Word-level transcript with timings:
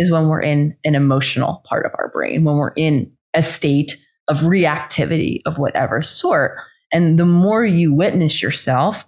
is 0.00 0.10
when 0.10 0.28
we're 0.28 0.40
in 0.40 0.74
an 0.84 0.94
emotional 0.94 1.62
part 1.66 1.84
of 1.84 1.92
our 1.98 2.10
brain, 2.10 2.42
when 2.42 2.56
we're 2.56 2.72
in 2.74 3.12
a 3.34 3.42
state 3.42 3.98
of 4.28 4.38
reactivity 4.38 5.40
of 5.44 5.58
whatever 5.58 6.00
sort. 6.00 6.56
And 6.90 7.18
the 7.18 7.26
more 7.26 7.66
you 7.66 7.92
witness 7.92 8.42
yourself, 8.42 9.06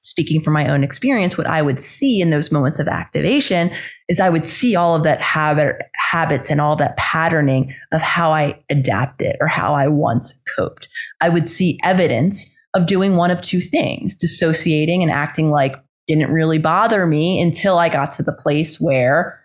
speaking 0.00 0.40
from 0.40 0.54
my 0.54 0.68
own 0.68 0.82
experience, 0.82 1.36
what 1.36 1.46
I 1.46 1.60
would 1.60 1.82
see 1.82 2.20
in 2.22 2.30
those 2.30 2.50
moments 2.50 2.80
of 2.80 2.88
activation 2.88 3.70
is 4.08 4.20
I 4.20 4.30
would 4.30 4.48
see 4.48 4.74
all 4.74 4.96
of 4.96 5.02
that 5.04 5.20
habit, 5.20 5.82
habits 5.94 6.50
and 6.50 6.60
all 6.60 6.76
that 6.76 6.96
patterning 6.96 7.74
of 7.92 8.00
how 8.00 8.30
I 8.30 8.58
adapted 8.70 9.36
or 9.38 9.48
how 9.48 9.74
I 9.74 9.86
once 9.88 10.40
coped. 10.56 10.88
I 11.20 11.28
would 11.28 11.48
see 11.48 11.78
evidence 11.84 12.50
of 12.74 12.86
doing 12.86 13.16
one 13.16 13.30
of 13.30 13.42
two 13.42 13.60
things, 13.60 14.14
dissociating 14.14 15.02
and 15.02 15.12
acting 15.12 15.50
like 15.50 15.76
didn't 16.08 16.32
really 16.32 16.58
bother 16.58 17.06
me 17.06 17.40
until 17.40 17.78
I 17.78 17.90
got 17.90 18.10
to 18.12 18.22
the 18.22 18.32
place 18.32 18.80
where 18.80 19.41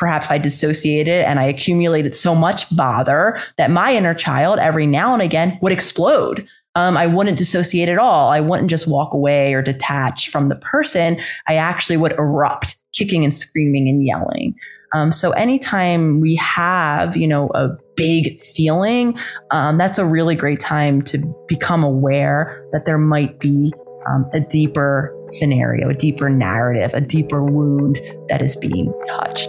perhaps 0.00 0.30
I 0.30 0.38
dissociated 0.38 1.26
and 1.26 1.38
I 1.38 1.44
accumulated 1.44 2.16
so 2.16 2.34
much 2.34 2.74
bother 2.74 3.38
that 3.58 3.70
my 3.70 3.94
inner 3.94 4.14
child 4.14 4.58
every 4.58 4.86
now 4.86 5.12
and 5.12 5.20
again 5.20 5.58
would 5.60 5.72
explode 5.72 6.48
um, 6.76 6.96
I 6.96 7.06
wouldn't 7.06 7.36
dissociate 7.36 7.88
at 7.88 7.98
all. 7.98 8.30
I 8.30 8.40
wouldn't 8.40 8.70
just 8.70 8.86
walk 8.86 9.12
away 9.12 9.54
or 9.54 9.60
detach 9.60 10.30
from 10.30 10.48
the 10.48 10.56
person. 10.56 11.18
I 11.48 11.56
actually 11.56 11.96
would 11.96 12.12
erupt, 12.12 12.76
kicking 12.92 13.24
and 13.24 13.34
screaming 13.34 13.88
and 13.88 14.06
yelling. 14.06 14.54
Um, 14.94 15.10
so 15.10 15.32
anytime 15.32 16.20
we 16.20 16.36
have, 16.36 17.16
you 17.16 17.26
know, 17.26 17.48
a 17.54 17.70
big 17.96 18.40
feeling, 18.40 19.18
um, 19.50 19.78
that's 19.78 19.98
a 19.98 20.04
really 20.04 20.36
great 20.36 20.60
time 20.60 21.02
to 21.02 21.18
become 21.48 21.82
aware 21.82 22.64
that 22.72 22.84
there 22.86 22.98
might 22.98 23.40
be 23.40 23.72
um, 24.06 24.28
a 24.32 24.40
deeper 24.40 25.14
scenario, 25.28 25.90
a 25.90 25.94
deeper 25.94 26.28
narrative, 26.28 26.92
a 26.94 27.00
deeper 27.00 27.44
wound 27.44 28.00
that 28.28 28.42
is 28.42 28.56
being 28.56 28.92
touched. 29.06 29.48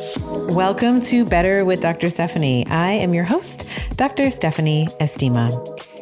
Welcome 0.49 1.02
to 1.02 1.25
Better 1.25 1.66
with 1.66 1.81
Dr. 1.81 2.09
Stephanie. 2.09 2.66
I 2.67 2.91
am 2.91 3.13
your 3.13 3.23
host, 3.23 3.67
Dr. 3.95 4.30
Stephanie 4.30 4.88
Estima. 4.99 5.49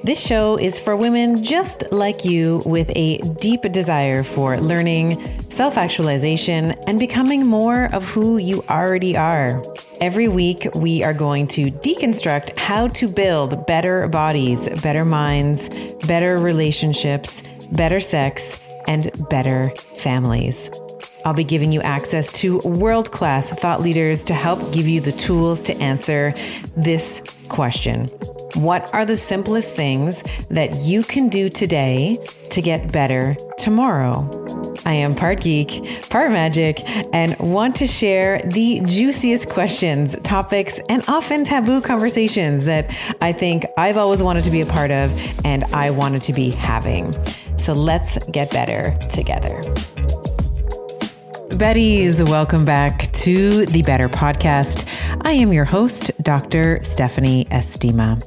This 0.03 0.25
show 0.25 0.55
is 0.57 0.79
for 0.79 0.95
women 0.95 1.43
just 1.43 1.91
like 1.91 2.23
you 2.23 2.61
with 2.65 2.89
a 2.95 3.17
deep 3.17 3.63
desire 3.63 4.23
for 4.23 4.57
learning, 4.57 5.19
self 5.49 5.77
actualization, 5.77 6.71
and 6.87 6.99
becoming 6.99 7.45
more 7.45 7.85
of 7.93 8.05
who 8.05 8.37
you 8.37 8.63
already 8.69 9.17
are. 9.17 9.61
Every 9.99 10.29
week, 10.29 10.69
we 10.73 11.03
are 11.03 11.13
going 11.13 11.47
to 11.47 11.69
deconstruct 11.69 12.57
how 12.57 12.87
to 12.87 13.09
build 13.09 13.67
better 13.67 14.07
bodies, 14.07 14.69
better 14.81 15.03
minds, 15.03 15.67
better 16.07 16.37
relationships, 16.37 17.43
better 17.71 17.99
sex, 17.99 18.65
and 18.87 19.11
better 19.29 19.69
families. 19.75 20.71
I'll 21.25 21.33
be 21.33 21.43
giving 21.43 21.71
you 21.71 21.81
access 21.81 22.31
to 22.39 22.59
world 22.59 23.11
class 23.11 23.51
thought 23.51 23.81
leaders 23.81 24.25
to 24.25 24.33
help 24.33 24.73
give 24.73 24.87
you 24.87 25.01
the 25.01 25.11
tools 25.11 25.61
to 25.63 25.75
answer 25.77 26.33
this 26.75 27.21
question 27.49 28.07
what 28.55 28.93
are 28.93 29.05
the 29.05 29.17
simplest 29.17 29.75
things 29.75 30.23
that 30.49 30.75
you 30.75 31.03
can 31.03 31.29
do 31.29 31.49
today 31.49 32.17
to 32.51 32.61
get 32.61 32.91
better 32.91 33.35
tomorrow? 33.57 34.29
I 34.85 34.93
am 34.93 35.13
part 35.13 35.41
geek, 35.41 36.09
part 36.09 36.31
magic, 36.31 36.81
and 37.13 37.37
want 37.39 37.75
to 37.77 37.87
share 37.87 38.39
the 38.39 38.81
juiciest 38.81 39.49
questions, 39.49 40.15
topics, 40.23 40.79
and 40.89 41.03
often 41.07 41.43
taboo 41.43 41.81
conversations 41.81 42.65
that 42.65 42.95
I 43.21 43.33
think 43.33 43.65
I've 43.77 43.97
always 43.97 44.23
wanted 44.23 44.45
to 44.45 44.51
be 44.51 44.61
a 44.61 44.65
part 44.65 44.91
of 44.91 45.13
and 45.45 45.63
I 45.65 45.91
wanted 45.91 46.21
to 46.23 46.33
be 46.33 46.51
having. 46.51 47.13
So 47.57 47.73
let's 47.73 48.17
get 48.29 48.51
better 48.51 48.97
together. 49.09 49.61
Betties, 51.59 52.27
welcome 52.29 52.63
back 52.63 53.11
to 53.11 53.65
the 53.65 53.81
Better 53.81 54.07
Podcast. 54.07 54.87
I 55.21 55.33
am 55.33 55.51
your 55.51 55.65
host, 55.65 56.11
Dr. 56.23 56.81
Stephanie 56.83 57.45
Estima. 57.51 58.23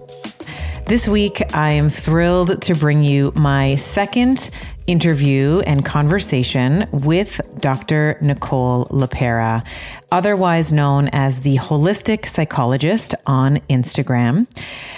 This 0.93 1.09
week, 1.09 1.41
I 1.55 1.71
am 1.71 1.89
thrilled 1.89 2.61
to 2.61 2.75
bring 2.75 3.03
you 3.03 3.33
my 3.35 3.77
second 3.77 4.51
interview 4.93 5.61
and 5.61 5.87
conversation 5.87 6.87
with 6.93 7.41
Dr. 7.59 8.19
Nicole 8.21 8.85
LePera, 8.91 9.65
otherwise 10.11 10.71
known 10.71 11.09
as 11.09 11.41
the 11.41 11.57
holistic 11.57 12.27
psychologist 12.27 13.15
on 13.27 13.57
Instagram. 13.71 14.47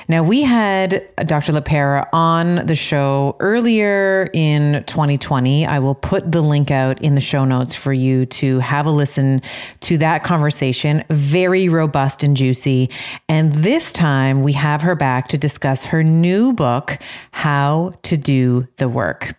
Now, 0.09 0.25
we 0.25 0.43
had 0.43 1.09
Dr. 1.25 1.53
LePera 1.53 2.09
on 2.13 2.67
the 2.67 2.75
show 2.75 3.37
earlier 3.39 4.29
in 4.33 4.83
2020. 4.89 5.65
I 5.65 5.79
will 5.79 5.95
put 5.95 6.33
the 6.33 6.43
link 6.43 6.73
out 6.73 7.01
in 7.01 7.15
the 7.15 7.21
show 7.21 7.45
notes 7.45 7.73
for 7.73 7.93
you 7.93 8.27
to 8.27 8.59
have 8.59 8.87
a 8.87 8.91
listen 8.91 9.43
to 9.83 9.97
that 9.99 10.25
conversation. 10.25 11.05
Very 11.09 11.69
robust 11.69 12.25
and 12.25 12.37
juicy. 12.37 12.91
And 13.29 13.55
this 13.55 13.93
time 13.93 14.43
we 14.43 14.55
have 14.55 14.83
her 14.83 14.97
back 14.97 15.29
to 15.29 15.39
discuss 15.39 15.85
her 15.85 16.03
new 16.03 16.53
book, 16.53 16.99
How 17.31 17.95
to 18.03 18.17
Do 18.17 18.67
the 18.79 18.89
Work. 18.89 19.37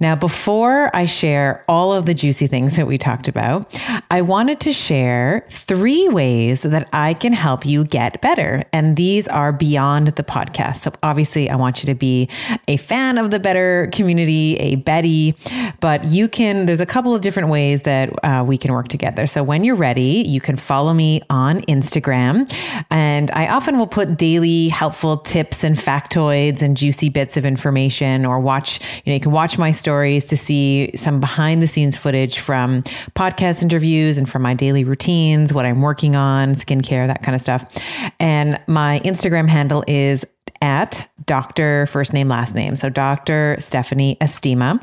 Now, 0.00 0.16
before 0.16 0.94
I 0.94 1.04
share 1.04 1.64
all 1.68 1.92
of 1.92 2.06
the 2.06 2.14
juicy 2.14 2.46
things 2.46 2.76
that 2.76 2.86
we 2.86 2.98
talked 2.98 3.28
about, 3.28 3.78
I 4.10 4.22
wanted 4.22 4.60
to 4.60 4.72
share 4.72 5.46
three 5.50 6.08
ways 6.08 6.62
that 6.62 6.88
I 6.92 7.14
can 7.14 7.32
help 7.32 7.64
you 7.64 7.84
get 7.84 8.20
better. 8.20 8.64
And 8.72 8.96
these 8.96 9.28
are 9.28 9.52
beyond 9.52 10.08
the 10.08 10.22
podcast. 10.22 10.78
So, 10.78 10.92
obviously, 11.02 11.48
I 11.48 11.56
want 11.56 11.82
you 11.82 11.86
to 11.86 11.94
be 11.94 12.28
a 12.68 12.76
fan 12.76 13.18
of 13.18 13.30
the 13.30 13.38
better 13.38 13.88
community, 13.92 14.56
a 14.56 14.76
Betty, 14.76 15.34
but 15.80 16.04
you 16.04 16.28
can, 16.28 16.66
there's 16.66 16.80
a 16.80 16.86
couple 16.86 17.14
of 17.14 17.20
different 17.20 17.48
ways 17.48 17.82
that 17.82 18.10
uh, 18.24 18.44
we 18.46 18.58
can 18.58 18.72
work 18.72 18.88
together. 18.88 19.26
So, 19.26 19.42
when 19.42 19.64
you're 19.64 19.76
ready, 19.76 20.24
you 20.26 20.40
can 20.40 20.56
follow 20.56 20.92
me 20.92 21.22
on 21.30 21.60
Instagram. 21.62 22.52
And 22.90 23.30
I 23.30 23.48
often 23.48 23.78
will 23.78 23.86
put 23.86 24.16
daily 24.16 24.68
helpful 24.68 25.18
tips 25.18 25.62
and 25.64 25.76
factoids 25.76 26.62
and 26.62 26.76
juicy 26.76 27.08
bits 27.08 27.36
of 27.36 27.46
information 27.46 28.26
or 28.26 28.40
watch, 28.40 28.80
you 29.04 29.10
know, 29.10 29.14
you 29.14 29.20
can 29.20 29.32
watch 29.32 29.58
my 29.58 29.70
stories 29.84 30.24
to 30.24 30.34
see 30.34 30.90
some 30.96 31.20
behind 31.20 31.62
the 31.62 31.68
scenes 31.68 31.98
footage 31.98 32.38
from 32.38 32.82
podcast 33.14 33.62
interviews 33.62 34.16
and 34.16 34.26
from 34.26 34.40
my 34.40 34.54
daily 34.54 34.82
routines, 34.82 35.52
what 35.52 35.66
I'm 35.66 35.82
working 35.82 36.16
on, 36.16 36.54
skincare, 36.54 37.06
that 37.06 37.22
kind 37.22 37.34
of 37.34 37.42
stuff. 37.42 37.70
And 38.18 38.58
my 38.66 39.02
Instagram 39.04 39.46
handle 39.46 39.84
is 39.86 40.24
at 40.62 41.06
Dr. 41.26 41.84
First 41.84 42.14
Name, 42.14 42.28
Last 42.28 42.54
Name. 42.54 42.76
So 42.76 42.88
Dr. 42.88 43.56
Stephanie 43.58 44.16
Estima. 44.22 44.82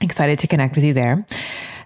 Excited 0.00 0.38
to 0.38 0.46
connect 0.46 0.74
with 0.74 0.84
you 0.84 0.94
there. 0.94 1.26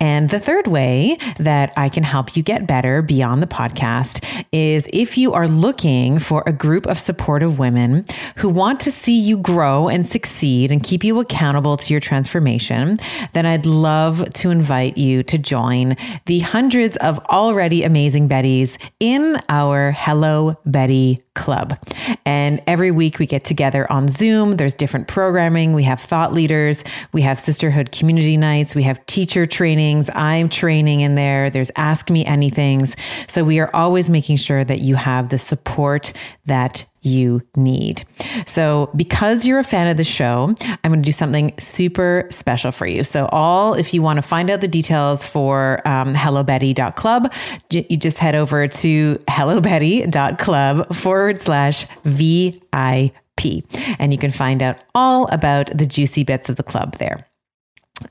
And 0.00 0.30
the 0.30 0.38
third 0.38 0.66
way 0.66 1.18
that 1.38 1.72
I 1.76 1.88
can 1.88 2.02
help 2.02 2.36
you 2.36 2.42
get 2.42 2.66
better 2.66 3.02
beyond 3.02 3.42
the 3.42 3.46
podcast 3.46 4.24
is 4.52 4.88
if 4.92 5.18
you 5.18 5.32
are 5.32 5.48
looking 5.48 6.18
for 6.18 6.42
a 6.46 6.52
group 6.52 6.86
of 6.86 6.98
supportive 6.98 7.58
women 7.58 8.04
who 8.36 8.48
want 8.48 8.80
to 8.80 8.92
see 8.92 9.18
you 9.18 9.38
grow 9.38 9.88
and 9.88 10.04
succeed 10.04 10.70
and 10.70 10.82
keep 10.82 11.02
you 11.02 11.18
accountable 11.20 11.76
to 11.78 11.92
your 11.92 12.00
transformation, 12.00 12.98
then 13.32 13.46
I'd 13.46 13.66
love 13.66 14.32
to 14.34 14.50
invite 14.50 14.98
you 14.98 15.22
to 15.24 15.38
join 15.38 15.96
the 16.26 16.40
hundreds 16.40 16.96
of 16.98 17.18
already 17.26 17.82
amazing 17.82 18.28
Bettys 18.28 18.76
in 19.00 19.40
our 19.48 19.92
Hello 19.92 20.56
Betty 20.64 21.22
Club. 21.38 21.78
And 22.26 22.60
every 22.66 22.90
week 22.90 23.18
we 23.18 23.26
get 23.26 23.44
together 23.44 23.90
on 23.90 24.08
Zoom. 24.08 24.56
There's 24.56 24.74
different 24.74 25.08
programming. 25.08 25.72
We 25.72 25.84
have 25.84 26.00
thought 26.00 26.34
leaders, 26.34 26.84
we 27.12 27.22
have 27.22 27.38
sisterhood 27.38 27.92
community 27.92 28.36
nights, 28.36 28.74
we 28.74 28.82
have 28.82 29.04
teacher 29.06 29.46
trainings. 29.46 30.10
I'm 30.14 30.48
training 30.48 31.00
in 31.00 31.14
there. 31.14 31.48
There's 31.48 31.70
ask 31.76 32.10
me 32.10 32.24
anythings. 32.24 32.98
So 33.30 33.44
we 33.44 33.60
are 33.60 33.70
always 33.72 34.10
making 34.10 34.36
sure 34.36 34.64
that 34.64 34.80
you 34.80 34.96
have 34.96 35.28
the 35.30 35.38
support 35.38 36.12
that 36.44 36.84
you 37.02 37.42
need. 37.56 38.04
So, 38.46 38.90
because 38.96 39.46
you're 39.46 39.58
a 39.58 39.64
fan 39.64 39.86
of 39.88 39.96
the 39.96 40.04
show, 40.04 40.54
I'm 40.84 40.90
going 40.90 41.02
to 41.02 41.06
do 41.06 41.12
something 41.12 41.54
super 41.58 42.26
special 42.30 42.72
for 42.72 42.86
you. 42.86 43.04
So, 43.04 43.26
all 43.26 43.74
if 43.74 43.94
you 43.94 44.02
want 44.02 44.16
to 44.16 44.22
find 44.22 44.50
out 44.50 44.60
the 44.60 44.68
details 44.68 45.24
for 45.24 45.86
um, 45.86 46.14
hellobetty.club, 46.14 47.32
you 47.70 47.96
just 47.96 48.18
head 48.18 48.34
over 48.34 48.68
to 48.68 49.16
hellobetty.club 49.28 50.94
forward 50.94 51.40
slash 51.40 51.86
VIP. 52.04 53.64
And 53.98 54.12
you 54.12 54.18
can 54.18 54.32
find 54.32 54.62
out 54.62 54.84
all 54.94 55.26
about 55.28 55.76
the 55.76 55.86
juicy 55.86 56.24
bits 56.24 56.48
of 56.48 56.56
the 56.56 56.62
club 56.62 56.98
there. 56.98 57.28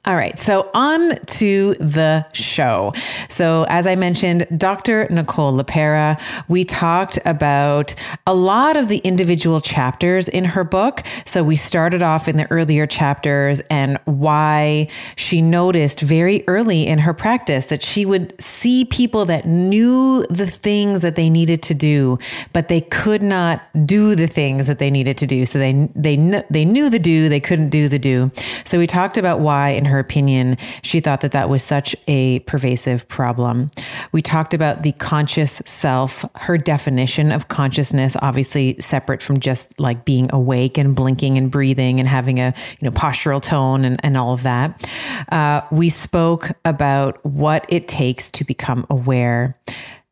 All 0.03 0.17
right, 0.17 0.37
so 0.37 0.69
on 0.73 1.17
to 1.25 1.75
the 1.75 2.25
show. 2.33 2.93
So, 3.29 3.65
as 3.69 3.87
I 3.87 3.95
mentioned, 3.95 4.45
Dr. 4.57 5.07
Nicole 5.09 5.53
LePera, 5.53 6.19
we 6.49 6.65
talked 6.65 7.19
about 7.23 7.95
a 8.25 8.33
lot 8.33 8.75
of 8.75 8.89
the 8.89 8.97
individual 8.99 9.61
chapters 9.61 10.27
in 10.27 10.43
her 10.43 10.65
book. 10.65 11.03
So, 11.25 11.41
we 11.41 11.55
started 11.55 12.03
off 12.03 12.27
in 12.27 12.35
the 12.35 12.51
earlier 12.51 12.85
chapters 12.85 13.61
and 13.69 13.97
why 14.03 14.89
she 15.15 15.41
noticed 15.41 16.01
very 16.01 16.43
early 16.47 16.85
in 16.85 16.99
her 16.99 17.13
practice 17.13 17.67
that 17.67 17.81
she 17.81 18.05
would 18.05 18.33
see 18.41 18.83
people 18.83 19.23
that 19.25 19.45
knew 19.45 20.25
the 20.29 20.47
things 20.47 21.01
that 21.01 21.15
they 21.15 21.29
needed 21.29 21.61
to 21.63 21.73
do, 21.73 22.19
but 22.51 22.67
they 22.67 22.81
could 22.81 23.21
not 23.21 23.61
do 23.85 24.15
the 24.15 24.27
things 24.27 24.67
that 24.67 24.79
they 24.79 24.91
needed 24.91 25.17
to 25.19 25.27
do. 25.27 25.45
So, 25.45 25.59
they, 25.59 25.87
they, 25.95 26.43
they 26.49 26.65
knew 26.65 26.89
the 26.89 26.99
do, 26.99 27.29
they 27.29 27.39
couldn't 27.39 27.69
do 27.69 27.87
the 27.87 27.99
do. 27.99 28.31
So, 28.65 28.77
we 28.77 28.85
talked 28.85 29.17
about 29.17 29.39
why 29.39 29.76
in 29.77 29.85
her 29.85 29.99
opinion, 29.99 30.57
she 30.81 30.99
thought 30.99 31.21
that 31.21 31.31
that 31.31 31.49
was 31.49 31.63
such 31.63 31.95
a 32.07 32.39
pervasive 32.39 33.07
problem. 33.07 33.71
We 34.11 34.21
talked 34.21 34.53
about 34.53 34.83
the 34.83 34.91
conscious 34.93 35.61
self, 35.65 36.25
her 36.35 36.57
definition 36.57 37.31
of 37.31 37.47
consciousness, 37.47 38.15
obviously 38.21 38.75
separate 38.79 39.21
from 39.21 39.39
just 39.39 39.79
like 39.79 40.05
being 40.05 40.27
awake 40.31 40.77
and 40.77 40.95
blinking 40.95 41.37
and 41.37 41.51
breathing 41.51 41.99
and 41.99 42.07
having 42.07 42.39
a 42.39 42.53
you 42.79 42.89
know 42.89 42.91
postural 42.91 43.41
tone 43.41 43.85
and, 43.85 43.99
and 44.03 44.17
all 44.17 44.33
of 44.33 44.43
that. 44.43 44.89
Uh, 45.31 45.61
we 45.71 45.89
spoke 45.89 46.51
about 46.65 47.23
what 47.25 47.65
it 47.69 47.87
takes 47.87 48.31
to 48.31 48.43
become 48.43 48.85
aware, 48.89 49.57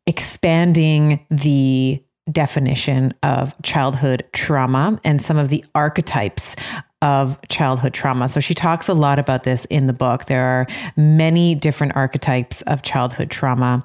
expanding 0.06 1.24
the 1.30 2.02
definition 2.30 3.14
of 3.22 3.54
childhood 3.62 4.24
trauma 4.32 5.00
and 5.04 5.22
some 5.22 5.36
of 5.36 5.48
the 5.48 5.64
archetypes 5.74 6.56
of 7.02 7.38
childhood 7.48 7.92
trauma. 7.92 8.28
So 8.28 8.40
she 8.40 8.54
talks 8.54 8.88
a 8.88 8.94
lot 8.94 9.18
about 9.18 9.42
this 9.42 9.64
in 9.66 9.86
the 9.86 9.92
book. 9.92 10.26
There 10.26 10.44
are 10.44 10.66
many 10.96 11.54
different 11.54 11.94
archetypes 11.94 12.62
of 12.62 12.82
childhood 12.82 13.30
trauma 13.30 13.84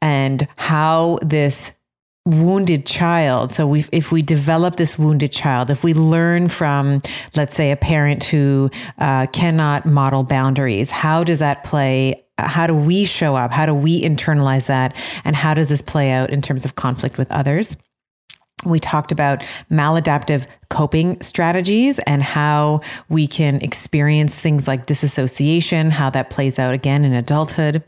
and 0.00 0.46
how 0.56 1.18
this 1.22 1.72
wounded 2.24 2.86
child 2.86 3.50
so 3.50 3.66
we 3.66 3.84
if 3.90 4.12
we 4.12 4.22
develop 4.22 4.76
this 4.76 4.96
wounded 4.96 5.32
child 5.32 5.70
if 5.70 5.82
we 5.82 5.92
learn 5.92 6.48
from 6.48 7.02
let's 7.34 7.56
say 7.56 7.72
a 7.72 7.76
parent 7.76 8.22
who 8.22 8.70
uh, 8.98 9.26
cannot 9.32 9.84
model 9.86 10.22
boundaries 10.22 10.92
how 10.92 11.24
does 11.24 11.40
that 11.40 11.64
play 11.64 12.24
how 12.38 12.64
do 12.64 12.76
we 12.76 13.04
show 13.04 13.34
up 13.34 13.50
how 13.50 13.66
do 13.66 13.74
we 13.74 14.00
internalize 14.00 14.66
that 14.66 14.94
and 15.24 15.34
how 15.34 15.52
does 15.52 15.68
this 15.68 15.82
play 15.82 16.12
out 16.12 16.30
in 16.30 16.40
terms 16.40 16.64
of 16.64 16.76
conflict 16.76 17.18
with 17.18 17.28
others 17.32 17.76
we 18.64 18.80
talked 18.80 19.12
about 19.12 19.42
maladaptive 19.70 20.46
coping 20.72 21.20
strategies 21.20 21.98
and 22.06 22.22
how 22.22 22.80
we 23.10 23.26
can 23.26 23.60
experience 23.60 24.40
things 24.40 24.66
like 24.66 24.86
disassociation, 24.86 25.90
how 25.90 26.08
that 26.08 26.30
plays 26.30 26.58
out 26.58 26.72
again 26.72 27.04
in 27.04 27.12
adulthood. 27.12 27.82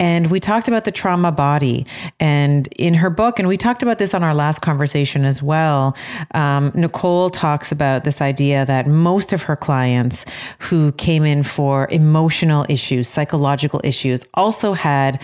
And 0.00 0.30
we 0.30 0.40
talked 0.40 0.66
about 0.66 0.84
the 0.84 0.90
trauma 0.90 1.30
body. 1.30 1.86
And 2.18 2.66
in 2.68 2.94
her 2.94 3.10
book, 3.10 3.38
and 3.38 3.46
we 3.46 3.58
talked 3.58 3.82
about 3.82 3.98
this 3.98 4.14
on 4.14 4.22
our 4.24 4.34
last 4.34 4.62
conversation 4.62 5.26
as 5.26 5.42
well, 5.42 5.94
um, 6.32 6.72
Nicole 6.74 7.28
talks 7.28 7.70
about 7.70 8.04
this 8.04 8.22
idea 8.22 8.64
that 8.64 8.86
most 8.86 9.34
of 9.34 9.42
her 9.42 9.54
clients 9.54 10.24
who 10.60 10.92
came 10.92 11.26
in 11.26 11.42
for 11.42 11.88
emotional 11.90 12.64
issues, 12.70 13.06
psychological 13.06 13.82
issues, 13.84 14.24
also 14.32 14.72
had 14.72 15.22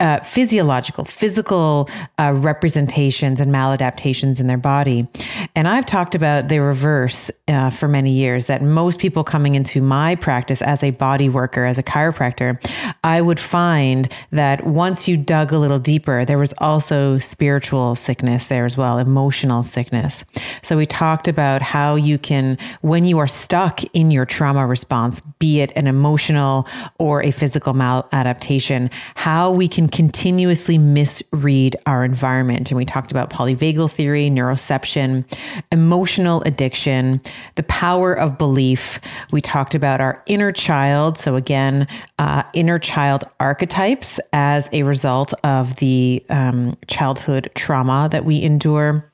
uh, 0.00 0.18
physiological, 0.20 1.04
physical 1.04 1.88
uh, 2.18 2.32
representations 2.34 3.40
and 3.40 3.52
maladaptations 3.52 4.40
in 4.40 4.48
their 4.48 4.58
body. 4.58 5.06
And 5.54 5.68
I've 5.68 5.86
talked 5.86 6.14
about 6.14 6.48
the 6.48 6.58
reverse 6.58 7.30
uh, 7.46 7.70
for 7.70 7.86
many 7.86 8.10
years 8.10 8.46
that 8.46 8.62
most 8.62 8.98
people 8.98 9.22
coming 9.22 9.54
into 9.54 9.80
my 9.80 10.16
practice 10.16 10.62
as 10.62 10.82
a 10.82 10.90
body 10.90 11.28
worker, 11.28 11.64
as 11.64 11.78
a 11.78 11.82
chiropractor, 11.82 12.58
I 13.04 13.20
would 13.20 13.38
find 13.38 14.12
that 14.30 14.66
once 14.66 15.06
you 15.06 15.16
dug 15.16 15.52
a 15.52 15.58
little 15.58 15.78
deeper, 15.78 16.24
there 16.24 16.38
was 16.38 16.54
also 16.58 17.18
spiritual 17.18 17.94
sickness 17.94 18.46
there 18.46 18.64
as 18.64 18.76
well, 18.76 18.98
emotional 18.98 19.62
sickness. 19.62 20.24
So 20.62 20.76
we 20.76 20.86
talked 20.86 21.28
about 21.28 21.62
how 21.62 21.94
you 21.94 22.18
can, 22.18 22.58
when 22.80 23.04
you 23.04 23.18
are 23.18 23.28
stuck 23.28 23.82
in 23.94 24.10
your 24.10 24.26
trauma 24.26 24.66
response, 24.66 25.20
be 25.38 25.60
it 25.60 25.72
an 25.76 25.86
emotional 25.86 26.66
or 26.98 27.22
a 27.22 27.30
physical 27.30 27.74
maladaptation, 27.74 28.92
how 29.14 29.51
we 29.52 29.68
can 29.68 29.88
continuously 29.88 30.78
misread 30.78 31.76
our 31.86 32.04
environment. 32.04 32.70
And 32.70 32.78
we 32.78 32.84
talked 32.84 33.10
about 33.10 33.30
polyvagal 33.30 33.90
theory, 33.90 34.30
neuroception, 34.30 35.24
emotional 35.70 36.42
addiction, 36.42 37.20
the 37.56 37.62
power 37.64 38.12
of 38.12 38.38
belief. 38.38 39.00
We 39.30 39.40
talked 39.40 39.74
about 39.74 40.00
our 40.00 40.22
inner 40.26 40.52
child. 40.52 41.18
So, 41.18 41.36
again, 41.36 41.86
uh, 42.18 42.42
inner 42.54 42.78
child 42.78 43.24
archetypes 43.38 44.18
as 44.32 44.68
a 44.72 44.82
result 44.82 45.32
of 45.44 45.76
the 45.76 46.24
um, 46.28 46.72
childhood 46.86 47.50
trauma 47.54 48.08
that 48.10 48.24
we 48.24 48.42
endure 48.42 49.11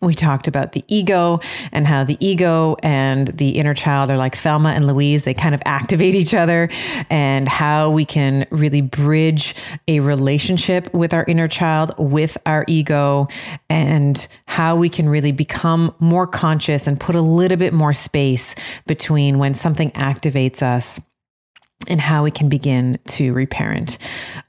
we 0.00 0.14
talked 0.14 0.48
about 0.48 0.72
the 0.72 0.84
ego 0.88 1.40
and 1.72 1.86
how 1.86 2.04
the 2.04 2.16
ego 2.20 2.76
and 2.82 3.28
the 3.28 3.50
inner 3.50 3.74
child 3.74 4.10
are 4.10 4.16
like 4.16 4.36
Thelma 4.36 4.70
and 4.70 4.86
Louise. 4.86 5.24
They 5.24 5.34
kind 5.34 5.54
of 5.54 5.62
activate 5.64 6.14
each 6.14 6.34
other 6.34 6.68
and 7.08 7.48
how 7.48 7.90
we 7.90 8.04
can 8.04 8.46
really 8.50 8.80
bridge 8.80 9.54
a 9.88 10.00
relationship 10.00 10.92
with 10.94 11.12
our 11.14 11.24
inner 11.26 11.48
child, 11.48 11.92
with 11.98 12.38
our 12.46 12.64
ego, 12.68 13.26
and 13.68 14.26
how 14.46 14.76
we 14.76 14.88
can 14.88 15.08
really 15.08 15.32
become 15.32 15.94
more 15.98 16.26
conscious 16.26 16.86
and 16.86 16.98
put 16.98 17.14
a 17.14 17.20
little 17.20 17.58
bit 17.58 17.72
more 17.72 17.92
space 17.92 18.54
between 18.86 19.38
when 19.38 19.54
something 19.54 19.90
activates 19.92 20.62
us 20.62 21.00
and 21.88 22.00
how 22.00 22.22
we 22.22 22.30
can 22.30 22.48
begin 22.48 22.98
to 23.08 23.32
reparent. 23.32 23.98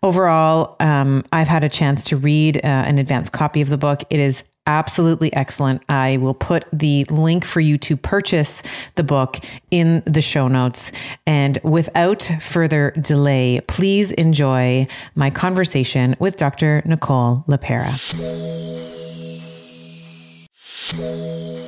Overall, 0.04 0.76
um, 0.80 1.24
I've 1.32 1.48
had 1.48 1.64
a 1.64 1.70
chance 1.70 2.06
to 2.06 2.18
read 2.18 2.58
uh, 2.58 2.60
an 2.64 2.98
advanced 3.00 3.32
copy 3.32 3.62
of 3.62 3.70
the 3.70 3.78
book. 3.78 4.04
It 4.10 4.20
is 4.20 4.44
absolutely 4.68 5.34
excellent. 5.34 5.84
I 5.90 6.18
will 6.18 6.34
put 6.34 6.66
the 6.72 7.06
link 7.06 7.46
for 7.46 7.60
you 7.60 7.78
to 7.80 7.98
purchase 7.98 8.64
the 8.96 9.04
book 9.04 9.40
in 9.70 10.04
the 10.06 10.22
show 10.22 10.48
notes. 10.48 10.92
And 11.26 11.60
without 11.64 12.30
further 12.40 12.92
delay, 12.92 13.62
please 13.68 14.12
enjoy 14.12 14.88
my 15.16 15.30
conversation 15.30 16.16
with 16.20 16.38
Dr. 16.38 16.82
Nicole 16.86 17.44
LePera. 17.48 18.00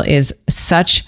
is 0.00 0.34
such 0.48 1.04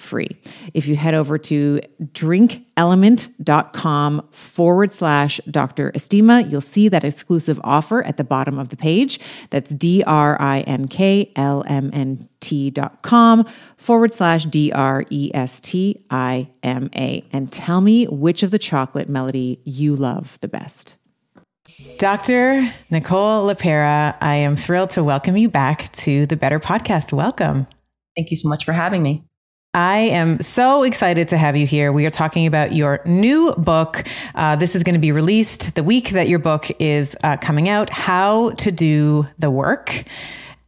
free. 0.00 0.36
If 0.74 0.88
you 0.88 0.96
head 0.96 1.14
over 1.14 1.38
to 1.38 1.80
drinklmnt.com 2.02 4.28
forward 4.30 4.90
slash 4.90 5.40
Dr. 5.50 5.92
Estima, 5.92 6.50
you'll 6.50 6.60
see 6.60 6.88
that 6.88 7.04
exclusive 7.04 7.60
offer 7.64 8.02
at 8.04 8.16
the 8.16 8.24
bottom 8.24 8.58
of 8.58 8.70
the 8.70 8.76
page. 8.76 9.20
That's 9.50 9.70
D 9.70 10.02
R 10.06 10.40
I 10.40 10.60
N 10.60 10.88
K 10.88 11.32
L 11.36 11.64
M 11.66 11.90
N 11.92 12.28
T 12.40 12.70
dot 12.70 13.02
com 13.02 13.44
forward 13.76 14.12
slash 14.12 14.46
D 14.46 14.72
R 14.72 15.04
E 15.10 15.30
S 15.34 15.60
T 15.60 16.04
I 16.10 16.48
M 16.62 16.88
A. 16.96 17.24
And 17.32 17.52
tell 17.52 17.80
me 17.80 18.06
which 18.06 18.42
of 18.42 18.50
the 18.50 18.58
chocolate 18.58 19.08
melody 19.08 19.60
you 19.64 19.96
love 19.96 20.38
the 20.40 20.48
best. 20.48 20.96
Dr. 21.98 22.72
Nicole 22.90 23.46
LePera, 23.46 24.16
I 24.20 24.36
am 24.36 24.56
thrilled 24.56 24.90
to 24.90 25.04
welcome 25.04 25.36
you 25.36 25.48
back 25.48 25.92
to 25.92 26.26
the 26.26 26.36
Better 26.36 26.58
Podcast. 26.58 27.12
Welcome. 27.12 27.66
Thank 28.16 28.30
you 28.30 28.36
so 28.36 28.48
much 28.48 28.64
for 28.64 28.72
having 28.72 29.02
me. 29.02 29.27
I 29.74 29.98
am 29.98 30.40
so 30.40 30.82
excited 30.82 31.28
to 31.28 31.36
have 31.36 31.54
you 31.54 31.66
here. 31.66 31.92
We 31.92 32.06
are 32.06 32.10
talking 32.10 32.46
about 32.46 32.72
your 32.72 33.00
new 33.04 33.52
book. 33.52 34.02
Uh, 34.34 34.56
this 34.56 34.74
is 34.74 34.82
going 34.82 34.94
to 34.94 35.00
be 35.00 35.12
released 35.12 35.74
the 35.74 35.82
week 35.82 36.10
that 36.10 36.26
your 36.26 36.38
book 36.38 36.70
is 36.78 37.14
uh, 37.22 37.36
coming 37.36 37.68
out 37.68 37.90
How 37.90 38.50
to 38.52 38.72
Do 38.72 39.26
the 39.38 39.50
Work. 39.50 40.04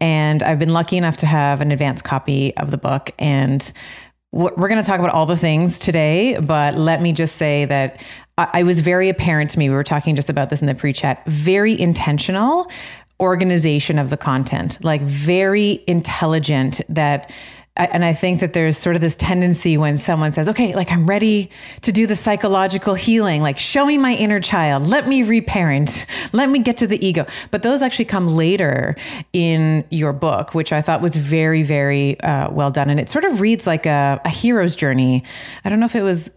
And 0.02 0.42
I've 0.42 0.58
been 0.58 0.74
lucky 0.74 0.98
enough 0.98 1.16
to 1.18 1.26
have 1.26 1.62
an 1.62 1.72
advance 1.72 2.02
copy 2.02 2.54
of 2.58 2.70
the 2.70 2.76
book. 2.76 3.10
And 3.18 3.72
we're 4.32 4.50
going 4.50 4.76
to 4.80 4.86
talk 4.86 5.00
about 5.00 5.14
all 5.14 5.26
the 5.26 5.36
things 5.36 5.78
today, 5.78 6.38
but 6.38 6.76
let 6.76 7.00
me 7.00 7.12
just 7.12 7.36
say 7.36 7.64
that 7.64 8.02
I 8.36 8.62
was 8.62 8.80
very 8.80 9.08
apparent 9.08 9.50
to 9.50 9.58
me. 9.58 9.70
We 9.70 9.74
were 9.74 9.82
talking 9.82 10.14
just 10.14 10.28
about 10.28 10.50
this 10.50 10.60
in 10.60 10.66
the 10.66 10.74
pre 10.74 10.92
chat, 10.92 11.22
very 11.26 11.78
intentional 11.78 12.70
organization 13.18 13.98
of 13.98 14.08
the 14.10 14.16
content, 14.16 14.82
like 14.82 15.02
very 15.02 15.84
intelligent 15.86 16.80
that 16.88 17.30
and 17.76 18.04
I 18.04 18.12
think 18.12 18.40
that 18.40 18.52
there's 18.52 18.76
sort 18.76 18.96
of 18.96 19.00
this 19.00 19.16
tendency 19.16 19.78
when 19.78 19.96
someone 19.96 20.32
says, 20.32 20.48
okay, 20.48 20.74
like 20.74 20.90
I'm 20.90 21.06
ready 21.06 21.50
to 21.82 21.92
do 21.92 22.06
the 22.06 22.16
psychological 22.16 22.94
healing, 22.94 23.42
like 23.42 23.58
show 23.58 23.86
me 23.86 23.96
my 23.96 24.14
inner 24.14 24.40
child, 24.40 24.86
let 24.88 25.08
me 25.08 25.22
reparent, 25.22 26.04
let 26.32 26.50
me 26.50 26.58
get 26.58 26.76
to 26.78 26.86
the 26.86 27.04
ego. 27.04 27.26
But 27.50 27.62
those 27.62 27.80
actually 27.80 28.06
come 28.06 28.28
later 28.28 28.96
in 29.32 29.84
your 29.90 30.12
book, 30.12 30.54
which 30.54 30.72
I 30.72 30.82
thought 30.82 31.00
was 31.00 31.14
very, 31.14 31.62
very 31.62 32.20
uh, 32.20 32.50
well 32.50 32.70
done. 32.70 32.90
And 32.90 32.98
it 32.98 33.08
sort 33.08 33.24
of 33.24 33.40
reads 33.40 33.66
like 33.66 33.86
a, 33.86 34.20
a 34.24 34.30
hero's 34.30 34.74
journey. 34.74 35.22
I 35.64 35.68
don't 35.68 35.80
know 35.80 35.86
if 35.86 35.96
it 35.96 36.02
was 36.02 36.30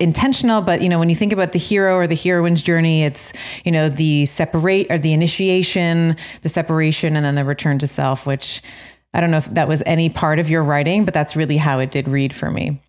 intentional 0.00 0.60
but 0.60 0.82
you 0.82 0.88
know 0.88 0.98
when 0.98 1.08
you 1.08 1.14
think 1.14 1.32
about 1.32 1.52
the 1.52 1.58
hero 1.58 1.94
or 1.94 2.08
the 2.08 2.16
heroine's 2.16 2.64
journey 2.64 3.04
it's 3.04 3.32
you 3.64 3.70
know 3.70 3.88
the 3.88 4.26
separate 4.26 4.90
or 4.90 4.98
the 4.98 5.12
initiation 5.12 6.16
the 6.42 6.48
separation 6.48 7.14
and 7.14 7.24
then 7.24 7.36
the 7.36 7.44
return 7.44 7.78
to 7.78 7.86
self 7.86 8.26
which 8.26 8.60
I 9.14 9.20
don't 9.20 9.30
know 9.30 9.38
if 9.38 9.52
that 9.54 9.68
was 9.68 9.82
any 9.84 10.08
part 10.08 10.38
of 10.38 10.48
your 10.48 10.62
writing, 10.62 11.04
but 11.04 11.14
that's 11.14 11.36
really 11.36 11.58
how 11.58 11.78
it 11.78 11.90
did 11.90 12.08
read 12.08 12.34
for 12.34 12.50
me. 12.50 12.80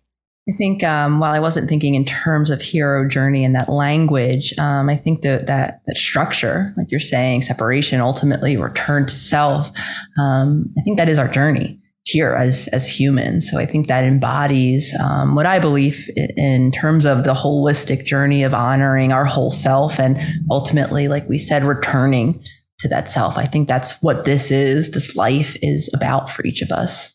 I 0.48 0.52
think 0.58 0.84
um, 0.84 1.20
while 1.20 1.32
I 1.32 1.40
wasn't 1.40 1.70
thinking 1.70 1.94
in 1.94 2.04
terms 2.04 2.50
of 2.50 2.60
hero 2.60 3.08
journey 3.08 3.44
and 3.44 3.54
that 3.54 3.70
language, 3.70 4.52
um, 4.58 4.90
I 4.90 4.96
think 4.96 5.22
that 5.22 5.46
that 5.46 5.80
that 5.86 5.96
structure, 5.96 6.74
like 6.76 6.90
you're 6.90 7.00
saying, 7.00 7.42
separation, 7.42 8.00
ultimately 8.00 8.58
return 8.58 9.06
to 9.06 9.14
self. 9.14 9.70
Um, 10.18 10.70
I 10.78 10.82
think 10.82 10.98
that 10.98 11.08
is 11.08 11.18
our 11.18 11.28
journey 11.28 11.80
here 12.02 12.34
as 12.34 12.68
as 12.68 12.86
humans. 12.86 13.50
So 13.50 13.58
I 13.58 13.64
think 13.64 13.86
that 13.86 14.04
embodies 14.04 14.94
um, 15.00 15.34
what 15.34 15.46
I 15.46 15.58
believe 15.58 16.10
in 16.36 16.70
terms 16.72 17.06
of 17.06 17.24
the 17.24 17.32
holistic 17.32 18.04
journey 18.04 18.42
of 18.42 18.52
honoring 18.52 19.12
our 19.12 19.24
whole 19.24 19.50
self 19.50 19.98
and 19.98 20.18
ultimately, 20.50 21.08
like 21.08 21.26
we 21.26 21.38
said, 21.38 21.64
returning 21.64 22.44
to 22.78 22.88
that 22.88 23.10
self. 23.10 23.38
I 23.38 23.46
think 23.46 23.68
that's 23.68 24.02
what 24.02 24.24
this 24.24 24.50
is, 24.50 24.90
this 24.90 25.16
life 25.16 25.56
is 25.62 25.90
about 25.94 26.30
for 26.30 26.44
each 26.44 26.62
of 26.62 26.70
us. 26.70 27.14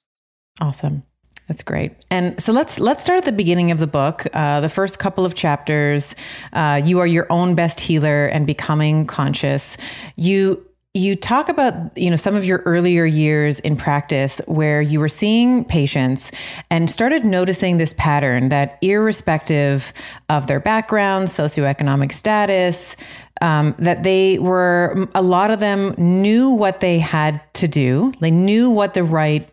Awesome. 0.62 1.04
That's 1.48 1.63
great. 1.63 1.94
And 2.12 2.39
so 2.42 2.54
let's 2.54 2.80
let's 2.80 3.01
start 3.01 3.18
at 3.18 3.25
the 3.25 3.32
beginning 3.32 3.72
of 3.72 3.80
the 3.80 3.88
book. 3.88 4.28
Uh, 4.34 4.62
the 4.62 4.70
first 4.70 5.00
couple 5.00 5.25
of 5.25 5.34
chapters, 5.34 6.16
uh, 6.54 6.80
you 6.86 7.00
are 7.00 7.08
your 7.08 7.25
own 7.32 7.56
best 7.56 7.80
healer 7.80 8.28
and 8.28 8.46
becoming 8.46 9.08
conscious. 9.08 9.75
You 10.16 10.63
you 10.96 11.15
talk 11.15 11.50
about 11.50 11.96
you 11.96 12.10
know 12.10 12.15
some 12.15 12.36
of 12.36 12.43
your 12.43 12.60
earlier 12.65 13.05
years 13.05 13.60
in 13.60 13.75
practice 13.75 14.41
where 14.48 14.81
you 14.81 15.00
were 15.00 15.10
seeing 15.10 15.63
patients 15.63 16.31
and 16.72 16.89
started 16.89 17.24
noticing 17.24 17.77
this 17.77 17.93
pattern 17.96 18.50
that 18.50 18.79
irrespective 18.81 19.93
of 20.29 20.48
their 20.48 20.60
background 20.60 21.27
socioeconomic 21.27 22.12
status 22.12 22.96
um, 23.41 23.75
that 23.77 24.03
they 24.03 24.39
were 24.39 25.08
a 25.13 25.22
lot 25.22 25.51
of 25.51 25.60
them 25.60 25.93
knew 25.98 26.50
what 26.50 26.79
they 26.79 27.00
had 27.00 27.41
to 27.53 27.67
do. 27.67 28.12
They 28.19 28.31
knew 28.31 28.69
what 28.69 28.93
the 28.93 29.03
right 29.03 29.48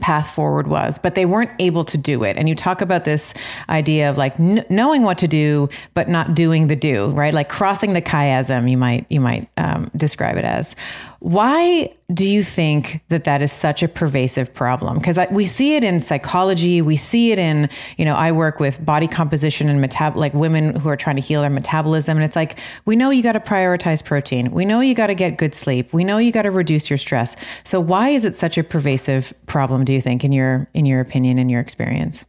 path 0.00 0.34
forward 0.34 0.66
was, 0.66 0.98
but 0.98 1.14
they 1.14 1.26
weren't 1.26 1.50
able 1.58 1.84
to 1.84 1.98
do 1.98 2.24
it. 2.24 2.36
And 2.36 2.48
you 2.48 2.54
talk 2.54 2.80
about 2.80 3.04
this 3.04 3.34
idea 3.68 4.10
of 4.10 4.18
like 4.18 4.38
n- 4.38 4.64
knowing 4.68 5.02
what 5.02 5.18
to 5.18 5.28
do, 5.28 5.68
but 5.94 6.08
not 6.08 6.34
doing 6.34 6.66
the 6.66 6.76
do, 6.76 7.08
right? 7.08 7.34
Like 7.34 7.48
crossing 7.48 7.92
the 7.92 8.02
chiasm, 8.02 8.70
you 8.70 8.76
might 8.76 9.06
you 9.08 9.20
might 9.20 9.48
um, 9.56 9.90
describe 9.96 10.36
it 10.36 10.44
as. 10.44 10.76
Why 11.20 11.90
do 12.14 12.26
you 12.26 12.42
think 12.42 13.02
that 13.08 13.24
that 13.24 13.42
is 13.42 13.52
such 13.52 13.82
a 13.82 13.88
pervasive 13.88 14.52
problem? 14.54 14.96
Because 14.96 15.18
we 15.30 15.44
see 15.44 15.76
it 15.76 15.84
in 15.84 16.00
psychology, 16.00 16.80
we 16.80 16.96
see 16.96 17.32
it 17.32 17.38
in, 17.38 17.68
you 17.98 18.04
know, 18.04 18.14
I 18.14 18.32
work 18.32 18.60
with 18.60 18.82
body 18.82 19.06
composition 19.06 19.68
and 19.68 19.84
metab 19.84 20.14
like 20.14 20.32
women 20.32 20.74
who 20.76 20.88
are 20.88 20.96
trying 20.96 21.16
to 21.16 21.22
heal 21.22 21.42
their 21.42 21.50
metabolism, 21.50 22.16
and 22.16 22.24
it's 22.24 22.36
like 22.36 22.58
we 22.86 22.96
know 22.96 23.10
you 23.10 23.22
got 23.22 23.32
to 23.32 23.40
prioritize 23.40 24.02
protein, 24.02 24.50
we 24.52 24.64
know 24.64 24.80
you 24.80 24.94
got 24.94 25.08
to 25.08 25.14
get 25.14 25.36
good 25.36 25.54
sleep, 25.54 25.92
we 25.92 26.02
know 26.02 26.16
you 26.16 26.32
got 26.32 26.42
to 26.42 26.50
reduce 26.50 26.88
your 26.88 26.98
stress. 26.98 27.36
So 27.62 27.78
why 27.78 28.08
is 28.08 28.24
it 28.24 28.34
such 28.34 28.56
a 28.56 28.64
pervasive 28.64 29.34
problem? 29.44 29.84
Do 29.84 29.92
you 29.92 30.00
think, 30.00 30.24
in 30.24 30.32
your 30.32 30.66
in 30.72 30.86
your 30.86 31.00
opinion, 31.00 31.38
in 31.38 31.50
your 31.50 31.60
experience? 31.60 32.24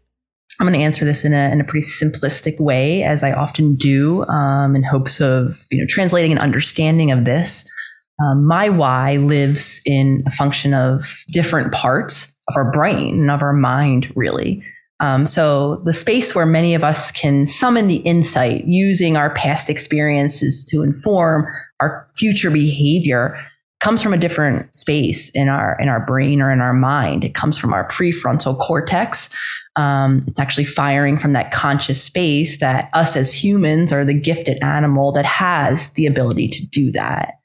I'm 0.60 0.68
going 0.68 0.78
to 0.78 0.84
answer 0.84 1.06
this 1.06 1.24
in 1.24 1.34
a, 1.34 1.50
in 1.52 1.62
a 1.62 1.64
pretty 1.64 1.88
simplistic 1.88 2.60
way, 2.60 3.02
as 3.04 3.24
I 3.24 3.32
often 3.32 3.76
do, 3.76 4.26
um, 4.26 4.76
in 4.76 4.84
hopes 4.84 5.22
of 5.22 5.58
you 5.72 5.80
know 5.80 5.86
translating 5.88 6.34
an 6.34 6.38
understanding 6.38 7.12
of 7.12 7.24
this. 7.24 7.66
Um, 8.22 8.46
my 8.46 8.70
why 8.70 9.18
lives 9.18 9.82
in 9.86 10.24
a 10.26 10.32
function 10.32 10.74
of 10.74 11.24
different 11.32 11.72
parts 11.72 12.36
of 12.50 12.58
our 12.58 12.72
brain 12.72 13.22
and 13.22 13.32
of 13.32 13.42
our 13.42 13.54
mind, 13.54 14.12
really. 14.16 14.64
Um, 15.00 15.26
so 15.26 15.82
the 15.86 15.94
space 15.94 16.36
where 16.36 16.46
many 16.46 16.76
of 16.76 16.84
us 16.84 17.12
can 17.12 17.48
summon 17.48 17.88
the 17.88 17.98
insight 17.98 18.66
using 18.66 19.16
our 19.16 19.34
past 19.34 19.70
experiences 19.70 20.66
to 20.66 20.82
inform 20.82 21.48
our 21.80 22.08
future 22.18 22.52
behavior 22.52 23.40
comes 23.80 24.02
from 24.02 24.14
a 24.14 24.18
different 24.18 24.76
space 24.76 25.30
in 25.30 25.48
our 25.48 25.78
in 25.80 25.88
our 25.88 26.06
brain 26.06 26.42
or 26.42 26.52
in 26.52 26.60
our 26.60 26.74
mind. 26.74 27.24
It 27.24 27.34
comes 27.34 27.58
from 27.58 27.74
our 27.74 27.88
prefrontal 27.88 28.60
cortex. 28.60 29.30
Um, 29.78 30.26
it's 30.28 30.40
actually 30.40 30.66
firing 30.66 31.18
from 31.18 31.32
that 31.34 31.52
conscious 31.52 32.04
space 32.04 32.60
that 32.60 32.90
us 32.94 33.16
as 33.16 33.34
humans 33.34 33.94
are 33.94 34.04
the 34.04 34.14
gifted 34.14 34.62
animal 34.62 35.14
that 35.14 35.26
has 35.26 35.92
the 35.92 36.06
ability 36.06 36.50
to 36.50 36.66
do 36.68 36.92
that. 36.92 37.39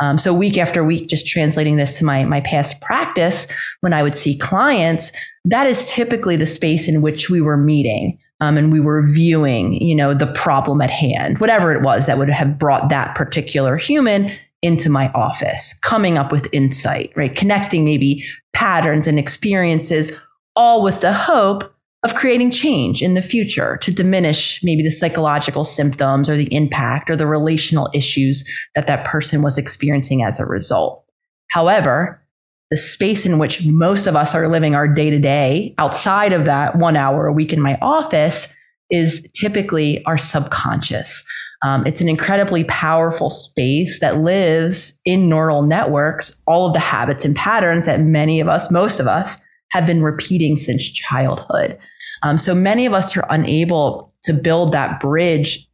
Um, 0.00 0.18
so 0.18 0.32
week 0.32 0.58
after 0.58 0.84
week, 0.84 1.08
just 1.08 1.26
translating 1.26 1.76
this 1.76 1.92
to 1.98 2.04
my 2.04 2.24
my 2.24 2.40
past 2.40 2.80
practice, 2.80 3.46
when 3.80 3.92
I 3.92 4.02
would 4.02 4.16
see 4.16 4.36
clients, 4.36 5.12
that 5.44 5.66
is 5.66 5.90
typically 5.90 6.36
the 6.36 6.46
space 6.46 6.88
in 6.88 7.02
which 7.02 7.30
we 7.30 7.40
were 7.40 7.56
meeting. 7.56 8.18
Um, 8.40 8.56
and 8.56 8.72
we 8.72 8.78
were 8.78 9.04
viewing, 9.04 9.74
you 9.82 9.96
know, 9.96 10.14
the 10.14 10.32
problem 10.32 10.80
at 10.80 10.90
hand, 10.90 11.38
whatever 11.38 11.72
it 11.72 11.82
was 11.82 12.06
that 12.06 12.18
would 12.18 12.28
have 12.28 12.56
brought 12.56 12.88
that 12.88 13.16
particular 13.16 13.76
human 13.76 14.30
into 14.62 14.88
my 14.88 15.10
office, 15.12 15.74
coming 15.80 16.16
up 16.16 16.30
with 16.30 16.52
insight, 16.52 17.12
right? 17.16 17.34
Connecting 17.34 17.84
maybe 17.84 18.24
patterns 18.52 19.08
and 19.08 19.18
experiences, 19.18 20.12
all 20.54 20.84
with 20.84 21.00
the 21.00 21.12
hope 21.12 21.74
of 22.08 22.16
creating 22.16 22.50
change 22.50 23.02
in 23.02 23.14
the 23.14 23.22
future 23.22 23.76
to 23.78 23.92
diminish 23.92 24.60
maybe 24.62 24.82
the 24.82 24.90
psychological 24.90 25.64
symptoms 25.64 26.28
or 26.28 26.36
the 26.36 26.52
impact 26.54 27.10
or 27.10 27.16
the 27.16 27.26
relational 27.26 27.90
issues 27.92 28.44
that 28.74 28.86
that 28.86 29.04
person 29.04 29.42
was 29.42 29.58
experiencing 29.58 30.22
as 30.22 30.40
a 30.40 30.46
result. 30.46 31.04
However, 31.50 32.22
the 32.70 32.76
space 32.76 33.26
in 33.26 33.38
which 33.38 33.64
most 33.64 34.06
of 34.06 34.16
us 34.16 34.34
are 34.34 34.48
living 34.48 34.74
our 34.74 34.88
day 34.88 35.10
to 35.10 35.18
day 35.18 35.74
outside 35.78 36.32
of 36.32 36.44
that 36.44 36.76
one 36.76 36.96
hour 36.96 37.26
a 37.26 37.32
week 37.32 37.52
in 37.52 37.60
my 37.60 37.78
office 37.80 38.54
is 38.90 39.30
typically 39.32 40.04
our 40.04 40.18
subconscious. 40.18 41.24
Um, 41.62 41.86
it's 41.86 42.00
an 42.00 42.08
incredibly 42.08 42.64
powerful 42.64 43.30
space 43.30 44.00
that 44.00 44.18
lives 44.18 44.98
in 45.04 45.28
neural 45.28 45.62
networks, 45.62 46.40
all 46.46 46.66
of 46.66 46.72
the 46.72 46.78
habits 46.78 47.24
and 47.24 47.34
patterns 47.34 47.86
that 47.86 48.00
many 48.00 48.40
of 48.40 48.48
us, 48.48 48.70
most 48.70 49.00
of 49.00 49.06
us, 49.06 49.38
have 49.70 49.86
been 49.86 50.02
repeating 50.02 50.56
since 50.56 50.88
childhood. 50.88 51.78
Um, 52.22 52.38
so 52.38 52.54
many 52.54 52.86
of 52.86 52.92
us 52.92 53.16
are 53.16 53.26
unable 53.30 54.12
to 54.24 54.32
build 54.32 54.72
that 54.72 55.00
bridge 55.00 55.68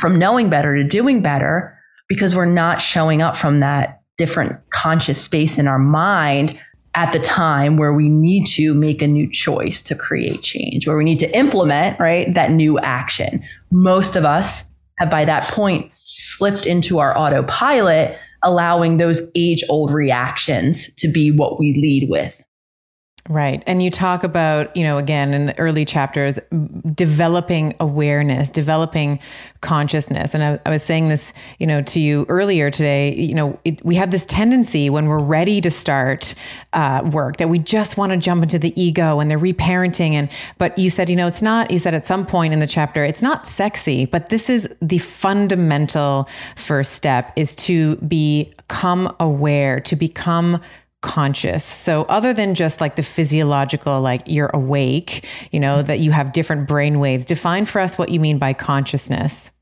from 0.00 0.18
knowing 0.18 0.48
better 0.48 0.76
to 0.76 0.84
doing 0.84 1.22
better 1.22 1.78
because 2.08 2.34
we're 2.34 2.44
not 2.44 2.80
showing 2.80 3.22
up 3.22 3.36
from 3.36 3.60
that 3.60 4.02
different 4.18 4.58
conscious 4.70 5.20
space 5.20 5.58
in 5.58 5.66
our 5.66 5.78
mind 5.78 6.58
at 6.94 7.12
the 7.12 7.18
time 7.18 7.76
where 7.76 7.92
we 7.92 8.08
need 8.08 8.46
to 8.46 8.74
make 8.74 9.00
a 9.00 9.06
new 9.06 9.30
choice 9.30 9.80
to 9.82 9.94
create 9.94 10.42
change, 10.42 10.86
where 10.86 10.96
we 10.96 11.04
need 11.04 11.20
to 11.20 11.36
implement, 11.36 11.98
right, 11.98 12.32
that 12.34 12.50
new 12.50 12.78
action. 12.80 13.42
Most 13.70 14.14
of 14.14 14.24
us 14.24 14.70
have 14.98 15.10
by 15.10 15.24
that 15.24 15.50
point 15.50 15.90
slipped 16.04 16.66
into 16.66 16.98
our 16.98 17.16
autopilot, 17.16 18.18
allowing 18.42 18.98
those 18.98 19.30
age 19.34 19.64
old 19.70 19.90
reactions 19.92 20.94
to 20.96 21.08
be 21.08 21.30
what 21.30 21.58
we 21.58 21.72
lead 21.74 22.10
with. 22.10 22.41
Right. 23.32 23.62
And 23.66 23.82
you 23.82 23.90
talk 23.90 24.24
about, 24.24 24.76
you 24.76 24.84
know, 24.84 24.98
again 24.98 25.32
in 25.32 25.46
the 25.46 25.58
early 25.58 25.86
chapters, 25.86 26.38
developing 26.94 27.74
awareness, 27.80 28.50
developing 28.50 29.20
consciousness. 29.62 30.34
And 30.34 30.44
I, 30.44 30.58
I 30.66 30.70
was 30.70 30.82
saying 30.82 31.08
this, 31.08 31.32
you 31.58 31.66
know, 31.66 31.80
to 31.80 31.98
you 31.98 32.26
earlier 32.28 32.70
today, 32.70 33.14
you 33.14 33.34
know, 33.34 33.58
it, 33.64 33.82
we 33.86 33.94
have 33.94 34.10
this 34.10 34.26
tendency 34.26 34.90
when 34.90 35.06
we're 35.06 35.22
ready 35.22 35.62
to 35.62 35.70
start 35.70 36.34
uh, 36.74 37.08
work 37.10 37.38
that 37.38 37.48
we 37.48 37.58
just 37.58 37.96
want 37.96 38.12
to 38.12 38.18
jump 38.18 38.42
into 38.42 38.58
the 38.58 38.78
ego 38.78 39.18
and 39.18 39.30
the 39.30 39.36
reparenting. 39.36 40.12
And, 40.12 40.28
but 40.58 40.76
you 40.76 40.90
said, 40.90 41.08
you 41.08 41.16
know, 41.16 41.26
it's 41.26 41.40
not, 41.40 41.70
you 41.70 41.78
said 41.78 41.94
at 41.94 42.04
some 42.04 42.26
point 42.26 42.52
in 42.52 42.58
the 42.58 42.66
chapter, 42.66 43.02
it's 43.02 43.22
not 43.22 43.48
sexy, 43.48 44.04
but 44.04 44.28
this 44.28 44.50
is 44.50 44.68
the 44.82 44.98
fundamental 44.98 46.28
first 46.54 46.92
step 46.92 47.32
is 47.36 47.56
to 47.56 47.96
become 47.96 49.16
aware, 49.18 49.80
to 49.80 49.96
become 49.96 50.60
conscious. 51.02 51.62
So 51.64 52.04
other 52.04 52.32
than 52.32 52.54
just 52.54 52.80
like 52.80 52.96
the 52.96 53.02
physiological, 53.02 54.00
like 54.00 54.22
you're 54.26 54.50
awake, 54.54 55.26
you 55.50 55.60
know, 55.60 55.82
that 55.82 56.00
you 56.00 56.12
have 56.12 56.32
different 56.32 56.66
brain 56.66 56.98
waves, 56.98 57.24
define 57.24 57.66
for 57.66 57.80
us 57.80 57.98
what 57.98 58.08
you 58.08 58.18
mean 58.18 58.38
by 58.38 58.54
consciousness. 58.54 59.52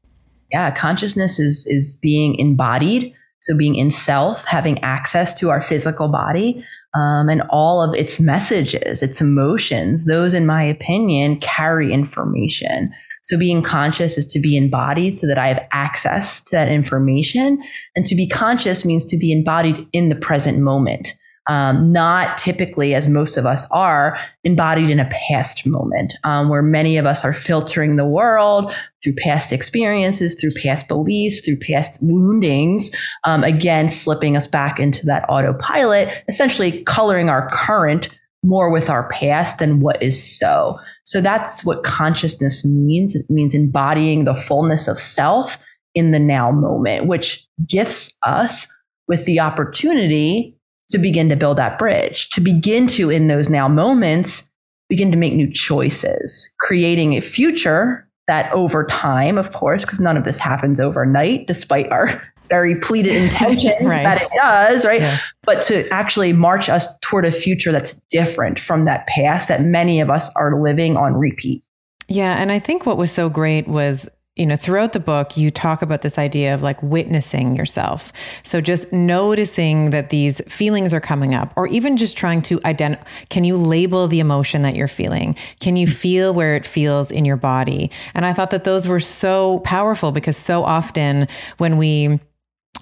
Yeah, 0.52 0.70
consciousness 0.70 1.40
is 1.40 1.66
is 1.66 1.98
being 2.00 2.36
embodied. 2.36 3.12
So 3.40 3.56
being 3.56 3.74
in 3.74 3.90
self, 3.90 4.44
having 4.44 4.78
access 4.82 5.32
to 5.40 5.50
our 5.50 5.60
physical 5.60 6.08
body. 6.08 6.64
Um, 6.92 7.28
and 7.28 7.42
all 7.50 7.84
of 7.84 7.94
its 7.94 8.18
messages, 8.18 9.00
its 9.00 9.20
emotions, 9.20 10.06
those, 10.06 10.34
in 10.34 10.44
my 10.44 10.64
opinion, 10.64 11.38
carry 11.38 11.92
information. 11.92 12.92
So 13.22 13.38
being 13.38 13.62
conscious 13.62 14.18
is 14.18 14.26
to 14.26 14.40
be 14.40 14.56
embodied 14.56 15.16
so 15.16 15.28
that 15.28 15.38
I 15.38 15.46
have 15.46 15.64
access 15.70 16.42
to 16.42 16.56
that 16.56 16.68
information. 16.68 17.62
And 17.94 18.04
to 18.06 18.16
be 18.16 18.26
conscious 18.26 18.84
means 18.84 19.04
to 19.04 19.16
be 19.16 19.30
embodied 19.30 19.86
in 19.92 20.08
the 20.08 20.16
present 20.16 20.58
moment 20.58 21.14
um, 21.46 21.92
not 21.92 22.38
typically, 22.38 22.94
as 22.94 23.08
most 23.08 23.36
of 23.36 23.46
us 23.46 23.66
are, 23.70 24.18
embodied 24.44 24.90
in 24.90 25.00
a 25.00 25.10
past 25.28 25.66
moment, 25.66 26.14
um, 26.22 26.48
where 26.48 26.62
many 26.62 26.96
of 26.96 27.06
us 27.06 27.24
are 27.24 27.32
filtering 27.32 27.96
the 27.96 28.06
world 28.06 28.72
through 29.02 29.14
past 29.14 29.52
experiences, 29.52 30.36
through 30.40 30.52
past 30.62 30.86
beliefs, 30.86 31.40
through 31.40 31.56
past 31.56 31.98
woundings, 32.02 32.90
um, 33.24 33.42
again, 33.42 33.90
slipping 33.90 34.36
us 34.36 34.46
back 34.46 34.78
into 34.78 35.06
that 35.06 35.24
autopilot, 35.28 36.22
essentially 36.28 36.84
coloring 36.84 37.28
our 37.28 37.48
current 37.50 38.10
more 38.42 38.70
with 38.70 38.88
our 38.88 39.08
past 39.10 39.58
than 39.58 39.80
what 39.80 40.02
is 40.02 40.38
so. 40.38 40.78
So 41.04 41.20
that's 41.20 41.64
what 41.64 41.84
consciousness 41.84 42.64
means. 42.64 43.14
It 43.14 43.26
means 43.28 43.54
embodying 43.54 44.24
the 44.24 44.34
fullness 44.34 44.88
of 44.88 44.98
self 44.98 45.58
in 45.94 46.12
the 46.12 46.18
now 46.18 46.50
moment, 46.50 47.06
which 47.06 47.46
gifts 47.66 48.16
us 48.24 48.66
with 49.08 49.24
the 49.26 49.40
opportunity 49.40 50.56
to 50.90 50.98
begin 50.98 51.28
to 51.28 51.36
build 51.36 51.58
that 51.58 51.78
bridge, 51.78 52.28
to 52.30 52.40
begin 52.40 52.86
to, 52.88 53.10
in 53.10 53.28
those 53.28 53.48
now 53.48 53.68
moments, 53.68 54.52
begin 54.88 55.10
to 55.12 55.18
make 55.18 55.34
new 55.34 55.50
choices, 55.50 56.50
creating 56.60 57.14
a 57.14 57.20
future 57.20 58.06
that 58.26 58.52
over 58.52 58.84
time, 58.84 59.38
of 59.38 59.52
course, 59.52 59.84
because 59.84 60.00
none 60.00 60.16
of 60.16 60.24
this 60.24 60.38
happens 60.38 60.78
overnight, 60.78 61.46
despite 61.46 61.90
our 61.90 62.22
very 62.48 62.74
pleaded 62.76 63.14
intention 63.22 63.86
right. 63.86 64.02
that 64.02 64.22
it 64.22 64.28
does, 64.34 64.84
right? 64.84 65.00
Yeah. 65.00 65.18
But 65.42 65.62
to 65.62 65.88
actually 65.88 66.32
march 66.32 66.68
us 66.68 66.86
toward 67.00 67.24
a 67.24 67.32
future 67.32 67.72
that's 67.72 67.94
different 68.10 68.60
from 68.60 68.84
that 68.84 69.06
past 69.06 69.48
that 69.48 69.62
many 69.62 70.00
of 70.00 70.10
us 70.10 70.30
are 70.36 70.60
living 70.60 70.96
on 70.96 71.14
repeat. 71.14 71.64
Yeah. 72.08 72.34
And 72.34 72.50
I 72.50 72.58
think 72.58 72.84
what 72.84 72.98
was 72.98 73.12
so 73.12 73.28
great 73.28 73.68
was 73.68 74.08
you 74.36 74.46
know, 74.46 74.56
throughout 74.56 74.92
the 74.92 75.00
book, 75.00 75.36
you 75.36 75.50
talk 75.50 75.82
about 75.82 76.02
this 76.02 76.16
idea 76.16 76.54
of 76.54 76.62
like 76.62 76.82
witnessing 76.82 77.56
yourself. 77.56 78.12
So 78.42 78.60
just 78.60 78.92
noticing 78.92 79.90
that 79.90 80.10
these 80.10 80.40
feelings 80.48 80.94
are 80.94 81.00
coming 81.00 81.34
up, 81.34 81.52
or 81.56 81.66
even 81.66 81.96
just 81.96 82.16
trying 82.16 82.42
to 82.42 82.60
identify 82.64 83.04
can 83.28 83.44
you 83.44 83.56
label 83.56 84.08
the 84.08 84.20
emotion 84.20 84.62
that 84.62 84.76
you're 84.76 84.88
feeling? 84.88 85.36
Can 85.58 85.76
you 85.76 85.86
feel 85.86 86.32
where 86.32 86.54
it 86.54 86.64
feels 86.64 87.10
in 87.10 87.24
your 87.24 87.36
body? 87.36 87.90
And 88.14 88.24
I 88.24 88.32
thought 88.32 88.50
that 88.50 88.64
those 88.64 88.86
were 88.88 89.00
so 89.00 89.58
powerful 89.60 90.12
because 90.12 90.36
so 90.36 90.64
often 90.64 91.28
when 91.58 91.76
we 91.76 92.20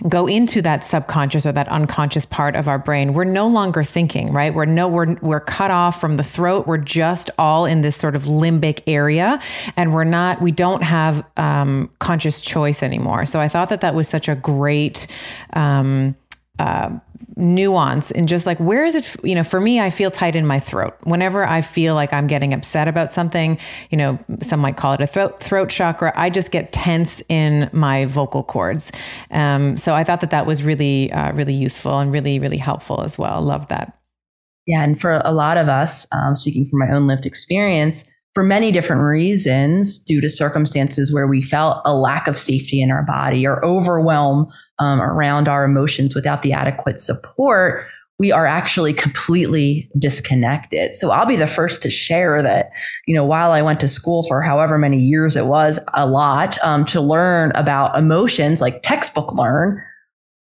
go 0.09 0.27
into 0.27 0.63
that 0.63 0.85
subconscious 0.85 1.47
or 1.47 1.53
that 1.53 1.69
unconscious 1.69 2.27
part 2.27 2.55
of 2.55 2.69
our 2.69 2.79
brain 2.79 3.15
we're 3.15 3.25
no 3.25 3.47
longer 3.47 3.83
thinking 3.83 4.29
right? 4.33 4.55
We're 4.55 4.65
no 4.67 4.89
we're 4.89 5.15
we're 5.21 5.41
cut 5.41 5.71
off 5.71 6.01
from 6.01 6.17
the 6.17 6.23
throat. 6.23 6.67
We're 6.67 6.79
just 6.79 7.31
all 7.39 7.67
in 7.67 7.83
this 7.83 7.97
sort 7.97 8.15
of 8.17 8.25
limbic 8.25 8.83
area 8.87 9.41
and 9.77 9.93
we're 9.93 10.05
not 10.05 10.41
we 10.41 10.53
don't 10.53 10.83
have 10.83 11.25
um, 11.37 11.91
conscious 11.99 12.41
choice 12.41 12.83
anymore. 12.83 13.27
So 13.27 13.41
i 13.41 13.49
thought 13.49 13.69
that 13.71 13.81
that 13.81 13.95
was 13.95 14.09
such 14.09 14.29
a 14.29 14.35
great 14.35 15.07
um, 15.55 16.15
uh, 16.59 16.91
nuance 17.37 18.11
and 18.11 18.29
just 18.29 18.47
like 18.47 18.59
where 18.59 18.85
is 18.85 18.97
it 18.97 19.15
you 19.23 19.35
know 19.35 19.45
for 19.45 19.61
me 19.61 19.79
i 19.79 19.91
feel 19.91 20.11
tight 20.11 20.35
in 20.35 20.47
my 20.47 20.59
throat. 20.59 20.97
Whenever 21.05 21.47
i 21.47 21.61
feel 21.61 21.95
like 21.95 22.13
i'm 22.13 22.27
getting 22.27 22.53
upset 22.53 22.89
about 22.89 23.13
something 23.13 23.59
you 23.91 23.97
know 23.97 24.19
some 24.43 24.61
might 24.61 24.77
call 24.77 24.93
it 24.93 25.01
a 25.01 25.07
throat, 25.07 25.41
throat 25.41 25.71
chakra 25.71 26.13
i 26.17 26.31
just 26.31 26.51
get 26.51 26.73
tense 26.73 27.23
in 27.29 27.71
my 27.73 28.07
vocal 28.07 28.43
cords. 28.43 28.91
Um, 29.31 29.77
so 29.77 29.95
i 29.95 30.03
thought 30.03 30.21
that 30.21 30.31
that 30.31 30.47
was 30.47 30.63
really 30.63 31.13
uh, 31.13 31.33
really 31.33 31.55
useful 31.55 31.99
and 31.99 32.13
really 32.13 32.39
really 32.39 32.57
helpful 32.57 33.03
as 33.03 33.17
well. 33.19 33.41
Love 33.41 33.69
that. 33.69 33.97
Yeah 34.67 34.83
and 34.83 35.01
for 35.01 35.21
a 35.25 35.33
lot 35.33 35.57
of 35.57 35.69
us 35.69 36.07
um, 36.13 36.35
speaking 36.35 36.69
from 36.69 36.81
my 36.81 36.91
own 36.93 37.07
lived 37.07 37.25
experience 37.25 38.11
for 38.35 38.43
many 38.43 38.73
different 38.73 39.03
reasons 39.03 39.99
due 39.99 40.21
to 40.21 40.29
circumstances 40.29 41.13
where 41.13 41.27
we 41.27 41.43
felt 41.43 41.83
a 41.85 41.95
lack 41.95 42.27
of 42.27 42.39
safety 42.39 42.83
in 42.83 42.91
our 42.91 43.03
body 43.03 43.47
or 43.47 43.65
overwhelm 43.65 44.49
um, 44.79 45.01
around 45.01 45.49
our 45.49 45.65
emotions 45.65 46.15
without 46.15 46.43
the 46.43 46.53
adequate 46.53 47.01
support, 47.01 47.87
we 48.19 48.33
are 48.33 48.47
actually 48.47 48.93
completely 48.93 49.89
disconnected. 49.97 50.95
So 50.95 51.11
I'll 51.11 51.27
be 51.27 51.37
the 51.37 51.47
first 51.47 51.83
to 51.83 51.91
share 51.91 52.43
that, 52.43 52.71
you 53.07 53.15
know, 53.15 53.25
while 53.25 53.53
I 53.53 53.63
went 53.63 53.81
to 53.81 53.89
school 53.89 54.25
for 54.27 54.43
however 54.43 54.77
many 54.77 54.99
years 54.99 55.37
it 55.37 55.47
was, 55.47 55.79
a 55.95 56.07
lot 56.07 56.59
um, 56.65 56.85
to 56.87 57.01
learn 57.01 57.53
about 57.55 57.97
emotions, 57.97 58.61
like 58.61 58.83
textbook 58.83 59.33
learn, 59.35 59.81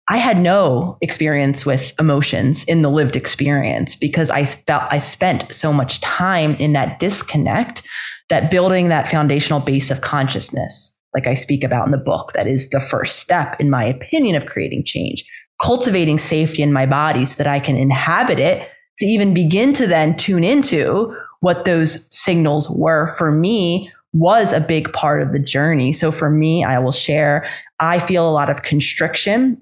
I 0.10 0.18
had 0.18 0.38
no 0.38 0.98
experience 1.00 1.66
with 1.66 1.94
emotions 1.98 2.66
in 2.66 2.82
the 2.82 2.90
lived 2.90 3.16
experience 3.16 3.96
because 3.96 4.30
I 4.30 4.44
felt 4.44 4.84
I 4.92 4.98
spent 4.98 5.54
so 5.54 5.72
much 5.72 6.02
time 6.02 6.56
in 6.56 6.74
that 6.74 7.00
disconnect 7.00 7.84
that 8.28 8.52
building 8.52 8.90
that 8.90 9.10
foundational 9.10 9.62
base 9.62 9.90
of 9.90 10.02
consciousness 10.02 10.98
like 11.14 11.28
I 11.28 11.34
speak 11.34 11.64
about 11.64 11.86
in 11.86 11.92
the 11.92 11.98
book, 11.98 12.32
that 12.34 12.48
is 12.48 12.70
the 12.70 12.80
first 12.80 13.20
step, 13.20 13.60
in 13.60 13.70
my 13.70 13.84
opinion, 13.84 14.36
of 14.36 14.46
creating 14.46 14.84
change. 14.86 15.24
Cultivating 15.62 16.20
safety 16.20 16.62
in 16.62 16.74
my 16.74 16.86
body 16.86 17.26
so 17.26 17.42
that 17.42 17.50
I 17.50 17.60
can 17.60 17.76
inhabit 17.76 18.40
it 18.40 18.70
to 18.98 19.06
even 19.06 19.34
begin 19.34 19.74
to 19.74 19.88
then 19.88 20.18
tune 20.18 20.44
into 20.44 21.16
what 21.40 21.66
those 21.66 22.08
signals 22.16 22.70
were 22.70 23.08
for 23.18 23.32
me 23.32 23.92
was 24.14 24.54
a 24.54 24.60
big 24.60 24.94
part 24.94 25.22
of 25.22 25.32
the 25.32 25.40
journey. 25.40 25.92
So 25.92 26.12
for 26.12 26.30
me, 26.30 26.64
I 26.64 26.80
will 26.80 26.92
share, 26.92 27.50
I 27.80 28.00
feel 28.00 28.30
a 28.30 28.32
lot 28.32 28.50
of 28.50 28.62
constriction. 28.62 29.62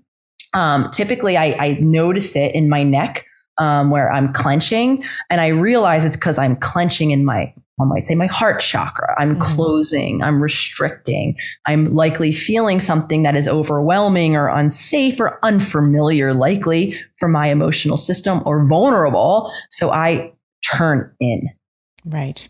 Um, 0.54 0.92
typically, 0.92 1.38
I, 1.38 1.56
I 1.60 1.78
notice 1.80 2.36
it 2.36 2.54
in 2.54 2.70
my 2.70 2.84
neck 2.84 3.26
um, 3.58 3.90
where 3.90 4.12
I'm 4.12 4.34
clenching, 4.34 5.04
and 5.30 5.40
I 5.40 5.48
realize 5.48 6.04
it's 6.04 6.18
because 6.18 6.38
I'm 6.38 6.58
clenching 6.58 7.12
in 7.12 7.24
my 7.24 7.54
I 7.82 7.86
might 7.86 8.06
say 8.06 8.16
my 8.16 8.28
heart 8.28 8.62
chakra. 8.62 9.16
I'm 9.18 9.32
mm-hmm. 9.32 9.56
closing, 9.56 10.22
I'm 10.22 10.42
restricting, 10.42 11.36
I'm 11.66 11.94
likely 11.94 12.32
feeling 12.32 12.80
something 12.80 13.24
that 13.24 13.36
is 13.36 13.48
overwhelming 13.48 14.36
or 14.36 14.48
unsafe 14.48 15.20
or 15.20 15.40
unfamiliar, 15.44 16.34
likely 16.34 17.00
for 17.20 17.28
my 17.28 17.48
emotional 17.48 17.98
system 17.98 18.42
or 18.46 18.66
vulnerable. 18.68 19.52
So 19.70 19.90
I 19.90 20.34
turn 20.70 21.14
in. 21.20 21.50
Right. 22.06 22.48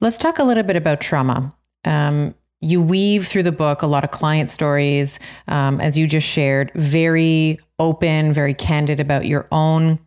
Let's 0.00 0.18
talk 0.18 0.38
a 0.38 0.44
little 0.44 0.64
bit 0.64 0.76
about 0.76 1.00
trauma. 1.00 1.54
Um, 1.84 2.34
you 2.60 2.82
weave 2.82 3.26
through 3.26 3.44
the 3.44 3.52
book 3.52 3.82
a 3.82 3.86
lot 3.86 4.04
of 4.04 4.10
client 4.10 4.50
stories, 4.50 5.18
um, 5.48 5.80
as 5.80 5.96
you 5.96 6.06
just 6.06 6.26
shared, 6.26 6.70
very 6.74 7.58
open, 7.78 8.32
very 8.32 8.54
candid 8.54 9.00
about 9.00 9.26
your 9.26 9.46
own 9.50 9.98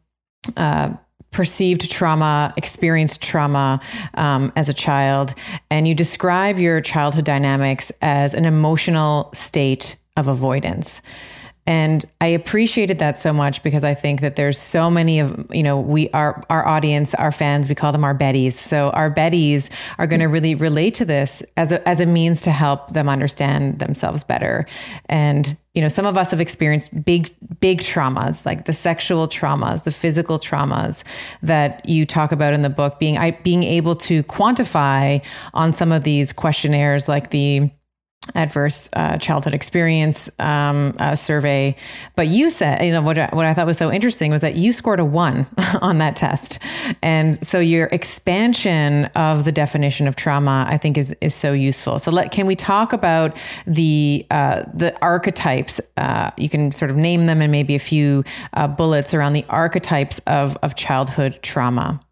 uh, 0.55 0.93
perceived 1.33 1.91
trauma, 1.91 2.53
experienced 2.55 3.21
trauma 3.21 3.81
um, 4.13 4.53
as 4.55 4.69
a 4.69 4.73
child, 4.73 5.35
and 5.69 5.87
you 5.87 5.93
describe 5.93 6.57
your 6.59 6.79
childhood 6.79 7.25
dynamics 7.25 7.91
as 8.01 8.33
an 8.33 8.45
emotional 8.45 9.29
state 9.33 9.97
of 10.15 10.27
avoidance. 10.27 11.01
And 11.65 12.03
I 12.19 12.27
appreciated 12.27 12.99
that 12.99 13.17
so 13.17 13.31
much 13.31 13.63
because 13.63 13.83
I 13.85 13.93
think 13.93 14.19
that 14.21 14.35
there's 14.35 14.57
so 14.57 14.91
many 14.91 15.19
of, 15.19 15.45
you 15.49 15.63
know, 15.63 15.79
we 15.79 16.09
our 16.09 16.43
our 16.49 16.65
audience, 16.67 17.15
our 17.15 17.31
fans, 17.31 17.69
we 17.69 17.75
call 17.75 17.91
them 17.93 18.03
our 18.03 18.15
Betties. 18.15 18.53
So 18.53 18.89
our 18.89 19.09
Betties 19.09 19.69
are 19.97 20.05
going 20.05 20.19
to 20.19 20.27
really 20.27 20.55
relate 20.55 20.93
to 20.95 21.05
this 21.05 21.41
as 21.55 21.71
a 21.71 21.87
as 21.87 22.01
a 22.01 22.05
means 22.05 22.41
to 22.43 22.51
help 22.51 22.91
them 22.91 23.07
understand 23.07 23.79
themselves 23.79 24.23
better. 24.25 24.65
And 25.05 25.57
you 25.73 25.81
know, 25.81 25.87
some 25.87 26.05
of 26.05 26.17
us 26.17 26.31
have 26.31 26.41
experienced 26.41 27.03
big 27.03 27.29
big 27.61 27.79
traumas, 27.79 28.45
like 28.45 28.65
the 28.65 28.73
sexual 28.73 29.27
traumas, 29.27 29.83
the 29.83 29.91
physical 29.91 30.39
traumas 30.39 31.03
that 31.41 31.87
you 31.87 32.05
talk 32.05 32.31
about 32.33 32.53
in 32.53 32.61
the 32.61 32.69
book, 32.69 32.99
being 32.99 33.17
I 33.17 33.31
being 33.31 33.63
able 33.63 33.95
to 33.97 34.21
quantify 34.23 35.23
on 35.53 35.71
some 35.71 35.93
of 35.93 36.03
these 36.03 36.33
questionnaires 36.33 37.07
like 37.07 37.29
the 37.29 37.71
adverse 38.35 38.89
uh, 38.93 39.17
childhood 39.17 39.53
experience 39.53 40.29
um, 40.39 40.95
uh, 40.99 41.15
survey. 41.15 41.75
But 42.15 42.27
you 42.27 42.49
said, 42.49 42.83
you 42.83 42.91
know, 42.91 43.01
what, 43.01 43.17
what 43.33 43.45
I 43.45 43.53
thought 43.53 43.65
was 43.65 43.77
so 43.77 43.91
interesting 43.91 44.31
was 44.31 44.41
that 44.41 44.55
you 44.55 44.71
scored 44.71 44.99
a 44.99 45.05
one 45.05 45.45
on 45.81 45.97
that 45.99 46.15
test. 46.15 46.59
And 47.01 47.45
so 47.45 47.59
your 47.59 47.87
expansion 47.91 49.05
of 49.15 49.45
the 49.45 49.51
definition 49.51 50.07
of 50.07 50.15
trauma, 50.15 50.65
I 50.67 50.77
think, 50.77 50.97
is, 50.97 51.15
is 51.21 51.33
so 51.33 51.53
useful. 51.53 51.99
So 51.99 52.11
let, 52.11 52.31
can 52.31 52.45
we 52.45 52.55
talk 52.55 52.93
about 52.93 53.37
the, 53.65 54.25
uh, 54.31 54.63
the 54.73 54.97
archetypes? 55.01 55.79
Uh, 55.97 56.31
you 56.37 56.49
can 56.49 56.71
sort 56.71 56.91
of 56.91 56.97
name 56.97 57.25
them 57.25 57.41
and 57.41 57.51
maybe 57.51 57.75
a 57.75 57.79
few 57.79 58.23
uh, 58.53 58.67
bullets 58.67 59.13
around 59.13 59.33
the 59.33 59.45
archetypes 59.49 60.19
of, 60.27 60.57
of 60.63 60.75
childhood 60.75 61.39
trauma. 61.41 62.02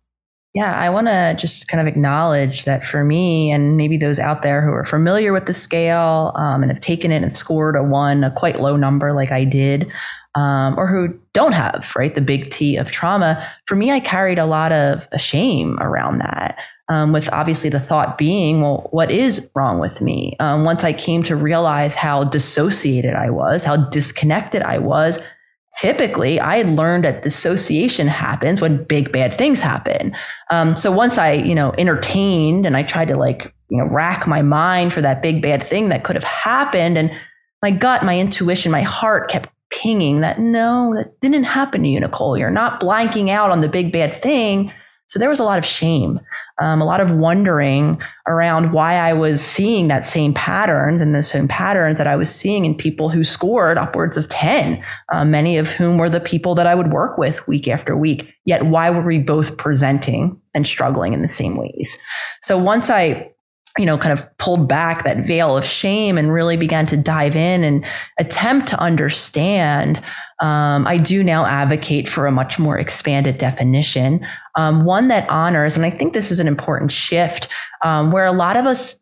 Yeah, 0.54 0.78
I 0.78 0.90
want 0.90 1.08
to 1.08 1.36
just 1.40 1.70
kind 1.70 1.80
of 1.80 1.88
acknowledge 1.88 2.66
that 2.66 2.86
for 2.86 3.06
me, 3.06 3.52
and 3.52 3.78
maybe 3.78 3.96
those 3.96 4.20
out 4.20 4.42
there 4.42 4.62
who 4.62 4.72
are 4.74 4.84
familiar 4.84 5.32
with 5.32 5.46
the 5.46 5.54
scale 5.54 6.34
um, 6.36 6.62
and 6.62 6.70
have 6.70 6.82
taken 6.82 7.12
it 7.12 7.24
and 7.24 7.38
scored 7.38 7.78
a 7.78 7.84
one, 7.84 8.26
a 8.26 8.32
quite 8.32 8.60
low 8.60 8.76
number 8.76 9.14
like 9.14 9.32
I 9.32 9.46
did, 9.46 9.90
um, 10.36 10.78
or 10.78 10.88
who 10.88 11.18
don't 11.34 11.54
have, 11.54 11.94
right, 11.96 12.14
the 12.14 12.22
big 12.22 12.50
T 12.50 12.76
of 12.76 12.92
trauma, 12.92 13.48
for 13.66 13.76
me, 13.76 13.92
I 13.92 14.02
carried 14.02 14.40
a 14.40 14.46
lot 14.46 14.74
of 14.74 15.08
shame 15.18 15.78
around 15.80 16.18
that. 16.20 16.58
Um, 16.90 17.14
with 17.14 17.32
obviously 17.32 17.70
the 17.70 17.80
thought 17.80 18.18
being, 18.18 18.60
well, 18.60 18.90
what 18.92 19.10
is 19.10 19.50
wrong 19.56 19.80
with 19.80 20.02
me? 20.02 20.36
Um, 20.42 20.66
once 20.66 20.84
I 20.84 20.92
came 20.92 21.24
to 21.24 21.38
realize 21.38 21.96
how 21.96 22.26
dissociated 22.26 23.14
I 23.14 23.30
was, 23.30 23.64
how 23.64 23.78
disconnected 23.78 24.62
I 24.62 24.80
was, 24.80 25.18
typically 25.80 26.38
I 26.40 26.58
had 26.58 26.70
learned 26.70 27.06
that 27.06 27.24
dissociation 27.24 28.08
happens 28.08 28.60
when 28.60 28.84
big 28.84 29.12
bad 29.14 29.34
things 29.34 29.62
happen. 29.62 30.14
Um, 30.52 30.76
so 30.76 30.92
once 30.92 31.18
I, 31.18 31.32
you 31.32 31.56
know, 31.56 31.74
entertained 31.78 32.66
and 32.66 32.76
I 32.78 32.84
tried 32.84 33.08
to 33.08 33.18
like, 33.18 33.54
you 33.70 33.78
know, 33.78 33.86
rack 33.86 34.28
my 34.28 34.42
mind 34.42 34.94
for 34.94 35.02
that 35.02 35.22
big 35.22 35.42
bad 35.42 35.64
thing 35.64 35.90
that 35.90 36.04
could 36.04 36.16
have 36.18 36.26
happened, 36.26 36.98
and 36.98 37.12
my 37.64 37.72
gut, 37.72 38.04
my 38.04 38.20
intuition, 38.20 38.72
my 38.72 38.82
heart 38.82 39.30
kept 39.30 39.50
pinging 39.72 40.20
that 40.20 40.40
no, 40.40 40.94
that 40.96 41.20
didn't 41.22 41.46
happen 41.46 41.84
to 41.84 41.88
you, 41.88 42.00
Nicole. 42.00 42.38
You're 42.38 42.52
not 42.52 42.82
blanking 42.82 43.30
out 43.30 43.50
on 43.50 43.62
the 43.62 43.70
big 43.70 43.94
bad 43.94 44.14
thing. 44.14 44.72
So 45.12 45.20
there 45.20 45.28
was 45.28 45.42
a 45.42 45.44
lot 45.44 45.60
of 45.60 45.66
shame, 45.66 46.22
um, 46.62 46.82
a 46.82 46.86
lot 46.86 47.02
of 47.02 47.12
wondering 47.12 48.02
around 48.30 48.72
why 48.72 48.94
I 48.94 49.12
was 49.12 49.44
seeing 49.44 49.90
that 49.90 50.06
same 50.06 50.34
patterns 50.34 51.02
and 51.02 51.14
the 51.14 51.22
same 51.22 51.50
patterns 51.50 51.98
that 51.98 52.08
I 52.08 52.16
was 52.16 52.34
seeing 52.34 52.64
in 52.64 52.76
people 52.76 53.10
who 53.10 53.26
scored 53.26 53.78
upwards 53.78 54.16
of 54.16 54.30
10, 54.30 54.82
uh, 55.12 55.26
many 55.26 55.58
of 55.58 55.70
whom 55.70 55.98
were 55.98 56.10
the 56.10 56.22
people 56.22 56.56
that 56.56 56.66
I 56.66 56.76
would 56.76 56.94
work 56.94 57.18
with 57.18 57.46
week 57.46 57.68
after 57.68 57.98
week. 57.98 58.34
Yet 58.46 58.68
why 58.68 58.90
were 58.90 59.02
we 59.02 59.20
both 59.20 59.58
presenting 59.58 60.40
and 60.54 60.66
struggling 60.66 61.12
in 61.12 61.22
the 61.22 61.28
same 61.28 61.58
ways? 61.58 61.98
So 62.42 62.58
once 62.58 62.90
I 62.90 63.34
you 63.78 63.86
know, 63.86 63.98
kind 63.98 64.18
of 64.18 64.38
pulled 64.38 64.68
back 64.68 65.06
that 65.06 65.26
veil 65.26 65.58
of 65.58 65.64
shame 65.64 66.18
and 66.18 66.34
really 66.34 66.58
began 66.58 66.86
to 66.86 66.98
dive 66.98 67.38
in 67.38 67.64
and 67.64 67.86
attempt 68.20 68.68
to 68.68 68.80
understand 68.80 70.02
um, 70.42 70.88
I 70.88 70.98
do 70.98 71.24
now 71.24 71.46
advocate 71.46 72.10
for 72.10 72.26
a 72.26 72.32
much 72.32 72.58
more 72.58 72.78
expanded 72.78 73.38
definition, 73.38 74.26
um, 74.56 74.86
one 74.86 75.08
that 75.10 75.30
honors, 75.30 75.76
and 75.76 75.86
I 75.86 75.90
think 75.90 76.14
this 76.14 76.32
is 76.32 76.40
an 76.40 76.48
important 76.48 76.92
shift 76.92 77.48
um, 77.84 78.12
where 78.12 78.26
a 78.26 78.32
lot 78.32 78.58
of 78.58 78.66
us 78.66 79.02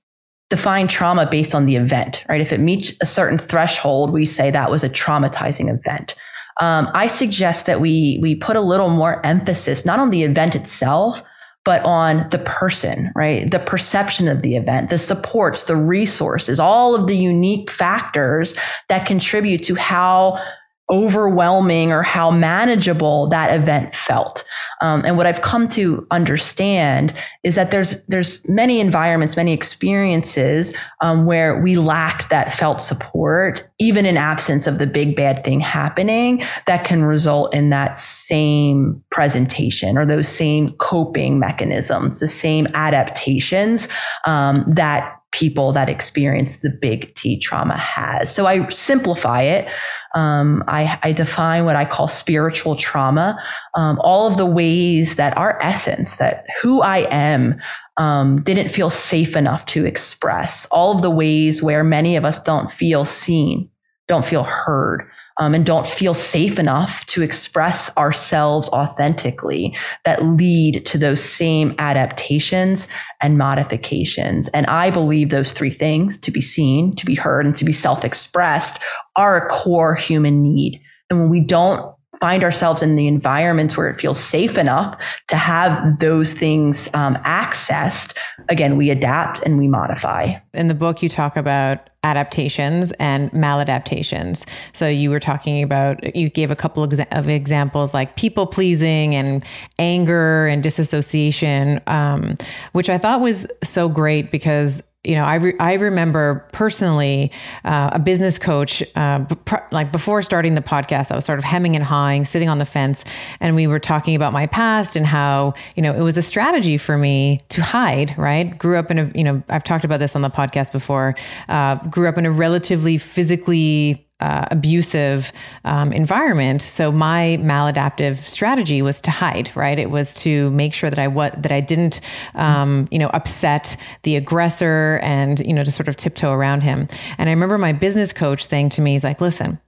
define 0.50 0.88
trauma 0.88 1.28
based 1.30 1.54
on 1.54 1.66
the 1.66 1.76
event, 1.76 2.24
right? 2.28 2.42
If 2.42 2.52
it 2.52 2.60
meets 2.60 2.94
a 3.02 3.06
certain 3.06 3.38
threshold, 3.38 4.12
we 4.12 4.26
say 4.26 4.50
that 4.52 4.72
was 4.72 4.84
a 4.84 4.90
traumatizing 4.90 5.70
event. 5.70 6.16
Um, 6.60 6.90
I 6.94 7.08
suggest 7.08 7.68
that 7.68 7.80
we 7.80 8.20
we 8.22 8.36
put 8.36 8.56
a 8.56 8.62
little 8.62 8.90
more 8.90 9.26
emphasis 9.26 9.86
not 9.86 10.00
on 10.00 10.10
the 10.10 10.24
event 10.24 10.56
itself, 10.56 11.24
but 11.64 11.84
on 11.86 12.28
the 12.32 12.40
person, 12.40 13.12
right? 13.16 13.50
The 13.50 13.60
perception 13.60 14.28
of 14.28 14.42
the 14.42 14.56
event, 14.56 14.90
the 14.90 14.98
supports, 14.98 15.66
the 15.66 15.76
resources, 15.76 16.60
all 16.60 16.96
of 16.96 17.08
the 17.08 17.16
unique 17.18 17.72
factors 17.72 18.56
that 18.88 19.06
contribute 19.06 19.64
to 19.66 19.76
how 19.76 20.42
overwhelming 20.90 21.92
or 21.92 22.02
how 22.02 22.32
manageable 22.32 23.28
that 23.30 23.54
event 23.54 23.96
felt. 23.96 24.44
Um, 24.82 25.04
and 25.06 25.18
what 25.18 25.26
I've 25.26 25.42
come 25.42 25.68
to 25.70 26.08
understand 26.10 27.14
is 27.44 27.56
that 27.56 27.72
there's 27.72 28.04
there's 28.06 28.48
many 28.48 28.80
environments, 28.80 29.38
many 29.38 29.54
experiences 29.54 30.76
um, 31.02 31.26
where 31.26 31.62
we 31.62 31.76
lack 31.76 32.30
that 32.30 32.54
felt 32.54 32.82
support, 32.82 33.70
even 33.78 34.06
in 34.06 34.18
absence 34.18 34.68
of 34.68 34.78
the 34.78 34.88
big 34.88 35.16
bad 35.16 35.44
thing 35.44 35.60
happening, 35.60 36.44
that 36.66 36.86
can 36.86 37.04
result 37.04 37.54
in 37.54 37.70
that 37.70 37.98
same 37.98 39.04
presentation 39.12 39.98
or 39.98 40.06
those 40.06 40.28
same 40.28 40.72
coping 40.78 41.40
mechanisms, 41.40 42.20
the 42.20 42.28
same 42.28 42.68
adaptations 42.74 43.88
um, 44.26 44.64
that 44.68 45.19
people 45.32 45.72
that 45.74 45.90
experience 45.90 46.58
the 46.58 46.72
big 46.82 47.14
T 47.16 47.40
trauma 47.40 47.78
has. 47.78 48.34
So 48.34 48.48
I 48.48 48.68
simplify 48.70 49.44
it. 49.44 49.68
Um, 50.16 50.64
I, 50.68 50.98
I, 51.04 51.12
define 51.12 51.66
what 51.66 51.76
I 51.76 51.86
call 51.86 52.08
spiritual 52.08 52.76
trauma. 52.76 53.40
Um, 53.76 54.00
all 54.02 54.28
of 54.28 54.38
the 54.38 54.46
ways 54.46 55.18
that 55.18 55.38
our 55.38 55.62
essence, 55.62 56.18
that 56.18 56.46
who 56.62 56.82
I 56.82 57.08
am, 57.12 57.60
um, 57.98 58.42
didn't 58.42 58.70
feel 58.70 58.90
safe 58.90 59.36
enough 59.36 59.68
to 59.68 59.86
express. 59.86 60.66
All 60.72 60.96
of 60.96 61.04
the 61.04 61.12
ways 61.12 61.62
where 61.62 61.84
many 61.84 62.16
of 62.16 62.26
us 62.26 62.42
don't 62.42 62.72
feel 62.72 63.06
seen, 63.06 63.70
don't 64.08 64.26
feel 64.26 64.44
heard, 64.44 65.08
um, 65.40 65.56
and 65.56 65.66
don't 65.66 65.88
feel 65.88 66.14
safe 66.14 66.60
enough 66.60 67.06
to 67.08 67.24
express 67.24 67.96
ourselves 67.98 68.70
authentically 68.70 69.76
that 70.06 70.24
lead 70.24 70.86
to 70.86 70.98
those 70.98 71.24
same 71.24 71.74
adaptations 71.80 72.88
and 73.22 73.38
modifications. 73.38 74.50
And 74.50 74.66
I 74.68 74.90
believe 74.90 75.30
those 75.30 75.54
three 75.54 75.72
things 75.72 76.20
to 76.20 76.32
be 76.32 76.42
seen, 76.42 76.96
to 76.98 77.06
be 77.06 77.16
heard, 77.16 77.46
and 77.46 77.56
to 77.56 77.66
be 77.66 77.72
self 77.72 78.04
expressed 78.04 78.84
are 79.16 79.38
a 79.38 79.50
core 79.50 79.96
human 79.96 80.44
need. 80.44 80.82
And 81.10 81.20
when 81.20 81.30
we 81.30 81.40
don't 81.40 81.96
find 82.20 82.44
ourselves 82.44 82.82
in 82.82 82.96
the 82.96 83.08
environments 83.08 83.78
where 83.78 83.88
it 83.88 83.96
feels 83.96 84.20
safe 84.20 84.58
enough 84.58 85.00
to 85.28 85.36
have 85.36 86.00
those 86.00 86.34
things 86.34 86.90
um, 86.94 87.16
accessed, 87.18 88.16
again, 88.50 88.78
we 88.78 88.90
adapt 88.90 89.42
and 89.44 89.58
we 89.58 89.68
modify. 89.68 90.36
In 90.54 90.68
the 90.68 90.74
book, 90.74 91.02
you 91.02 91.10
talk 91.10 91.38
about 91.38 91.90
adaptations 92.04 92.94
and 92.94 93.30
maladaptations. 93.32 94.48
So 94.74 94.88
you 94.88 95.10
were 95.10 95.20
talking 95.20 95.62
about, 95.64 96.16
you 96.16 96.30
gave 96.30 96.50
a 96.50 96.56
couple 96.56 96.84
of 96.84 97.30
examples 97.30 97.94
like 97.94 98.16
people 98.16 98.48
pleasing 98.48 99.16
and 99.16 99.44
anger 99.78 100.48
and 100.48 100.64
disassociation, 100.64 101.82
um, 101.88 102.38
which 102.72 102.90
I 102.90 102.98
thought 102.98 103.20
was 103.20 103.48
so 103.64 103.90
great 103.90 104.32
because 104.32 104.82
you 105.04 105.16
know, 105.16 105.24
I, 105.24 105.36
re- 105.36 105.56
I 105.60 105.74
remember 105.76 106.46
personally 106.52 107.32
uh, 107.64 107.92
a 107.94 108.00
business 108.00 108.38
coach, 108.38 108.84
uh, 108.96 109.24
like 109.72 109.94
before 109.94 110.22
starting 110.22 110.56
the 110.56 110.62
podcast, 110.62 111.10
I 111.10 111.16
was 111.16 111.24
sort 111.24 111.40
of 111.40 111.46
hemming 111.46 111.78
and 111.78 111.86
hawing, 111.86 112.26
sitting 112.26 112.50
on 112.50 112.58
the 112.58 112.66
fence, 112.66 113.06
and 113.40 113.56
we 113.56 113.66
were 113.66 113.80
talking 113.80 114.14
about 114.16 114.34
my 114.34 114.46
past 114.46 114.98
and 114.98 115.06
how, 115.06 115.54
you 115.78 115.82
know, 115.82 115.94
it 115.94 116.02
was 116.02 116.18
a 116.18 116.22
strategy 116.22 116.76
for 116.76 116.98
me 116.98 117.40
to 117.50 117.62
hide, 117.62 118.14
right? 118.18 118.58
Grew 118.58 118.78
up 118.78 118.92
in 118.92 119.00
a, 119.00 119.12
you 119.16 119.24
know, 119.24 119.42
I've 119.48 119.64
talked 119.64 119.86
about 119.86 120.00
this 120.02 120.18
on 120.18 120.22
the 120.22 120.30
podcast 120.30 120.74
before, 120.74 121.16
uh, 121.48 121.76
grew 121.88 122.10
up 122.10 122.18
in 122.18 122.26
a 122.26 122.32
relatively 122.32 122.98
physically 122.98 124.09
uh, 124.20 124.46
abusive 124.52 125.32
um, 125.66 125.94
environment. 125.94 126.62
So 126.62 126.92
my 126.92 127.38
maladaptive 127.42 128.28
strategy 128.28 128.82
was 128.82 129.00
to 129.02 129.12
hide. 129.12 129.52
Right, 129.56 129.80
it 129.80 129.90
was 129.90 130.14
to 130.22 130.50
make 130.52 130.74
sure 130.74 130.90
that 130.90 131.00
I 131.00 131.08
what 131.08 131.42
that 131.42 131.52
I 131.52 131.62
didn't, 131.62 132.02
um, 132.36 132.88
you 132.92 133.00
know, 133.00 133.10
upset 133.14 133.78
the 134.04 134.16
aggressor 134.16 135.00
and 135.02 135.40
you 135.40 135.54
know 135.54 135.64
to 135.64 135.72
sort 135.72 135.88
of 135.88 135.96
tiptoe 135.96 136.32
around 136.32 136.62
him. 136.62 136.88
And 137.18 137.30
I 137.30 137.32
remember 137.32 137.58
my 137.58 137.74
business 137.74 138.14
coach 138.14 138.46
saying 138.46 138.70
to 138.70 138.82
me, 138.82 138.94
"He's 138.94 139.04
like, 139.04 139.22
listen, 139.22 139.60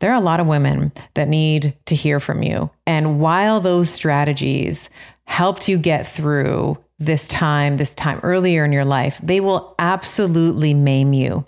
there 0.00 0.10
are 0.10 0.16
a 0.16 0.20
lot 0.20 0.40
of 0.40 0.46
women 0.46 0.92
that 1.14 1.28
need 1.28 1.74
to 1.86 1.94
hear 1.94 2.20
from 2.20 2.42
you, 2.42 2.70
and 2.86 3.20
while 3.20 3.60
those 3.60 3.90
strategies 3.90 4.90
helped 5.24 5.68
you 5.68 5.78
get 5.78 6.06
through." 6.06 6.78
This 7.02 7.26
time, 7.28 7.78
this 7.78 7.94
time 7.94 8.20
earlier 8.22 8.62
in 8.62 8.72
your 8.72 8.84
life, 8.84 9.18
they 9.22 9.40
will 9.40 9.74
absolutely 9.78 10.74
maim 10.74 11.14
you 11.14 11.46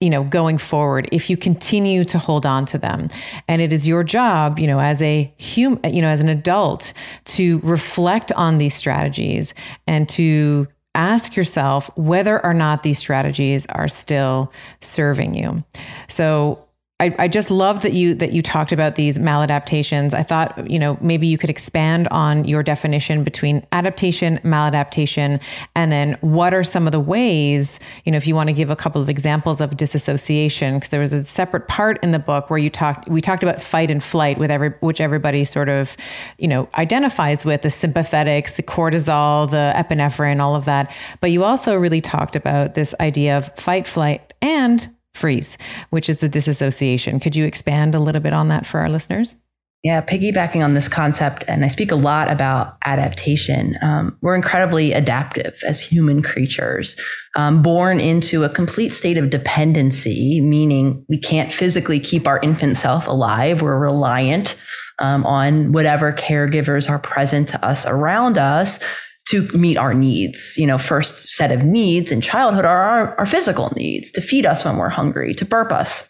you 0.00 0.10
know, 0.10 0.24
going 0.24 0.58
forward 0.58 1.08
if 1.12 1.30
you 1.30 1.36
continue 1.36 2.04
to 2.04 2.18
hold 2.18 2.44
on 2.44 2.66
to 2.66 2.78
them. 2.78 3.08
And 3.48 3.62
it 3.62 3.72
is 3.72 3.86
your 3.86 4.04
job, 4.04 4.58
you 4.58 4.66
know, 4.66 4.80
as 4.80 5.00
a 5.00 5.32
human, 5.38 5.94
you 5.94 6.02
know, 6.02 6.08
as 6.08 6.20
an 6.20 6.28
adult 6.28 6.92
to 7.26 7.58
reflect 7.60 8.32
on 8.32 8.58
these 8.58 8.74
strategies 8.74 9.54
and 9.86 10.08
to 10.10 10.68
ask 10.94 11.36
yourself 11.36 11.90
whether 11.96 12.44
or 12.44 12.54
not 12.54 12.82
these 12.82 12.98
strategies 12.98 13.66
are 13.66 13.88
still 13.88 14.52
serving 14.80 15.34
you. 15.34 15.64
So 16.08 16.63
I, 17.00 17.12
I 17.18 17.26
just 17.26 17.50
love 17.50 17.82
that 17.82 17.92
you 17.92 18.14
that 18.14 18.32
you 18.32 18.40
talked 18.40 18.70
about 18.70 18.94
these 18.94 19.18
maladaptations. 19.18 20.14
I 20.14 20.22
thought, 20.22 20.70
you 20.70 20.78
know, 20.78 20.96
maybe 21.00 21.26
you 21.26 21.36
could 21.36 21.50
expand 21.50 22.06
on 22.08 22.44
your 22.44 22.62
definition 22.62 23.24
between 23.24 23.66
adaptation, 23.72 24.38
maladaptation, 24.44 25.42
and 25.74 25.90
then 25.90 26.16
what 26.20 26.54
are 26.54 26.62
some 26.62 26.86
of 26.86 26.92
the 26.92 27.00
ways, 27.00 27.80
you 28.04 28.12
know, 28.12 28.16
if 28.16 28.28
you 28.28 28.36
want 28.36 28.48
to 28.48 28.52
give 28.52 28.70
a 28.70 28.76
couple 28.76 29.02
of 29.02 29.08
examples 29.08 29.60
of 29.60 29.76
disassociation, 29.76 30.74
because 30.74 30.90
there 30.90 31.00
was 31.00 31.12
a 31.12 31.24
separate 31.24 31.66
part 31.66 31.98
in 32.00 32.12
the 32.12 32.20
book 32.20 32.48
where 32.48 32.60
you 32.60 32.70
talked 32.70 33.08
we 33.08 33.20
talked 33.20 33.42
about 33.42 33.60
fight 33.60 33.90
and 33.90 34.02
flight 34.02 34.38
with 34.38 34.52
every 34.52 34.70
which 34.78 35.00
everybody 35.00 35.44
sort 35.44 35.68
of, 35.68 35.96
you 36.38 36.46
know, 36.46 36.68
identifies 36.76 37.44
with 37.44 37.62
the 37.62 37.70
sympathetics, 37.70 38.54
the 38.54 38.62
cortisol, 38.62 39.50
the 39.50 39.72
epinephrine, 39.74 40.38
all 40.38 40.54
of 40.54 40.64
that. 40.66 40.94
But 41.20 41.32
you 41.32 41.42
also 41.42 41.74
really 41.74 42.00
talked 42.00 42.36
about 42.36 42.74
this 42.74 42.94
idea 43.00 43.36
of 43.36 43.52
fight, 43.56 43.88
flight, 43.88 44.32
and 44.40 44.93
freeze, 45.14 45.56
which 45.90 46.08
is 46.08 46.18
the 46.18 46.28
disassociation. 46.28 47.20
Could 47.20 47.36
you 47.36 47.44
expand 47.44 47.94
a 47.94 48.00
little 48.00 48.20
bit 48.20 48.32
on 48.32 48.48
that 48.48 48.66
for 48.66 48.80
our 48.80 48.88
listeners? 48.88 49.36
Yeah, 49.84 50.00
piggybacking 50.00 50.64
on 50.64 50.72
this 50.72 50.88
concept, 50.88 51.44
and 51.46 51.62
I 51.62 51.68
speak 51.68 51.92
a 51.92 51.96
lot 51.96 52.30
about 52.30 52.78
adaptation. 52.86 53.76
Um, 53.82 54.16
we're 54.22 54.34
incredibly 54.34 54.92
adaptive 54.92 55.60
as 55.66 55.78
human 55.78 56.22
creatures, 56.22 56.96
um, 57.36 57.62
born 57.62 58.00
into 58.00 58.44
a 58.44 58.48
complete 58.48 58.94
state 58.94 59.18
of 59.18 59.28
dependency, 59.28 60.40
meaning 60.40 61.04
we 61.10 61.18
can't 61.18 61.52
physically 61.52 62.00
keep 62.00 62.26
our 62.26 62.40
infant 62.40 62.78
self 62.78 63.06
alive. 63.06 63.60
We're 63.60 63.78
reliant 63.78 64.56
um, 65.00 65.26
on 65.26 65.72
whatever 65.72 66.14
caregivers 66.14 66.88
are 66.88 66.98
present 66.98 67.50
to 67.50 67.62
us 67.62 67.84
around 67.84 68.38
us 68.38 68.80
to 69.28 69.48
meet 69.52 69.76
our 69.76 69.94
needs. 69.94 70.54
You 70.56 70.66
know, 70.66 70.78
first 70.78 71.30
set 71.30 71.50
of 71.50 71.64
needs 71.64 72.12
in 72.12 72.20
childhood 72.20 72.64
are 72.64 72.82
our, 72.82 73.18
our 73.18 73.26
physical 73.26 73.72
needs 73.76 74.10
to 74.12 74.20
feed 74.20 74.46
us 74.46 74.64
when 74.64 74.76
we're 74.76 74.88
hungry, 74.88 75.34
to 75.34 75.44
burp 75.44 75.72
us 75.72 76.08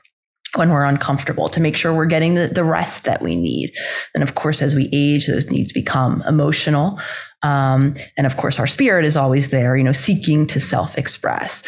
when 0.55 0.71
we're 0.71 0.85
uncomfortable, 0.85 1.49
to 1.49 1.61
make 1.61 1.77
sure 1.77 1.93
we're 1.93 2.07
getting 2.07 2.35
the, 2.35 2.47
the 2.47 2.65
rest 2.65 3.05
that 3.05 3.23
we 3.23 3.35
need. 3.35 3.73
And 4.15 4.23
of 4.23 4.35
course, 4.35 4.63
as 4.63 4.75
we 4.75 4.89
age, 4.93 5.27
those 5.27 5.51
needs 5.51 5.73
become 5.73 6.23
emotional. 6.29 7.01
Um, 7.43 7.97
and 8.17 8.27
of 8.27 8.37
course, 8.37 8.59
our 8.59 8.67
spirit 8.67 9.05
is 9.05 9.17
always 9.17 9.51
there, 9.51 9.77
you 9.77 9.85
know, 9.85 9.93
seeking 9.93 10.47
to 10.49 10.61
self 10.61 10.97
express 10.97 11.65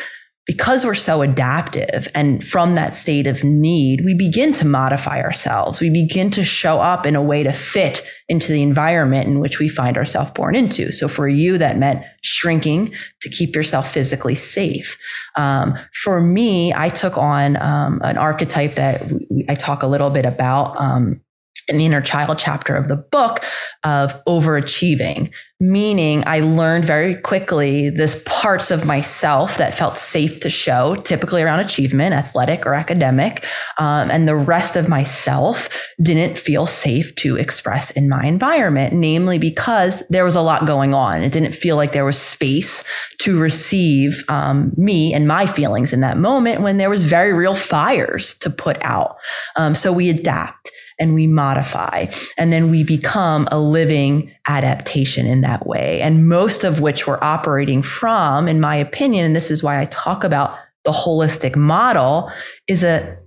because 0.47 0.85
we're 0.85 0.95
so 0.95 1.23
adaptive 1.23 2.07
and 2.15 2.47
from 2.47 2.77
that 2.77 2.95
state 2.95 3.27
of 3.27 3.43
need, 3.43 4.05
we 4.05 4.15
begin 4.15 4.53
to 4.53 4.65
modify 4.65 5.21
ourselves. 5.21 5.81
We 5.81 5.91
begin 5.91 6.31
to 6.31 6.45
show 6.45 6.79
up 6.79 7.05
in 7.05 7.17
a 7.17 7.23
way 7.23 7.43
to 7.43 7.53
fit 7.53 8.07
into 8.29 8.53
the 8.53 8.63
environment 8.63 9.27
in 9.27 9.41
which 9.41 9.59
we 9.59 9.69
find 9.69 9.97
ourselves 9.97 10.31
born 10.31 10.55
into. 10.55 10.93
So 10.93 11.09
for 11.09 11.29
you, 11.29 11.59
that 11.59 11.79
meant 11.79 12.05
shrinking 12.23 12.95
to 13.23 13.29
keep 13.29 13.57
yourself 13.57 13.93
physically 13.93 14.37
safe. 14.37 14.97
Um, 15.35 15.75
for 16.05 16.21
me, 16.21 16.73
I 16.73 16.91
took 16.91 17.19
on 17.19 17.57
um, 17.61 18.01
an 18.05 18.17
archetype 18.17 18.77
that 18.77 19.03
I 19.49 19.57
talk 19.57 19.83
a 19.83 19.89
little 19.89 20.11
bit 20.11 20.25
about 20.25 20.81
um, 20.81 21.21
in 21.69 21.79
the 21.79 21.87
inner 21.87 22.01
child 22.01 22.39
chapter 22.39 22.77
of 22.77 22.89
the 22.89 22.97
book 22.97 23.45
of 23.83 24.25
overachieving, 24.25 25.33
meaning 25.59 26.23
I 26.27 26.41
learned 26.41 26.85
very 26.85 27.15
quickly 27.17 27.89
this 27.89 28.23
parts 28.27 28.71
of 28.71 28.85
myself 28.85 29.57
that 29.57 29.75
felt 29.75 29.97
safe 29.97 30.41
to 30.41 30.51
show, 30.51 30.97
typically 30.97 31.43
around 31.43 31.61
achievement, 31.61 32.15
athletic 32.15 32.67
or 32.67 32.75
academic. 32.75 33.45
Um, 33.79 34.11
and 34.11 34.29
the 34.29 34.37
rest 34.37 34.77
of 34.77 34.89
myself 34.89 35.69
didn't 36.03 36.39
feel 36.39 36.67
safe 36.67 37.15
to 37.17 37.37
express 37.37 37.91
in 37.91 38.09
my 38.09 38.25
environment, 38.27 38.93
namely 38.95 39.39
because 39.39 40.07
there 40.09 40.25
was 40.25 40.37
a 40.37 40.43
lot 40.43 40.67
going 40.67 40.95
on. 40.95 41.23
It 41.23 41.33
didn't 41.33 41.55
feel 41.55 41.77
like 41.77 41.93
there 41.93 42.05
was 42.05 42.21
space 42.21 42.85
to 43.19 43.41
receive 43.41 44.25
um, 44.29 44.73
me 44.77 45.15
and 45.15 45.27
my 45.27 45.47
feelings 45.47 45.93
in 45.93 46.01
that 46.01 46.19
moment 46.19 46.61
when 46.61 46.77
there 46.77 46.91
was 46.91 47.03
very 47.03 47.33
real 47.33 47.57
fires 47.57 48.35
to 48.35 48.51
put 48.51 48.77
out. 48.83 49.17
Um, 49.57 49.75
so 49.75 49.93
we 49.93 50.11
adapt 50.11 50.71
and 50.99 51.15
we 51.15 51.27
modify 51.27 52.07
and 52.39 52.53
then 52.53 52.71
we 52.71 52.83
become 52.83 53.47
a 53.51 53.61
living 53.61 54.31
adaptation 54.49 55.27
in 55.27 55.43
that 55.43 55.67
way. 55.67 56.01
And 56.01 56.29
most 56.29 56.65
of 56.65 56.81
which 56.81 57.07
we're 57.07 57.23
operating 57.23 57.83
from, 57.83 58.49
in 58.49 58.61
my 58.61 58.77
opinion, 58.77 59.27
and 59.27 59.37
this 59.37 59.51
is 59.51 59.63
why 59.63 59.81
I 59.81 59.87
talk 59.87 60.25
about 60.25 60.57
the 60.85 60.93
holistic 60.93 61.57
model 61.57 62.31
is 62.69 62.85
a 62.85 63.19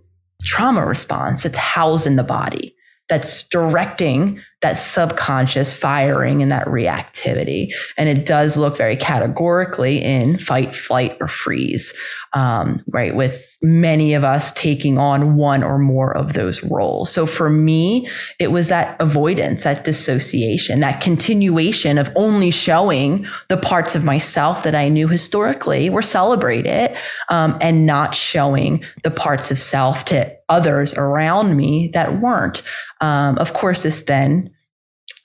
trauma 0.43 0.85
response. 0.85 1.45
It's 1.45 1.57
housed 1.57 2.07
in 2.07 2.15
the 2.15 2.23
body 2.23 2.75
that's 3.09 3.47
directing 3.49 4.41
that 4.61 4.77
subconscious 4.77 5.73
firing 5.73 6.43
and 6.43 6.51
that 6.51 6.67
reactivity. 6.67 7.69
And 7.97 8.07
it 8.07 8.25
does 8.25 8.57
look 8.57 8.77
very 8.77 8.95
categorically 8.95 9.97
in 9.97 10.37
fight, 10.37 10.75
flight, 10.75 11.17
or 11.19 11.27
freeze, 11.27 11.93
um, 12.33 12.83
right? 12.87 13.15
With 13.15 13.45
many 13.61 14.13
of 14.13 14.23
us 14.23 14.51
taking 14.53 14.97
on 14.97 15.35
one 15.35 15.63
or 15.63 15.79
more 15.79 16.15
of 16.15 16.33
those 16.33 16.63
roles. 16.63 17.11
So 17.11 17.25
for 17.25 17.49
me, 17.49 18.07
it 18.39 18.51
was 18.51 18.69
that 18.69 18.95
avoidance, 19.01 19.63
that 19.63 19.83
dissociation, 19.83 20.79
that 20.79 21.01
continuation 21.01 21.97
of 21.97 22.09
only 22.15 22.51
showing 22.51 23.25
the 23.49 23.57
parts 23.57 23.95
of 23.95 24.03
myself 24.03 24.63
that 24.63 24.75
I 24.75 24.89
knew 24.89 25.07
historically 25.07 25.89
were 25.89 26.01
celebrated 26.01 26.95
um, 27.29 27.57
and 27.61 27.85
not 27.85 28.13
showing 28.15 28.83
the 29.03 29.11
parts 29.11 29.51
of 29.51 29.57
self 29.57 30.05
to 30.05 30.35
others 30.49 30.93
around 30.93 31.57
me 31.57 31.89
that 31.93 32.21
weren't. 32.21 32.61
Um, 33.01 33.37
of 33.37 33.53
course, 33.53 33.83
this 33.83 34.03
then 34.03 34.51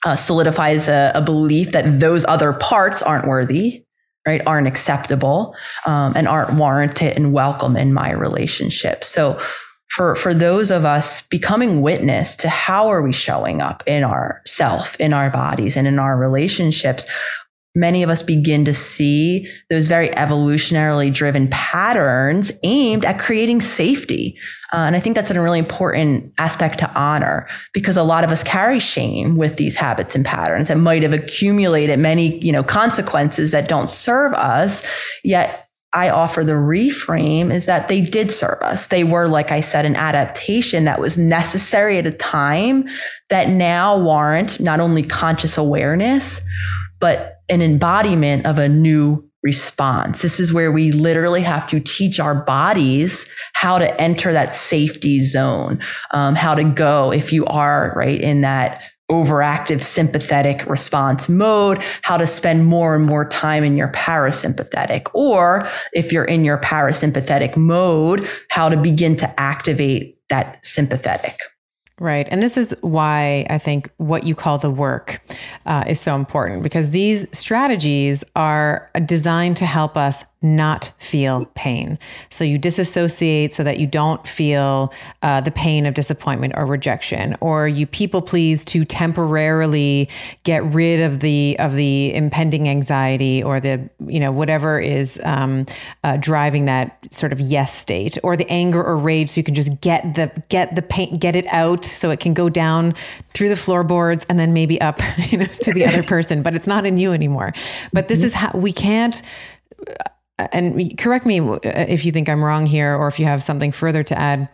uh, 0.05 0.15
solidifies 0.15 0.87
a, 0.87 1.11
a 1.15 1.21
belief 1.21 1.71
that 1.71 1.99
those 1.99 2.25
other 2.25 2.53
parts 2.53 3.01
aren't 3.01 3.27
worthy 3.27 3.84
right, 4.25 4.41
aren't 4.47 4.67
acceptable 4.67 5.55
um, 5.85 6.13
and 6.15 6.27
aren't 6.27 6.53
warranted 6.53 7.15
and 7.15 7.33
welcome 7.33 7.75
in 7.75 7.93
my 7.93 8.11
relationship. 8.11 9.03
So 9.03 9.39
for 9.89 10.15
for 10.15 10.33
those 10.33 10.71
of 10.71 10.83
us 10.83 11.21
becoming 11.23 11.81
witness 11.81 12.35
to 12.37 12.49
how 12.49 12.89
are 12.89 13.01
we 13.01 13.13
showing 13.13 13.61
up 13.61 13.83
in 13.85 14.03
our 14.03 14.41
self 14.45 14.95
in 14.99 15.13
our 15.13 15.29
bodies 15.29 15.77
and 15.77 15.87
in 15.87 15.99
our 15.99 16.17
relationships 16.17 17.05
many 17.75 18.01
of 18.01 18.09
us 18.09 18.21
begin 18.21 18.65
to 18.65 18.73
see 18.73 19.47
those 19.69 19.87
very 19.87 20.09
evolutionarily 20.09 21.13
driven 21.13 21.49
patterns 21.49 22.51
aimed 22.63 23.03
at 23.03 23.19
creating 23.19 23.61
safety. 23.61 24.37
Uh, 24.73 24.85
and 24.87 24.95
I 24.95 24.99
think 24.99 25.15
that's 25.15 25.29
a 25.29 25.41
really 25.41 25.59
important 25.59 26.33
aspect 26.37 26.79
to 26.79 26.91
honor 26.95 27.47
because 27.73 27.97
a 27.97 28.03
lot 28.03 28.23
of 28.23 28.31
us 28.31 28.43
carry 28.43 28.79
shame 28.79 29.35
with 29.35 29.57
these 29.57 29.75
habits 29.75 30.15
and 30.15 30.25
patterns 30.25 30.69
that 30.69 30.77
might 30.77 31.03
have 31.03 31.13
accumulated 31.13 31.99
many, 31.99 32.37
you 32.43 32.51
know, 32.51 32.63
consequences 32.63 33.51
that 33.51 33.69
don't 33.69 33.89
serve 33.89 34.33
us. 34.33 34.83
Yet 35.23 35.69
I 35.95 36.09
offer 36.09 36.43
the 36.43 36.53
reframe 36.53 37.53
is 37.53 37.67
that 37.67 37.87
they 37.87 38.01
did 38.01 38.29
serve 38.31 38.61
us. 38.61 38.87
They 38.87 39.05
were, 39.05 39.29
like 39.29 39.51
I 39.51 39.61
said, 39.61 39.85
an 39.85 39.95
adaptation 39.95 40.83
that 40.83 40.99
was 40.99 41.17
necessary 41.17 41.97
at 41.97 42.05
a 42.05 42.11
time 42.11 42.89
that 43.29 43.47
now 43.47 43.97
warrant 43.97 44.59
not 44.59 44.81
only 44.81 45.03
conscious 45.03 45.57
awareness, 45.57 46.41
but 47.05 47.43
an 47.49 47.61
embodiment 47.61 48.47
of 48.47 48.57
a 48.57 48.67
new 48.67 49.23
response. 49.43 50.23
This 50.23 50.39
is 50.39 50.51
where 50.51 50.71
we 50.71 50.91
literally 50.91 51.43
have 51.43 51.67
to 51.67 51.79
teach 51.79 52.19
our 52.19 52.33
bodies 52.33 53.29
how 53.53 53.77
to 53.77 54.01
enter 54.01 54.33
that 54.33 54.55
safety 54.55 55.19
zone, 55.19 55.79
um, 56.09 56.33
how 56.33 56.55
to 56.55 56.63
go 56.63 57.11
if 57.13 57.31
you 57.31 57.45
are 57.45 57.93
right 57.95 58.19
in 58.19 58.41
that 58.41 58.81
overactive 59.11 59.83
sympathetic 59.83 60.65
response 60.65 61.29
mode, 61.29 61.77
how 62.01 62.17
to 62.17 62.25
spend 62.25 62.65
more 62.65 62.95
and 62.95 63.05
more 63.05 63.29
time 63.29 63.63
in 63.63 63.77
your 63.77 63.91
parasympathetic, 63.91 65.03
or 65.13 65.69
if 65.93 66.11
you're 66.11 66.25
in 66.25 66.43
your 66.43 66.57
parasympathetic 66.57 67.55
mode, 67.55 68.27
how 68.49 68.67
to 68.67 68.77
begin 68.77 69.15
to 69.15 69.39
activate 69.39 70.17
that 70.31 70.57
sympathetic. 70.65 71.37
Right. 71.97 72.27
And 72.29 72.43
this 72.43 72.57
is 72.57 72.75
why 72.81 73.47
I 73.49 73.57
think 73.57 73.89
what 73.97 74.25
you 74.25 74.35
call 74.35 74.57
the 74.57 74.69
work 74.69 75.21
uh, 75.65 75.85
is 75.87 75.97
so 75.97 76.13
important 76.15 76.61
because 76.61 76.89
these 76.89 77.25
strategies 77.31 78.21
are 78.35 78.91
designed 79.05 79.55
to 79.57 79.65
help 79.65 79.95
us 79.95 80.25
not 80.45 80.91
feel 80.99 81.45
pain. 81.55 81.97
So 82.29 82.43
you 82.43 82.57
disassociate 82.57 83.51
so 83.51 83.63
that 83.63 83.79
you 83.79 83.87
don't 83.87 84.25
feel 84.27 84.93
uh, 85.23 85.41
the 85.41 85.51
pain 85.51 85.85
of 85.85 85.95
disappointment 85.95 86.53
or 86.55 86.65
rejection, 86.65 87.35
or 87.41 87.67
you 87.67 87.87
people 87.87 88.21
please 88.21 88.63
to 88.65 88.85
temporarily 88.85 90.07
get 90.43 90.63
rid 90.63 91.01
of 91.01 91.19
the 91.19 91.57
of 91.59 91.75
the 91.75 92.13
impending 92.13 92.69
anxiety 92.69 93.43
or 93.43 93.59
the 93.59 93.89
you 94.07 94.19
know 94.19 94.31
whatever 94.31 94.79
is 94.79 95.19
um, 95.23 95.65
uh, 96.03 96.17
driving 96.17 96.65
that 96.65 96.97
sort 97.11 97.33
of 97.33 97.39
yes 97.39 97.75
state, 97.75 98.17
or 98.23 98.37
the 98.37 98.49
anger 98.49 98.83
or 98.83 98.97
rage, 98.97 99.29
so 99.29 99.39
you 99.39 99.43
can 99.43 99.55
just 99.55 99.81
get 99.81 100.13
the 100.13 100.31
get 100.49 100.75
the 100.75 100.81
pain 100.81 101.13
get 101.15 101.35
it 101.35 101.47
out 101.47 101.83
so 101.83 102.11
it 102.11 102.19
can 102.19 102.33
go 102.33 102.49
down 102.49 102.93
through 103.33 103.49
the 103.49 103.55
floorboards 103.55 104.25
and 104.29 104.39
then 104.39 104.53
maybe 104.53 104.79
up 104.79 105.01
you 105.31 105.39
know 105.39 105.45
to 105.45 105.73
the 105.73 105.85
other 105.85 106.03
person, 106.15 106.43
but 106.43 106.53
it's 106.53 106.67
not 106.67 106.85
in 106.85 106.97
you 106.97 107.13
anymore. 107.13 107.53
But 107.91 108.07
this 108.07 108.19
mm-hmm. 108.19 108.25
is 108.27 108.33
how 108.35 108.51
we 108.53 108.71
can't 108.71 109.21
and 110.37 110.97
correct 110.97 111.25
me 111.25 111.39
if 111.63 112.05
you 112.05 112.11
think 112.11 112.29
I'm 112.29 112.43
wrong 112.43 112.65
here 112.65 112.95
or 112.95 113.07
if 113.07 113.19
you 113.19 113.25
have 113.25 113.43
something 113.43 113.71
further 113.71 114.03
to 114.03 114.19
add. 114.19 114.49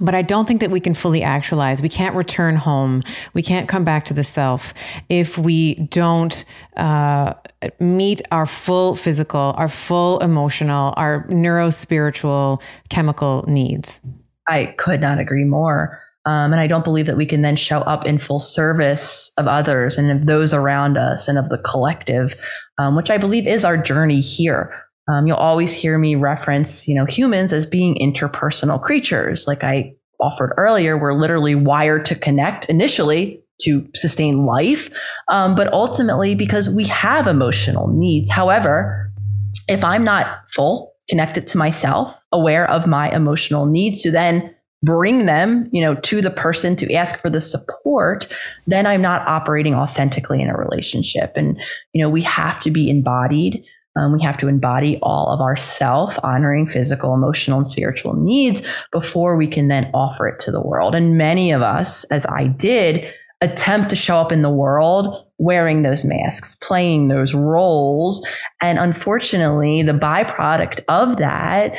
But 0.00 0.14
I 0.14 0.22
don't 0.22 0.46
think 0.46 0.60
that 0.60 0.70
we 0.70 0.78
can 0.78 0.94
fully 0.94 1.22
actualize. 1.22 1.82
We 1.82 1.88
can't 1.88 2.14
return 2.14 2.56
home. 2.56 3.02
We 3.34 3.42
can't 3.42 3.68
come 3.68 3.82
back 3.82 4.04
to 4.04 4.14
the 4.14 4.22
self 4.22 4.72
if 5.08 5.36
we 5.36 5.74
don't 5.74 6.44
uh, 6.76 7.34
meet 7.80 8.22
our 8.30 8.46
full 8.46 8.94
physical, 8.94 9.52
our 9.56 9.66
full 9.66 10.20
emotional, 10.20 10.94
our 10.96 11.26
neuro 11.28 11.70
spiritual, 11.70 12.62
chemical 12.88 13.44
needs. 13.48 14.00
I 14.48 14.66
could 14.66 15.00
not 15.00 15.18
agree 15.18 15.44
more. 15.44 16.00
Um, 16.24 16.52
and 16.52 16.60
I 16.60 16.66
don't 16.66 16.84
believe 16.84 17.06
that 17.06 17.16
we 17.16 17.26
can 17.26 17.42
then 17.42 17.56
show 17.56 17.80
up 17.80 18.04
in 18.06 18.18
full 18.18 18.40
service 18.40 19.32
of 19.38 19.46
others 19.46 19.96
and 19.96 20.10
of 20.10 20.26
those 20.26 20.52
around 20.52 20.98
us 20.98 21.28
and 21.28 21.38
of 21.38 21.48
the 21.48 21.58
collective, 21.58 22.34
um, 22.78 22.94
which 22.94 23.10
I 23.10 23.18
believe 23.18 23.46
is 23.46 23.64
our 23.64 23.76
journey 23.76 24.20
here. 24.20 24.72
Um, 25.08 25.26
you'll 25.26 25.36
always 25.36 25.74
hear 25.74 25.98
me 25.98 26.14
reference, 26.14 26.86
you 26.86 26.94
know, 26.94 27.04
humans 27.04 27.52
as 27.52 27.66
being 27.66 27.96
interpersonal 27.96 28.80
creatures. 28.80 29.46
Like 29.46 29.64
I 29.64 29.94
offered 30.20 30.52
earlier, 30.56 30.96
we're 30.96 31.14
literally 31.14 31.54
wired 31.54 32.04
to 32.06 32.14
connect 32.14 32.66
initially 32.66 33.42
to 33.62 33.86
sustain 33.94 34.44
life, 34.46 34.90
um, 35.28 35.54
but 35.54 35.72
ultimately 35.72 36.34
because 36.34 36.74
we 36.74 36.84
have 36.86 37.26
emotional 37.26 37.88
needs. 37.88 38.30
However, 38.30 39.12
if 39.68 39.84
I'm 39.84 40.04
not 40.04 40.40
full, 40.48 40.94
connected 41.08 41.46
to 41.48 41.58
myself, 41.58 42.16
aware 42.32 42.70
of 42.70 42.86
my 42.86 43.14
emotional 43.14 43.66
needs, 43.66 44.02
to 44.02 44.10
then 44.10 44.54
bring 44.82 45.26
them, 45.26 45.68
you 45.72 45.82
know, 45.82 45.94
to 45.96 46.22
the 46.22 46.30
person 46.30 46.74
to 46.76 46.94
ask 46.94 47.18
for 47.18 47.28
the 47.28 47.40
support, 47.40 48.26
then 48.66 48.86
I'm 48.86 49.02
not 49.02 49.26
operating 49.28 49.74
authentically 49.74 50.40
in 50.40 50.48
a 50.48 50.56
relationship. 50.56 51.32
And, 51.36 51.58
you 51.92 52.02
know, 52.02 52.08
we 52.08 52.22
have 52.22 52.60
to 52.60 52.70
be 52.70 52.88
embodied. 52.88 53.62
Um, 53.96 54.12
we 54.12 54.22
have 54.22 54.38
to 54.38 54.48
embody 54.48 54.98
all 55.02 55.28
of 55.28 55.40
our 55.40 55.56
self 55.56 56.18
honoring 56.22 56.68
physical, 56.68 57.12
emotional, 57.14 57.58
and 57.58 57.66
spiritual 57.66 58.14
needs 58.14 58.66
before 58.92 59.36
we 59.36 59.48
can 59.48 59.68
then 59.68 59.90
offer 59.92 60.28
it 60.28 60.40
to 60.40 60.52
the 60.52 60.62
world. 60.62 60.94
And 60.94 61.18
many 61.18 61.50
of 61.50 61.62
us, 61.62 62.04
as 62.04 62.24
I 62.26 62.46
did, 62.46 63.04
attempt 63.40 63.90
to 63.90 63.96
show 63.96 64.16
up 64.16 64.32
in 64.32 64.42
the 64.42 64.50
world 64.50 65.26
wearing 65.38 65.82
those 65.82 66.04
masks, 66.04 66.54
playing 66.56 67.08
those 67.08 67.34
roles. 67.34 68.26
And 68.60 68.78
unfortunately, 68.78 69.82
the 69.82 69.92
byproduct 69.92 70.84
of 70.88 71.16
that 71.16 71.72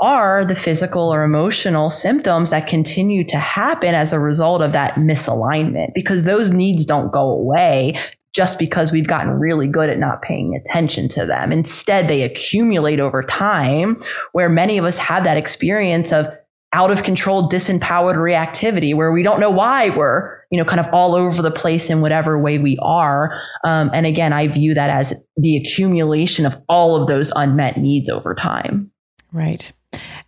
are 0.00 0.44
the 0.44 0.54
physical 0.54 1.12
or 1.12 1.24
emotional 1.24 1.90
symptoms 1.90 2.50
that 2.50 2.68
continue 2.68 3.24
to 3.24 3.36
happen 3.36 3.94
as 3.94 4.12
a 4.12 4.20
result 4.20 4.62
of 4.62 4.72
that 4.72 4.94
misalignment 4.94 5.92
because 5.92 6.22
those 6.22 6.50
needs 6.50 6.84
don't 6.84 7.12
go 7.12 7.28
away 7.28 7.94
just 8.38 8.56
because 8.56 8.92
we've 8.92 9.08
gotten 9.08 9.32
really 9.32 9.66
good 9.66 9.90
at 9.90 9.98
not 9.98 10.22
paying 10.22 10.54
attention 10.54 11.08
to 11.08 11.26
them. 11.26 11.50
Instead, 11.50 12.06
they 12.06 12.22
accumulate 12.22 13.00
over 13.00 13.20
time 13.20 14.00
where 14.30 14.48
many 14.48 14.78
of 14.78 14.84
us 14.84 14.96
have 14.96 15.24
that 15.24 15.36
experience 15.36 16.12
of 16.12 16.28
out 16.72 16.92
of 16.92 17.02
control, 17.02 17.50
disempowered 17.50 18.14
reactivity 18.14 18.94
where 18.94 19.10
we 19.10 19.24
don't 19.24 19.40
know 19.40 19.50
why 19.50 19.90
we're, 19.90 20.38
you 20.52 20.58
know, 20.58 20.64
kind 20.64 20.78
of 20.78 20.86
all 20.94 21.16
over 21.16 21.42
the 21.42 21.50
place 21.50 21.90
in 21.90 22.00
whatever 22.00 22.40
way 22.40 22.58
we 22.58 22.78
are. 22.80 23.36
Um, 23.64 23.90
and 23.92 24.06
again, 24.06 24.32
I 24.32 24.46
view 24.46 24.72
that 24.72 24.88
as 24.88 25.12
the 25.36 25.56
accumulation 25.56 26.46
of 26.46 26.56
all 26.68 26.94
of 26.94 27.08
those 27.08 27.32
unmet 27.34 27.76
needs 27.76 28.08
over 28.08 28.36
time. 28.36 28.92
Right. 29.32 29.72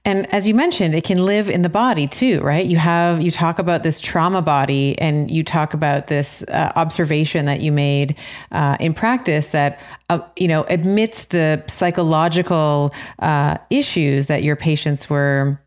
And 0.05 0.33
as 0.33 0.49
you 0.49 0.55
mentioned, 0.55 0.95
it 0.95 1.05
can 1.05 1.27
live 1.27 1.51
in 1.51 1.61
the 1.61 1.69
body 1.69 2.07
too, 2.07 2.41
right? 2.41 2.65
You 2.65 2.79
have, 2.79 3.21
you 3.21 3.31
talk 3.31 3.59
about 3.59 3.83
this 3.83 4.01
trauma 4.01 4.41
body 4.41 4.99
and 4.99 5.31
you 5.31 5.45
talk 5.45 5.75
about 5.75 6.07
this 6.07 6.43
uh, 6.45 6.73
observation 6.75 7.45
that 7.45 7.61
you 7.61 7.71
made 7.71 8.17
uh, 8.51 8.79
in 8.81 8.95
practice 8.95 9.49
that, 9.49 9.79
uh, 10.09 10.21
you 10.37 10.49
know, 10.49 10.65
amidst 10.71 11.31
the 11.31 11.63
psychological 11.69 12.95
uh, 13.19 13.59
issues 13.69 14.29
that 14.29 14.43
your 14.43 14.57
patients 14.57 15.11
were 15.11 15.61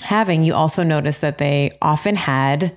having, 0.00 0.42
you 0.42 0.54
also 0.54 0.82
noticed 0.82 1.20
that 1.20 1.38
they 1.38 1.70
often 1.80 2.16
had 2.16 2.76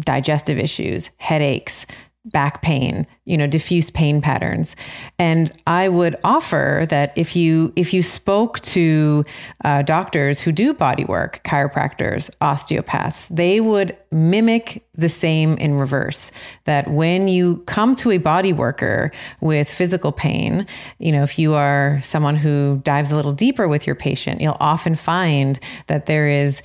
digestive 0.00 0.58
issues, 0.58 1.10
headaches, 1.18 1.84
back 2.24 2.62
pain, 2.62 3.06
you 3.24 3.36
know, 3.36 3.46
diffuse 3.46 3.90
pain 3.90 4.20
patterns. 4.20 4.76
And 5.18 5.50
I 5.66 5.88
would 5.88 6.14
offer 6.22 6.86
that 6.88 7.12
if 7.16 7.34
you 7.34 7.72
if 7.74 7.92
you 7.92 8.02
spoke 8.02 8.60
to 8.60 9.24
uh, 9.64 9.82
doctors 9.82 10.40
who 10.40 10.52
do 10.52 10.72
body 10.72 11.04
work, 11.04 11.40
chiropractors, 11.44 12.30
osteopaths, 12.40 13.28
they 13.28 13.60
would 13.60 13.96
mimic 14.12 14.86
the 14.94 15.08
same 15.08 15.56
in 15.56 15.74
reverse. 15.74 16.30
That 16.64 16.88
when 16.88 17.26
you 17.26 17.58
come 17.66 17.96
to 17.96 18.12
a 18.12 18.18
body 18.18 18.52
worker 18.52 19.10
with 19.40 19.68
physical 19.68 20.12
pain, 20.12 20.66
you 20.98 21.10
know, 21.10 21.24
if 21.24 21.38
you 21.38 21.54
are 21.54 22.00
someone 22.02 22.36
who 22.36 22.80
dives 22.84 23.10
a 23.10 23.16
little 23.16 23.32
deeper 23.32 23.66
with 23.66 23.86
your 23.86 23.96
patient, 23.96 24.40
you'll 24.40 24.56
often 24.60 24.94
find 24.94 25.58
that 25.88 26.06
there 26.06 26.28
is 26.28 26.62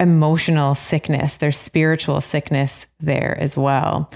emotional 0.00 0.74
sickness, 0.74 1.36
there's 1.36 1.58
spiritual 1.58 2.20
sickness 2.20 2.86
there 2.98 3.36
as 3.38 3.56
well. 3.56 4.10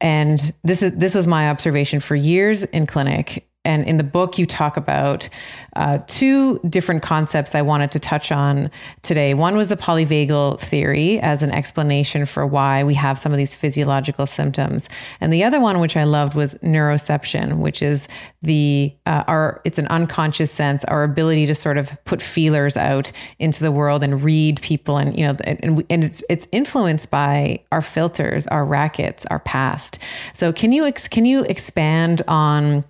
And 0.00 0.38
this 0.62 0.82
is 0.82 0.92
this 0.96 1.14
was 1.14 1.26
my 1.26 1.48
observation 1.50 2.00
for 2.00 2.14
years 2.14 2.64
in 2.64 2.86
clinic 2.86 3.48
and 3.66 3.84
in 3.84 3.96
the 3.96 4.04
book, 4.04 4.38
you 4.38 4.46
talk 4.46 4.76
about 4.76 5.28
uh, 5.74 5.98
two 6.06 6.60
different 6.60 7.02
concepts 7.02 7.54
I 7.54 7.62
wanted 7.62 7.90
to 7.90 7.98
touch 7.98 8.30
on 8.30 8.70
today. 9.02 9.34
One 9.34 9.56
was 9.56 9.68
the 9.68 9.76
polyvagal 9.76 10.60
theory 10.60 11.18
as 11.20 11.42
an 11.42 11.50
explanation 11.50 12.24
for 12.24 12.46
why 12.46 12.84
we 12.84 12.94
have 12.94 13.18
some 13.18 13.32
of 13.32 13.38
these 13.38 13.54
physiological 13.54 14.26
symptoms, 14.26 14.88
and 15.20 15.32
the 15.32 15.44
other 15.44 15.60
one, 15.60 15.80
which 15.80 15.96
I 15.96 16.04
loved, 16.04 16.34
was 16.34 16.54
neuroception, 16.56 17.58
which 17.58 17.82
is 17.82 18.08
the 18.42 18.94
uh, 19.04 19.24
our 19.26 19.60
it's 19.64 19.78
an 19.78 19.88
unconscious 19.88 20.52
sense, 20.52 20.84
our 20.84 21.02
ability 21.02 21.46
to 21.46 21.54
sort 21.54 21.76
of 21.76 21.92
put 22.04 22.22
feelers 22.22 22.76
out 22.76 23.10
into 23.38 23.62
the 23.62 23.72
world 23.72 24.02
and 24.02 24.22
read 24.22 24.62
people, 24.62 24.96
and 24.96 25.18
you 25.18 25.26
know, 25.26 25.36
and, 25.44 25.84
and 25.90 26.04
it's 26.04 26.22
it's 26.30 26.46
influenced 26.52 27.10
by 27.10 27.60
our 27.72 27.82
filters, 27.82 28.46
our 28.46 28.64
rackets, 28.64 29.26
our 29.26 29.40
past. 29.40 29.98
So, 30.32 30.52
can 30.52 30.70
you 30.70 30.86
ex- 30.86 31.08
can 31.08 31.24
you 31.24 31.42
expand 31.44 32.22
on 32.28 32.84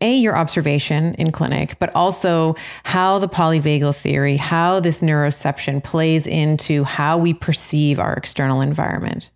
a 0.00 0.14
your 0.16 0.36
observation 0.36 1.14
in 1.14 1.32
clinic 1.32 1.78
but 1.78 1.94
also 1.94 2.54
how 2.84 3.18
the 3.18 3.28
polyvagal 3.28 3.94
theory 3.96 4.36
how 4.36 4.80
this 4.80 5.00
neuroception 5.00 5.82
plays 5.82 6.26
into 6.26 6.84
how 6.84 7.16
we 7.16 7.32
perceive 7.32 7.98
our 7.98 8.14
external 8.14 8.60
environment 8.60 9.30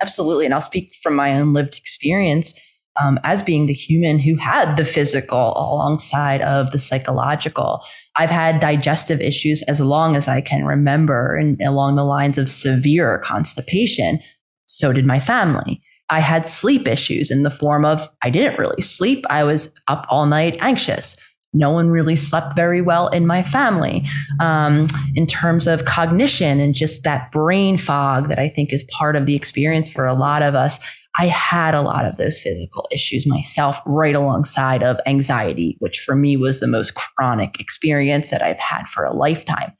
absolutely 0.00 0.44
and 0.44 0.54
i'll 0.54 0.60
speak 0.60 0.94
from 1.02 1.14
my 1.14 1.38
own 1.38 1.52
lived 1.52 1.76
experience 1.76 2.58
um, 3.00 3.18
as 3.24 3.42
being 3.42 3.66
the 3.66 3.72
human 3.72 4.18
who 4.18 4.36
had 4.36 4.76
the 4.76 4.84
physical 4.84 5.52
alongside 5.56 6.40
of 6.42 6.70
the 6.72 6.78
psychological. 6.78 7.82
I've 8.16 8.30
had 8.30 8.60
digestive 8.60 9.20
issues 9.20 9.62
as 9.62 9.80
long 9.80 10.16
as 10.16 10.28
I 10.28 10.40
can 10.40 10.64
remember, 10.64 11.36
and 11.36 11.60
along 11.62 11.96
the 11.96 12.04
lines 12.04 12.38
of 12.38 12.48
severe 12.48 13.18
constipation. 13.18 14.20
So 14.66 14.92
did 14.92 15.06
my 15.06 15.20
family. 15.20 15.82
I 16.10 16.20
had 16.20 16.46
sleep 16.46 16.88
issues 16.88 17.30
in 17.30 17.44
the 17.44 17.50
form 17.50 17.84
of 17.84 18.08
I 18.22 18.30
didn't 18.30 18.58
really 18.58 18.82
sleep. 18.82 19.24
I 19.30 19.44
was 19.44 19.72
up 19.88 20.06
all 20.10 20.26
night 20.26 20.56
anxious. 20.60 21.16
No 21.52 21.70
one 21.70 21.90
really 21.90 22.16
slept 22.16 22.54
very 22.54 22.80
well 22.80 23.08
in 23.08 23.26
my 23.26 23.42
family. 23.42 24.06
Um, 24.38 24.86
in 25.14 25.26
terms 25.26 25.66
of 25.66 25.84
cognition 25.84 26.60
and 26.60 26.74
just 26.74 27.02
that 27.04 27.32
brain 27.32 27.76
fog 27.76 28.28
that 28.28 28.38
I 28.38 28.48
think 28.48 28.72
is 28.72 28.84
part 28.84 29.16
of 29.16 29.26
the 29.26 29.34
experience 29.34 29.90
for 29.90 30.06
a 30.06 30.14
lot 30.14 30.42
of 30.42 30.54
us, 30.54 30.78
I 31.18 31.26
had 31.26 31.74
a 31.74 31.82
lot 31.82 32.06
of 32.06 32.16
those 32.16 32.38
physical 32.40 32.88
issues 32.92 33.26
myself, 33.26 33.80
right 33.84 34.14
alongside 34.14 34.84
of 34.84 34.98
anxiety, 35.06 35.76
which 35.80 35.98
for 35.98 36.14
me 36.14 36.36
was 36.36 36.60
the 36.60 36.68
most 36.68 36.94
chronic 36.94 37.60
experience 37.60 38.30
that 38.30 38.42
I've 38.42 38.58
had 38.58 38.84
for 38.86 39.04
a 39.04 39.12
lifetime. 39.12 39.72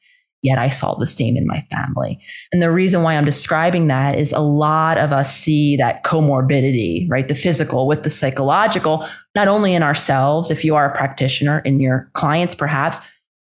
Yet 0.43 0.59
I 0.59 0.71
saw 0.71 0.95
the 0.95 1.07
same 1.07 1.37
in 1.37 1.47
my 1.47 1.67
family. 1.71 2.19
And 2.51 2.63
the 2.63 2.71
reason 2.71 3.03
why 3.03 3.15
I'm 3.15 3.27
describing 3.27 3.89
that 3.89 4.19
is 4.19 4.33
a 4.33 4.41
lot 4.41 4.97
of 4.97 5.13
us 5.13 5.37
see 5.37 5.77
that 5.77 6.03
comorbidity, 6.03 7.07
right? 7.11 7.29
The 7.29 7.35
physical 7.35 7.87
with 7.87 8.05
the 8.05 8.11
psychological, 8.11 9.07
not 9.35 9.49
only 9.49 9.75
in 9.75 9.83
ourselves, 9.83 10.51
if 10.51 10.65
you 10.65 10.75
are 10.77 10.91
a 10.91 10.97
practitioner, 10.97 11.59
in 11.61 11.79
your 11.79 12.11
clients, 12.15 12.55
perhaps, 12.55 13.01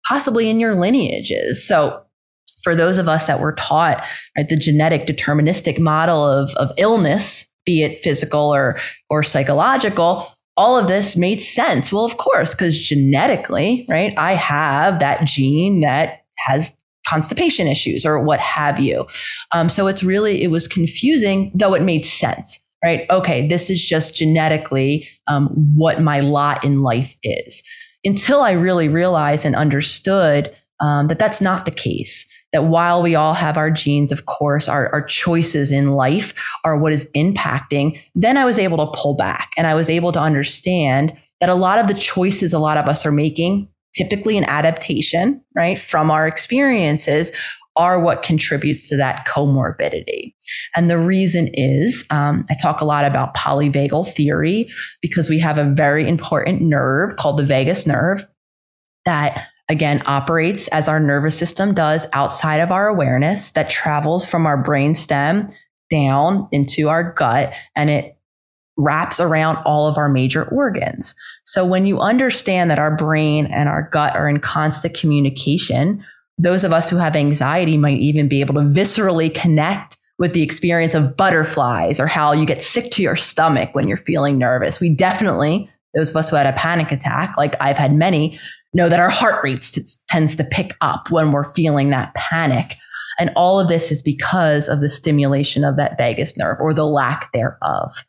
possibly 0.08 0.50
in 0.50 0.60
your 0.60 0.76
lineages. 0.76 1.68
So 1.68 2.04
for 2.64 2.76
those 2.76 3.00
of 3.00 3.08
us 3.08 3.26
that 3.26 3.40
were 3.40 3.54
taught 3.54 4.04
right, 4.38 4.48
the 4.48 4.56
genetic 4.56 5.08
deterministic 5.08 5.80
model 5.80 6.24
of, 6.24 6.52
of 6.56 6.72
illness, 6.78 7.48
be 7.66 7.84
it 7.84 8.04
physical 8.04 8.54
or 8.54 8.78
or 9.10 9.24
psychological 9.24 10.28
all 10.56 10.78
of 10.78 10.88
this 10.88 11.16
made 11.16 11.42
sense 11.42 11.92
well 11.92 12.06
of 12.06 12.18
course 12.18 12.54
because 12.54 12.78
genetically 12.78 13.86
right 13.90 14.14
i 14.18 14.34
have 14.34 15.00
that 15.00 15.26
gene 15.26 15.82
that 15.82 16.26
has 16.38 16.78
constipation 17.08 17.68
issues 17.68 18.06
or 18.06 18.22
what 18.22 18.40
have 18.40 18.80
you. 18.80 19.06
Um, 19.52 19.70
so 19.70 19.88
it's 19.88 20.04
really 20.04 20.42
it 20.42 20.52
was 20.52 20.68
confusing 20.68 21.52
though 21.54 21.74
it 21.74 21.82
made 21.82 22.06
sense 22.06 22.60
right? 22.84 23.06
Okay 23.10 23.48
this 23.48 23.70
is 23.70 23.84
just 23.84 24.16
genetically 24.16 25.08
um, 25.28 25.48
what 25.76 26.02
my 26.02 26.20
lot 26.20 26.64
in 26.64 26.82
life 26.82 27.16
is. 27.24 27.64
Until 28.06 28.42
i 28.42 28.52
really 28.52 28.90
realized 28.90 29.46
and 29.46 29.56
understood 29.56 30.54
um, 30.82 31.08
that 31.08 31.20
that's 31.20 31.40
not 31.40 31.66
the 31.66 31.72
case 31.72 32.28
that 32.54 32.66
while 32.66 33.04
we 33.04 33.16
all 33.16 33.34
have 33.34 33.58
our 33.58 33.72
genes, 33.72 34.12
of 34.12 34.28
course, 34.28 34.70
our, 34.70 34.88
our 34.94 35.04
choices 35.04 35.72
in 35.72 35.92
life 35.92 36.34
are 36.64 36.78
what 36.78 36.94
is 36.94 37.10
impacting, 37.16 38.00
then 38.16 38.38
I 38.38 38.46
was 38.46 38.60
able 38.60 38.78
to 38.78 38.98
pull 38.98 39.18
back 39.18 39.52
and 39.58 39.68
I 39.68 39.74
was 39.74 39.90
able 39.90 40.12
to 40.14 40.22
understand 40.22 41.18
that 41.42 41.50
a 41.50 41.56
lot 41.56 41.80
of 41.80 41.88
the 41.88 41.96
choices 41.96 42.54
a 42.54 42.60
lot 42.60 42.78
of 42.78 42.88
us 42.88 43.06
are 43.06 43.12
making, 43.12 43.68
typically 43.94 44.38
an 44.38 44.46
adaptation, 44.46 45.44
right, 45.56 45.82
from 45.82 46.12
our 46.12 46.28
experiences, 46.28 47.32
are 47.76 48.00
what 48.00 48.24
contributes 48.24 48.88
to 48.90 48.98
that 48.98 49.26
comorbidity. 49.26 50.36
And 50.76 50.90
the 50.90 51.00
reason 51.00 51.50
is 51.54 52.06
um, 52.12 52.46
I 52.50 52.56
talk 52.62 52.82
a 52.82 52.86
lot 52.86 53.06
about 53.06 53.36
polyvagal 53.36 54.14
theory 54.14 54.70
because 55.02 55.30
we 55.30 55.40
have 55.40 55.58
a 55.58 55.72
very 55.72 56.08
important 56.08 56.62
nerve 56.62 57.16
called 57.18 57.40
the 57.40 57.46
vagus 57.46 57.88
nerve 57.88 58.26
that 59.06 59.48
again 59.70 60.04
operates 60.06 60.68
as 60.68 60.88
our 60.88 61.00
nervous 61.00 61.38
system 61.38 61.74
does 61.74 62.06
outside 62.14 62.60
of 62.60 62.72
our 62.72 62.88
awareness 62.88 63.52
that 63.52 63.70
travels 63.70 64.26
from 64.26 64.46
our 64.46 64.62
brain 64.62 64.94
stem 64.94 65.50
down 65.90 66.48
into 66.52 66.90
our 66.90 67.14
gut 67.14 67.54
and 67.76 67.90
it 67.90 68.18
wraps 68.78 69.20
around 69.20 69.58
all 69.66 69.88
of 69.88 69.98
our 69.98 70.10
major 70.10 70.46
organs. 70.46 71.14
So 71.46 71.66
when 71.66 71.86
you 71.86 72.00
understand 72.00 72.72
that 72.72 72.80
our 72.80 72.96
brain 72.96 73.46
and 73.48 73.70
our 73.70 73.90
gut 73.92 74.16
are 74.16 74.28
in 74.28 74.40
constant 74.40 74.98
communication, 74.98 76.04
those 76.38 76.64
of 76.64 76.74
us 76.74 76.90
who 76.90 76.98
have 76.98 77.16
anxiety 77.16 77.78
might 77.78 78.00
even 78.00 78.28
be 78.28 78.42
able 78.42 78.56
to 78.56 78.62
viscerally 78.62 79.34
connect 79.34 79.98
with 80.20 80.34
the 80.34 80.42
experience 80.42 80.94
of 80.94 81.18
butterflies 81.18 82.00
or 82.00 82.08
how 82.08 82.32
you 82.34 82.46
get 82.46 82.64
sick 82.64 82.92
to 82.92 83.02
your 83.02 83.16
stomach 83.16 83.70
when 83.74 83.88
you're 83.88 83.98
feeling 83.98 84.38
nervous. 84.38 84.80
We 84.80 84.90
definitely, 84.90 85.70
those 85.94 86.10
of 86.10 86.16
us 86.16 86.30
who 86.30 86.36
had 86.36 86.48
a 86.48 86.54
panic 86.54 86.92
attack, 86.92 87.36
like 87.38 87.56
I've 87.60 87.78
had 87.78 87.94
many, 87.94 88.40
know 88.74 88.90
that 88.90 89.00
our 89.00 89.10
heart 89.10 89.44
rate 89.44 89.62
t- 89.62 89.82
tends 90.08 90.36
to 90.38 90.44
pick 90.44 90.76
up 90.82 91.12
when 91.12 91.32
we're 91.32 91.46
feeling 91.46 91.90
that 91.90 92.14
panic. 92.16 92.76
And 93.20 93.32
all 93.36 93.60
of 93.60 93.68
this 93.68 93.92
is 93.92 94.02
because 94.02 94.68
of 94.68 94.82
the 94.82 94.90
stimulation 94.90 95.64
of 95.64 95.78
that 95.78 95.98
vagus 95.98 96.38
nerve 96.38 96.58
or 96.60 96.74
the 96.74 96.88
lack 96.88 97.32
thereof. 97.34 98.04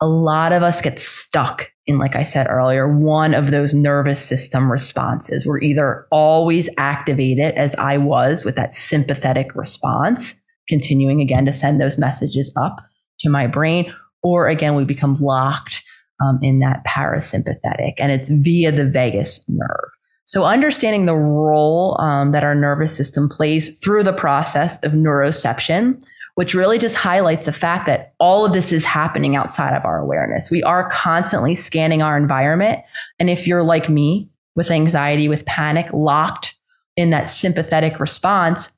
A 0.00 0.06
lot 0.06 0.52
of 0.52 0.62
us 0.62 0.82
get 0.82 1.00
stuck 1.00 1.70
in, 1.86 1.98
like 1.98 2.16
I 2.16 2.22
said 2.22 2.48
earlier, 2.48 2.88
one 2.88 3.32
of 3.32 3.50
those 3.50 3.74
nervous 3.74 4.22
system 4.22 4.70
responses. 4.70 5.46
We're 5.46 5.60
either 5.60 6.06
always 6.10 6.68
activated, 6.76 7.54
as 7.54 7.74
I 7.76 7.96
was 7.96 8.44
with 8.44 8.56
that 8.56 8.74
sympathetic 8.74 9.54
response, 9.54 10.34
continuing 10.68 11.20
again 11.20 11.46
to 11.46 11.52
send 11.52 11.80
those 11.80 11.96
messages 11.96 12.52
up 12.56 12.76
to 13.20 13.30
my 13.30 13.46
brain, 13.46 13.92
or 14.22 14.48
again, 14.48 14.74
we 14.74 14.84
become 14.84 15.16
locked 15.20 15.82
um, 16.24 16.38
in 16.42 16.58
that 16.60 16.84
parasympathetic, 16.84 17.94
and 17.98 18.12
it's 18.12 18.28
via 18.28 18.72
the 18.72 18.84
vagus 18.86 19.44
nerve. 19.48 19.90
So, 20.24 20.44
understanding 20.44 21.06
the 21.06 21.14
role 21.14 21.96
um, 22.00 22.32
that 22.32 22.42
our 22.42 22.54
nervous 22.54 22.96
system 22.96 23.28
plays 23.28 23.78
through 23.78 24.02
the 24.02 24.12
process 24.12 24.82
of 24.84 24.92
neuroception, 24.92 26.04
which 26.36 26.54
really 26.54 26.78
just 26.78 26.96
highlights 26.96 27.46
the 27.46 27.52
fact 27.52 27.86
that 27.86 28.14
all 28.20 28.44
of 28.44 28.52
this 28.52 28.70
is 28.70 28.84
happening 28.84 29.34
outside 29.34 29.74
of 29.74 29.84
our 29.86 29.98
awareness. 29.98 30.50
We 30.50 30.62
are 30.62 30.88
constantly 30.90 31.54
scanning 31.54 32.02
our 32.02 32.16
environment. 32.16 32.82
And 33.18 33.30
if 33.30 33.46
you're 33.46 33.64
like 33.64 33.88
me 33.88 34.28
with 34.54 34.70
anxiety, 34.70 35.28
with 35.28 35.46
panic, 35.46 35.92
locked 35.94 36.54
in 36.94 37.08
that 37.10 37.30
sympathetic 37.30 37.98
response, 37.98 38.70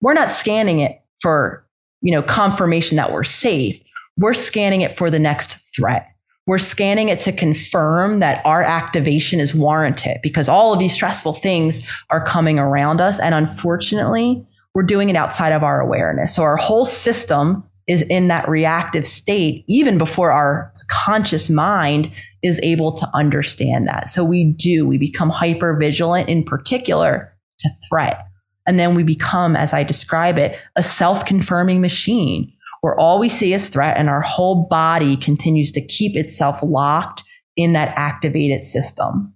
we're 0.00 0.12
not 0.12 0.30
scanning 0.30 0.80
it 0.80 1.02
for, 1.20 1.64
you 2.02 2.12
know, 2.12 2.22
confirmation 2.22 2.96
that 2.96 3.12
we're 3.12 3.24
safe. 3.24 3.80
We're 4.16 4.34
scanning 4.34 4.80
it 4.80 4.96
for 4.98 5.08
the 5.08 5.20
next 5.20 5.54
threat. 5.74 6.08
We're 6.46 6.58
scanning 6.58 7.10
it 7.10 7.20
to 7.20 7.32
confirm 7.32 8.18
that 8.20 8.44
our 8.44 8.62
activation 8.64 9.38
is 9.38 9.54
warranted 9.54 10.18
because 10.20 10.48
all 10.48 10.72
of 10.72 10.80
these 10.80 10.92
stressful 10.92 11.34
things 11.34 11.80
are 12.10 12.24
coming 12.24 12.58
around 12.58 13.00
us. 13.00 13.20
And 13.20 13.36
unfortunately, 13.36 14.44
we're 14.74 14.82
doing 14.82 15.08
it 15.08 15.16
outside 15.16 15.52
of 15.52 15.62
our 15.62 15.80
awareness. 15.80 16.34
So 16.34 16.42
our 16.42 16.56
whole 16.56 16.84
system 16.84 17.64
is 17.86 18.02
in 18.02 18.28
that 18.28 18.48
reactive 18.48 19.06
state 19.06 19.64
even 19.68 19.98
before 19.98 20.30
our 20.30 20.72
conscious 20.90 21.50
mind 21.50 22.10
is 22.42 22.60
able 22.62 22.92
to 22.92 23.06
understand 23.14 23.86
that. 23.88 24.08
So 24.08 24.24
we 24.24 24.52
do, 24.52 24.86
we 24.86 24.98
become 24.98 25.30
hyper 25.30 25.76
vigilant 25.78 26.28
in 26.28 26.44
particular 26.44 27.34
to 27.60 27.70
threat. 27.88 28.26
And 28.66 28.78
then 28.78 28.94
we 28.94 29.02
become, 29.02 29.54
as 29.54 29.74
I 29.74 29.82
describe 29.82 30.38
it, 30.38 30.58
a 30.76 30.82
self 30.82 31.24
confirming 31.24 31.80
machine 31.80 32.50
where 32.80 32.98
all 32.98 33.18
we 33.18 33.28
see 33.28 33.52
is 33.52 33.68
threat 33.68 33.96
and 33.96 34.08
our 34.08 34.22
whole 34.22 34.66
body 34.68 35.16
continues 35.16 35.70
to 35.72 35.86
keep 35.86 36.16
itself 36.16 36.62
locked 36.62 37.22
in 37.56 37.74
that 37.74 37.92
activated 37.96 38.64
system. 38.64 39.33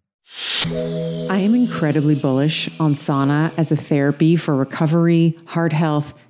I 1.30 1.38
am 1.38 1.54
incredibly 1.54 2.14
bullish 2.14 2.68
on 2.80 2.94
sauna 2.94 3.52
as 3.56 3.72
a 3.72 3.76
therapy 3.76 4.36
for 4.36 4.54
recovery, 4.54 5.36
heart 5.46 5.72
health, 5.72 6.14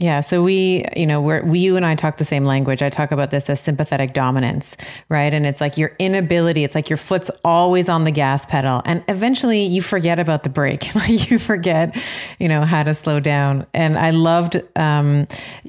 Yeah. 0.00 0.22
So 0.22 0.42
we, 0.42 0.82
you 0.96 1.06
know, 1.06 1.20
we're, 1.20 1.44
we, 1.44 1.58
you 1.58 1.76
and 1.76 1.84
I 1.84 1.94
talk 1.94 2.16
the 2.16 2.24
same 2.24 2.46
language. 2.46 2.82
I 2.82 2.88
talk 2.88 3.12
about 3.12 3.30
this 3.30 3.50
as 3.50 3.60
sympathetic 3.60 4.14
dominance, 4.14 4.74
right? 5.10 5.32
And 5.34 5.44
it's 5.44 5.60
like 5.60 5.76
your 5.76 5.94
inability, 5.98 6.64
it's 6.64 6.74
like 6.74 6.88
your 6.88 6.96
foot's 6.96 7.30
always 7.44 7.90
on 7.90 8.04
the 8.04 8.10
gas 8.10 8.46
pedal. 8.46 8.80
And 8.86 9.04
eventually 9.08 9.60
you 9.60 9.82
forget 9.82 10.18
about 10.18 10.42
the 10.42 10.48
brake. 10.48 10.88
you 11.06 11.38
forget, 11.38 11.94
you 12.38 12.48
know, 12.48 12.62
how 12.62 12.82
to 12.82 12.94
slow 12.94 13.20
down. 13.20 13.66
And 13.74 13.98
I 13.98 14.08
loved, 14.08 14.62
um, 14.74 15.28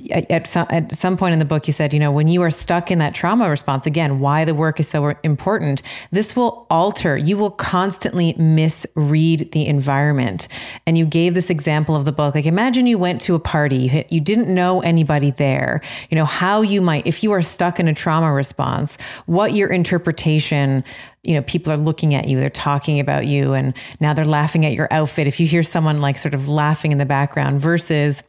at 0.09 0.47
some, 0.47 0.65
at 0.69 0.97
some 0.97 1.17
point 1.17 1.33
in 1.33 1.39
the 1.39 1.45
book, 1.45 1.67
you 1.67 1.73
said, 1.73 1.93
you 1.93 1.99
know, 1.99 2.09
when 2.09 2.29
you 2.29 2.41
are 2.41 2.51
stuck 2.51 2.89
in 2.89 2.99
that 2.99 3.13
trauma 3.13 3.49
response, 3.49 3.85
again, 3.85 4.21
why 4.21 4.45
the 4.45 4.55
work 4.55 4.79
is 4.79 4.87
so 4.87 5.13
important, 5.23 5.81
this 6.11 6.37
will 6.37 6.65
alter, 6.69 7.17
you 7.17 7.35
will 7.35 7.51
constantly 7.51 8.31
misread 8.37 9.51
the 9.51 9.67
environment. 9.67 10.47
And 10.87 10.97
you 10.97 11.05
gave 11.05 11.33
this 11.33 11.49
example 11.49 11.97
of 11.97 12.05
the 12.05 12.13
book. 12.13 12.33
Like 12.33 12.45
imagine 12.45 12.87
you 12.87 12.97
went 12.97 13.19
to 13.23 13.35
a 13.35 13.39
party, 13.39 13.75
you 13.75 13.89
hit 13.89 14.09
you 14.09 14.20
you 14.21 14.35
didn't 14.35 14.53
know 14.53 14.81
anybody 14.81 15.31
there, 15.31 15.81
you 16.11 16.15
know, 16.15 16.25
how 16.25 16.61
you 16.61 16.79
might, 16.79 17.07
if 17.07 17.23
you 17.23 17.31
are 17.31 17.41
stuck 17.41 17.79
in 17.79 17.87
a 17.87 17.93
trauma 17.93 18.31
response, 18.31 18.97
what 19.25 19.53
your 19.53 19.69
interpretation, 19.69 20.83
you 21.23 21.33
know, 21.33 21.41
people 21.41 21.73
are 21.73 21.77
looking 21.77 22.13
at 22.13 22.27
you, 22.27 22.39
they're 22.39 22.51
talking 22.51 22.99
about 22.99 23.25
you, 23.25 23.53
and 23.53 23.73
now 23.99 24.13
they're 24.13 24.25
laughing 24.25 24.63
at 24.63 24.73
your 24.73 24.87
outfit. 24.91 25.25
If 25.25 25.39
you 25.39 25.47
hear 25.47 25.63
someone 25.63 25.97
like 25.97 26.19
sort 26.19 26.35
of 26.35 26.47
laughing 26.47 26.91
in 26.91 26.99
the 26.99 27.05
background 27.05 27.59
versus, 27.59 28.21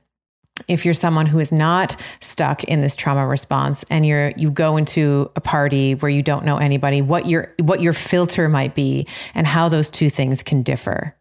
if 0.68 0.84
you're 0.84 0.95
someone 0.95 1.26
who 1.26 1.38
is 1.38 1.53
not 1.53 1.97
stuck 2.20 2.64
in 2.64 2.80
this 2.80 2.95
trauma 2.95 3.26
response 3.26 3.84
and 3.90 4.07
you're 4.07 4.32
you 4.36 4.51
go 4.51 4.76
into 4.76 5.30
a 5.34 5.40
party 5.40 5.95
where 5.95 6.11
you 6.11 6.22
don't 6.22 6.45
know 6.45 6.59
anybody 6.59 7.01
what 7.01 7.24
your 7.24 7.55
what 7.59 7.80
your 7.80 7.95
filter 7.95 8.51
might 8.51 8.74
be 8.74 9.07
and 9.34 9.47
how 9.47 9.70
those 9.70 9.90
two 9.90 10.11
things 10.11 10.43
can 10.43 10.62
differ 10.62 11.16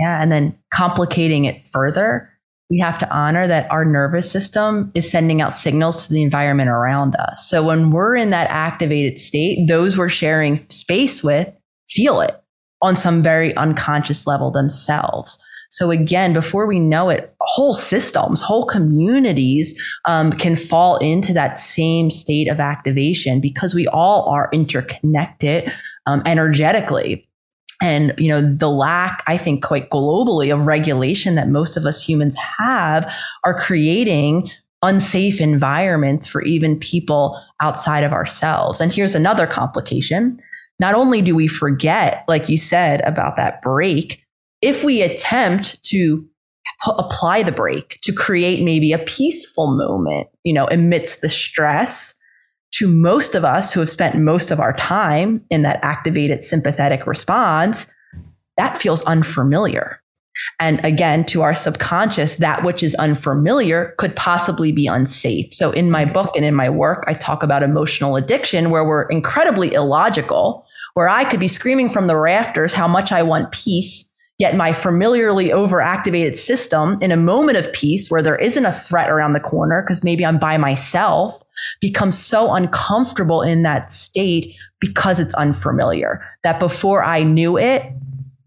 yeah 0.00 0.20
and 0.20 0.32
then 0.32 0.58
complicating 0.74 1.44
it 1.44 1.64
further 1.64 2.31
we 2.72 2.78
have 2.78 2.98
to 2.98 3.14
honor 3.14 3.46
that 3.46 3.70
our 3.70 3.84
nervous 3.84 4.32
system 4.32 4.90
is 4.94 5.08
sending 5.08 5.42
out 5.42 5.58
signals 5.58 6.06
to 6.06 6.12
the 6.14 6.22
environment 6.22 6.70
around 6.70 7.14
us. 7.16 7.46
So 7.46 7.62
when 7.62 7.90
we're 7.90 8.16
in 8.16 8.30
that 8.30 8.48
activated 8.48 9.18
state, 9.18 9.68
those 9.68 9.98
we're 9.98 10.08
sharing 10.08 10.66
space 10.70 11.22
with 11.22 11.52
feel 11.90 12.22
it 12.22 12.34
on 12.80 12.96
some 12.96 13.22
very 13.22 13.54
unconscious 13.56 14.26
level 14.26 14.50
themselves. 14.50 15.38
So 15.70 15.90
again, 15.90 16.32
before 16.32 16.66
we 16.66 16.78
know 16.78 17.10
it, 17.10 17.34
whole 17.40 17.74
systems, 17.74 18.40
whole 18.40 18.64
communities 18.64 19.78
um, 20.06 20.32
can 20.32 20.56
fall 20.56 20.96
into 20.96 21.34
that 21.34 21.60
same 21.60 22.10
state 22.10 22.50
of 22.50 22.58
activation 22.58 23.42
because 23.42 23.74
we 23.74 23.86
all 23.88 24.30
are 24.30 24.48
interconnected 24.50 25.70
um, 26.06 26.22
energetically 26.24 27.28
and 27.82 28.14
you 28.16 28.28
know 28.28 28.40
the 28.54 28.70
lack 28.70 29.22
i 29.26 29.36
think 29.36 29.62
quite 29.62 29.90
globally 29.90 30.54
of 30.54 30.66
regulation 30.66 31.34
that 31.34 31.48
most 31.48 31.76
of 31.76 31.84
us 31.84 32.02
humans 32.02 32.36
have 32.58 33.12
are 33.44 33.58
creating 33.58 34.50
unsafe 34.82 35.40
environments 35.40 36.26
for 36.26 36.42
even 36.42 36.78
people 36.78 37.40
outside 37.60 38.02
of 38.02 38.12
ourselves. 38.12 38.80
And 38.80 38.92
here's 38.92 39.14
another 39.14 39.46
complication. 39.46 40.40
Not 40.80 40.94
only 40.94 41.22
do 41.22 41.36
we 41.36 41.46
forget 41.46 42.24
like 42.26 42.48
you 42.48 42.56
said 42.56 43.00
about 43.02 43.36
that 43.36 43.62
brake 43.62 44.24
if 44.60 44.84
we 44.84 45.02
attempt 45.02 45.82
to 45.84 46.26
apply 46.86 47.42
the 47.42 47.52
brake 47.52 47.98
to 48.02 48.12
create 48.12 48.64
maybe 48.64 48.92
a 48.92 48.98
peaceful 48.98 49.76
moment 49.76 50.28
you 50.42 50.52
know 50.52 50.66
amidst 50.70 51.20
the 51.20 51.28
stress 51.28 52.14
to 52.72 52.88
most 52.88 53.34
of 53.34 53.44
us 53.44 53.72
who 53.72 53.80
have 53.80 53.90
spent 53.90 54.16
most 54.16 54.50
of 54.50 54.60
our 54.60 54.72
time 54.74 55.44
in 55.50 55.62
that 55.62 55.80
activated 55.82 56.44
sympathetic 56.44 57.06
response, 57.06 57.86
that 58.56 58.76
feels 58.78 59.02
unfamiliar. 59.02 60.00
And 60.58 60.84
again, 60.84 61.24
to 61.26 61.42
our 61.42 61.54
subconscious, 61.54 62.36
that 62.36 62.64
which 62.64 62.82
is 62.82 62.94
unfamiliar 62.94 63.94
could 63.98 64.16
possibly 64.16 64.72
be 64.72 64.86
unsafe. 64.86 65.52
So 65.52 65.70
in 65.70 65.90
my 65.90 66.04
book 66.04 66.34
and 66.34 66.44
in 66.44 66.54
my 66.54 66.70
work, 66.70 67.04
I 67.06 67.14
talk 67.14 67.42
about 67.42 67.62
emotional 67.62 68.16
addiction 68.16 68.70
where 68.70 68.84
we're 68.84 69.04
incredibly 69.04 69.74
illogical, 69.74 70.64
where 70.94 71.08
I 71.08 71.24
could 71.24 71.40
be 71.40 71.48
screaming 71.48 71.90
from 71.90 72.06
the 72.06 72.16
rafters 72.16 72.72
how 72.72 72.88
much 72.88 73.12
I 73.12 73.22
want 73.22 73.52
peace 73.52 74.11
Yet 74.38 74.56
my 74.56 74.72
familiarly 74.72 75.50
overactivated 75.50 76.34
system 76.34 76.98
in 77.00 77.12
a 77.12 77.16
moment 77.16 77.58
of 77.58 77.72
peace 77.72 78.10
where 78.10 78.22
there 78.22 78.36
isn't 78.36 78.66
a 78.66 78.72
threat 78.72 79.10
around 79.10 79.34
the 79.34 79.40
corner 79.40 79.82
because 79.82 80.02
maybe 80.02 80.26
I'm 80.26 80.38
by 80.38 80.56
myself 80.56 81.42
becomes 81.80 82.18
so 82.18 82.52
uncomfortable 82.52 83.42
in 83.42 83.62
that 83.62 83.92
state 83.92 84.56
because 84.80 85.20
it's 85.20 85.34
unfamiliar 85.34 86.22
that 86.42 86.58
before 86.58 87.04
I 87.04 87.22
knew 87.22 87.56
it, 87.56 87.84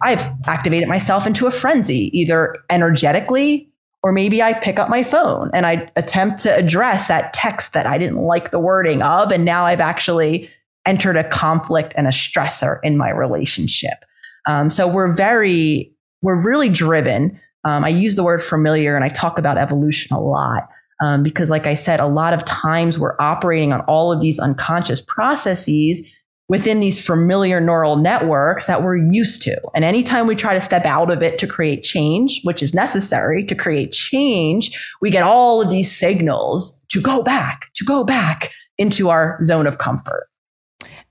I've 0.02 0.28
activated 0.48 0.90
myself 0.90 1.26
into 1.26 1.48
a 1.48 1.52
frenzy, 1.52 2.10
either 2.18 2.56
energetically 2.70 3.72
or 4.06 4.12
maybe 4.12 4.40
I 4.40 4.54
pick 4.54 4.78
up 4.78 4.88
my 4.88 5.04
phone 5.04 5.50
and 5.52 5.66
I 5.66 5.92
attempt 5.96 6.38
to 6.44 6.56
address 6.56 7.08
that 7.08 7.34
text 7.34 7.74
that 7.74 7.88
I 7.88 7.98
didn't 7.98 8.20
like 8.22 8.52
the 8.52 8.60
wording 8.60 9.02
of. 9.02 9.32
And 9.32 9.44
now 9.44 9.64
I've 9.64 9.80
actually 9.80 10.48
entered 10.86 11.18
a 11.18 11.28
conflict 11.28 11.92
and 11.98 12.06
a 12.06 12.12
stressor 12.12 12.78
in 12.84 12.98
my 12.98 13.10
relationship. 13.10 14.06
Um, 14.48 14.70
so 14.70 14.88
we're 14.88 15.14
very, 15.14 15.94
we're 16.22 16.46
really 16.46 16.70
driven. 16.70 17.40
Um, 17.64 17.84
I 17.84 17.90
use 17.90 18.16
the 18.16 18.24
word 18.24 18.42
familiar 18.42 18.96
and 18.96 19.04
I 19.04 19.10
talk 19.10 19.38
about 19.38 19.58
evolution 19.58 20.16
a 20.16 20.22
lot. 20.22 20.70
Um, 21.02 21.24
because, 21.24 21.50
like 21.50 21.68
I 21.68 21.76
said, 21.76 22.00
a 22.00 22.08
lot 22.08 22.34
of 22.34 22.46
times 22.46 22.98
we're 22.98 23.18
operating 23.20 23.74
on 23.74 23.82
all 23.82 24.14
of 24.14 24.22
these 24.22 24.40
unconscious 24.40 25.02
processes 25.02 26.10
within 26.48 26.80
these 26.80 27.04
familiar 27.04 27.60
neural 27.60 27.96
networks 27.96 28.68
that 28.68 28.84
we're 28.84 28.98
used 28.98 29.42
to. 29.42 29.60
And 29.74 29.84
anytime 29.84 30.28
we 30.28 30.36
try 30.36 30.54
to 30.54 30.62
step 30.62 30.86
out 30.86 31.10
of 31.10 31.22
it 31.22 31.40
to 31.40 31.48
create 31.48 31.84
change, 31.84 32.42
which 32.44 32.62
is 32.62 32.74
necessary 32.74 33.44
to 33.46 33.56
create 33.56 33.92
change, 33.92 34.72
we 35.02 35.10
get 35.10 35.24
all 35.24 35.62
of 35.62 35.70
these 35.70 35.96
signals 35.96 36.84
to 36.90 37.02
go 37.02 37.24
back, 37.24 37.72
to 37.74 37.84
go 37.84 38.04
back 38.04 38.52
into 38.78 39.10
our 39.10 39.40
zone 39.44 39.66
of 39.66 39.80
comfort. 39.80 40.28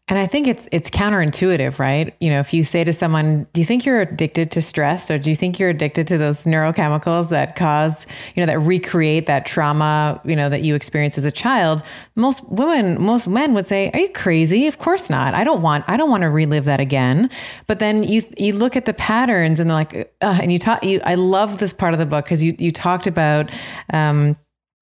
And 0.07 0.19
I 0.19 0.27
think 0.27 0.47
it's 0.47 0.69
it's 0.71 0.91
counterintuitive, 0.91 1.79
right? 1.79 2.15
You 2.21 2.29
know, 2.29 2.39
if 2.39 2.53
you 2.53 2.63
say 2.63 2.85
to 2.85 2.93
someone, 2.93 3.47
"Do 3.55 3.63
you 3.63 3.65
think 3.65 3.87
you're 3.87 4.03
addicted 4.03 4.51
to 4.51 4.61
stress 4.61 5.11
or 5.11 5.17
do 5.17 5.31
you 5.31 5.37
think 5.37 5.59
you're 5.59 5.71
addicted 5.71 6.07
to 6.09 6.19
those 6.19 6.45
neurochemicals 6.45 7.31
that 7.31 7.57
cause, 7.57 8.07
you 8.35 8.43
know, 8.43 8.47
that 8.47 8.59
recreate 8.59 9.25
that 9.27 9.47
trauma, 9.47 10.21
you 10.27 10.37
know, 10.37 10.51
that 10.51 10.63
you 10.63 10.75
experienced 10.75 11.17
as 11.17 11.25
a 11.25 11.31
child?" 11.31 11.83
Most 12.17 12.47
women, 12.51 13.01
most 13.01 13.27
men 13.27 13.55
would 13.55 13.67
say, 13.67 13.91
"Are 13.95 13.99
you 13.99 14.11
crazy? 14.11 14.67
Of 14.67 14.79
course 14.79 15.09
not. 15.09 15.33
I 15.33 15.43
don't 15.43 15.63
want 15.63 15.87
I 15.89 15.97
don't 15.97 16.11
want 16.11 16.21
to 16.21 16.29
relive 16.29 16.67
that 16.67 16.81
again." 16.81 17.31
But 17.67 17.79
then 17.79 18.03
you 18.03 18.21
you 18.37 18.53
look 18.53 18.77
at 18.77 18.85
the 18.85 18.95
patterns 18.95 19.59
and 19.59 19.71
they're 19.71 19.77
like, 19.77 20.15
and 20.21 20.53
you 20.53 20.59
talk 20.59 20.85
you 20.85 21.01
I 21.07 21.15
love 21.15 21.57
this 21.59 21.73
part 21.73 21.95
of 21.95 21.99
the 21.99 22.07
book 22.07 22.27
because 22.27 22.43
you 22.43 22.55
you 22.59 22.71
talked 22.71 23.07
about 23.07 23.51
um 23.91 24.37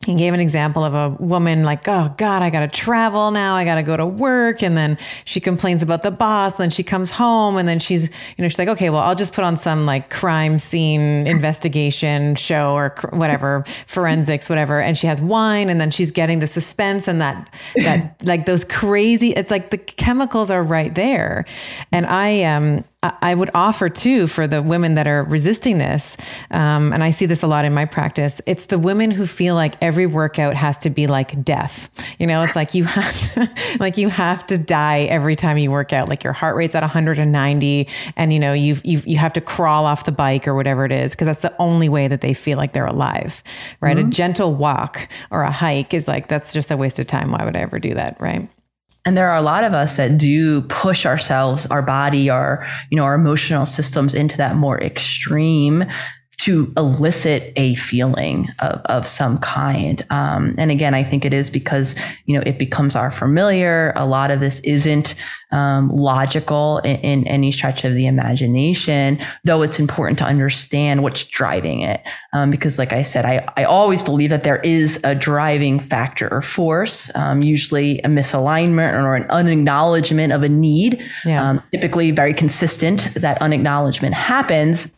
he 0.07 0.16
gave 0.16 0.34
an 0.34 0.40
example 0.40 0.82
of 0.82 0.94
a 0.94 1.11
woman 1.22 1.62
like, 1.62 1.86
oh 1.86 2.12
God, 2.16 2.42
I 2.42 2.50
got 2.50 2.61
to 2.61 2.68
travel 2.68 3.30
now. 3.30 3.55
I 3.55 3.64
got 3.64 3.76
to 3.76 3.84
go 3.84 3.96
to 3.96 4.05
work. 4.05 4.62
And 4.62 4.76
then 4.76 4.98
she 5.24 5.38
complains 5.38 5.80
about 5.80 6.03
the 6.03 6.11
boss. 6.11 6.55
Then 6.55 6.70
she 6.70 6.82
comes 6.82 7.12
home 7.12 7.57
and 7.57 7.68
then 7.68 7.78
she's, 7.78 8.09
you 8.09 8.42
know, 8.42 8.48
she's 8.48 8.59
like, 8.59 8.68
okay, 8.68 8.90
well, 8.90 9.03
I'll 9.03 9.14
just 9.14 9.32
put 9.32 9.44
on 9.44 9.57
some 9.57 9.86
like 9.86 10.11
crime 10.11 10.59
scene 10.59 11.26
investigation 11.28 12.34
show 12.34 12.72
or 12.72 12.96
whatever, 13.11 13.64
forensics, 13.86 14.48
whatever. 14.48 14.80
And 14.80 14.98
she 14.98 15.07
has 15.07 15.22
wine 15.22 15.70
and 15.70 15.80
then 15.80 15.92
she's 15.92 16.11
getting 16.11 16.40
the 16.40 16.48
suspense 16.48 17.07
and 17.07 17.20
that, 17.20 17.55
that 17.76 18.16
like 18.24 18.44
those 18.44 18.64
crazy, 18.64 19.30
it's 19.30 19.53
like 19.53 19.70
the 19.70 19.78
chemicals 19.78 20.50
are 20.50 20.64
right 20.64 20.92
there. 20.94 21.44
And 21.92 22.07
I, 22.07 22.42
um, 22.42 22.84
I 23.05 23.34
would 23.34 23.50
offer 23.53 23.88
too 23.88 24.28
for 24.28 24.46
the 24.46 24.62
women 24.62 24.94
that 24.94 25.09
are 25.09 25.24
resisting 25.24 25.78
this, 25.78 26.16
um, 26.53 26.92
and 26.92 27.03
I 27.03 27.11
see 27.11 27.26
this 27.26 27.42
a 27.42 27.48
lot 27.48 27.64
in 27.64 27.74
my 27.74 27.84
practice. 27.84 28.40
It's 28.46 28.66
the 28.66 28.78
women 28.78 29.11
who 29.11 29.26
feel 29.26 29.57
like 29.57 29.74
every 29.80 29.91
workout 30.07 30.55
has 30.55 30.78
to 30.78 30.90
be 30.90 31.07
like 31.07 31.43
death. 31.45 31.90
You 32.18 32.26
know, 32.26 32.43
it's 32.43 32.57
like 32.57 32.74
you 32.74 32.84
have 32.84 33.34
to, 33.34 33.76
like 33.80 33.97
you 33.97 34.09
have 34.09 34.47
to 34.47 34.59
die 34.59 35.01
every 35.03 35.36
time 35.36 35.59
you 35.59 35.70
work 35.70 35.93
out. 35.93 36.09
Like 36.09 36.24
your 36.24 36.32
heart 36.32 36.57
rate's 36.57 36.74
at 36.74 36.82
190, 36.82 37.88
and 38.16 38.32
you 38.32 38.38
know 38.38 38.53
you 38.53 38.76
you 38.84 39.03
you 39.07 39.18
have 39.18 39.32
to 39.34 39.40
crawl 39.40 39.86
off 39.86 40.05
the 40.05 40.12
bike 40.12 40.49
or 40.49 40.55
whatever 40.55 40.84
it 40.84 40.93
is 40.93 41.12
because 41.12 41.26
that's 41.26 41.43
the 41.43 41.55
only 41.59 41.88
way 41.88 42.09
that 42.09 42.20
they 42.20 42.34
feel 42.34 42.59
like 42.59 42.72
they're 42.72 42.86
alive, 42.86 43.43
right? 43.80 43.97
Mm-hmm. 43.97 44.09
A 44.09 44.11
gentle 44.11 44.55
walk 44.55 45.09
or 45.30 45.43
a 45.43 45.51
hike 45.51 45.95
is 45.95 46.09
like 46.09 46.28
that's 46.28 46.53
just 46.53 46.70
a 46.70 46.76
waste 46.76 46.99
of 46.99 47.07
time. 47.07 47.32
Why 47.32 47.45
would 47.45 47.57
I 47.57 47.61
ever 47.61 47.78
do 47.78 47.95
that, 47.95 48.20
right? 48.20 48.49
And 49.05 49.16
there 49.16 49.28
are 49.30 49.36
a 49.36 49.43
lot 49.43 49.64
of 49.64 49.72
us 49.72 49.97
that 49.97 50.16
do 50.16 50.61
push 50.62 51.05
ourselves, 51.05 51.66
our 51.66 51.82
body, 51.82 52.30
our, 52.30 52.64
you 52.88 52.97
know, 52.97 53.05
our 53.05 53.14
emotional 53.14 53.66
systems 53.66 54.14
into 54.14 54.36
that 54.36 54.55
more 54.55 54.80
extreme 54.80 55.84
to 56.43 56.72
elicit 56.76 57.53
a 57.55 57.76
feeling 57.76 58.49
of, 58.59 58.80
of 58.86 59.07
some 59.07 59.38
kind. 59.38 60.05
Um, 60.11 60.57
and 60.59 60.72
again, 60.72 60.93
I 60.93 61.05
think 61.05 61.24
it 61.24 61.32
is 61.32 61.49
because, 61.49 61.95
you 62.26 62.36
know, 62.36 62.43
it 62.45 62.59
becomes 62.59 62.97
our 62.97 63.12
familiar. 63.12 63.93
A 63.95 64.05
lot 64.07 64.32
of 64.32 64.40
this 64.40 64.59
isn't 64.61 65.14
um, 65.53 65.88
logical 65.90 66.78
in, 66.78 66.97
in, 66.97 67.26
any 67.28 67.53
stretch 67.53 67.84
of 67.84 67.95
the 67.95 68.09
imagination, 68.09 69.20
though 69.45 69.62
it's 69.62 69.78
important 69.78 70.18
to 70.18 70.24
understand 70.24 71.05
what's 71.05 71.22
driving 71.22 71.82
it. 71.82 72.01
Um, 72.32 72.51
because 72.51 72.76
like 72.76 72.93
I 72.93 73.05
said, 73.05 73.24
I, 73.24 73.49
I 73.57 73.62
always 73.62 74.03
believe 74.03 74.30
that 74.30 74.43
there 74.43 74.59
is 74.61 74.99
a 75.05 75.14
driving 75.14 75.78
factor 75.78 76.28
or 76.32 76.43
force, 76.43 77.09
um, 77.14 77.43
usually 77.43 78.01
a 78.01 78.09
misalignment 78.09 79.01
or 79.01 79.14
an 79.14 79.30
unacknowledgement 79.30 80.32
of 80.32 80.43
a 80.43 80.49
need, 80.49 81.01
yeah. 81.24 81.51
Um, 81.51 81.62
typically 81.70 82.11
very 82.11 82.34
consistent 82.34 83.14
that 83.14 83.40
unacknowledgement 83.40 84.14
happens 84.14 84.93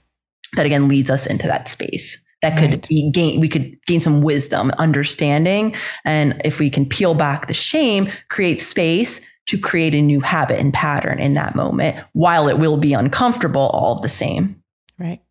that 0.56 0.66
again 0.66 0.88
leads 0.88 1.10
us 1.10 1.26
into 1.26 1.46
that 1.46 1.68
space. 1.68 2.22
that 2.42 2.58
could 2.58 2.70
right. 2.70 2.88
be 2.88 3.10
gain 3.10 3.40
we 3.40 3.48
could 3.48 3.78
gain 3.86 4.00
some 4.00 4.20
wisdom 4.20 4.70
understanding 4.78 5.74
and 6.04 6.40
if 6.44 6.58
we 6.58 6.68
can 6.68 6.84
peel 6.86 7.14
back 7.14 7.46
the 7.46 7.54
shame 7.54 8.10
create 8.28 8.60
space 8.60 9.20
to 9.46 9.58
create 9.58 9.94
a 9.94 10.00
new 10.00 10.20
habit 10.20 10.58
and 10.58 10.72
pattern 10.72 11.18
in 11.18 11.34
that 11.34 11.54
moment 11.54 11.96
while 12.12 12.48
it 12.48 12.58
will 12.58 12.76
be 12.76 12.92
uncomfortable 12.92 13.68
all 13.68 13.96
of 13.96 14.02
the 14.02 14.08
same 14.08 14.62
right 14.98 15.22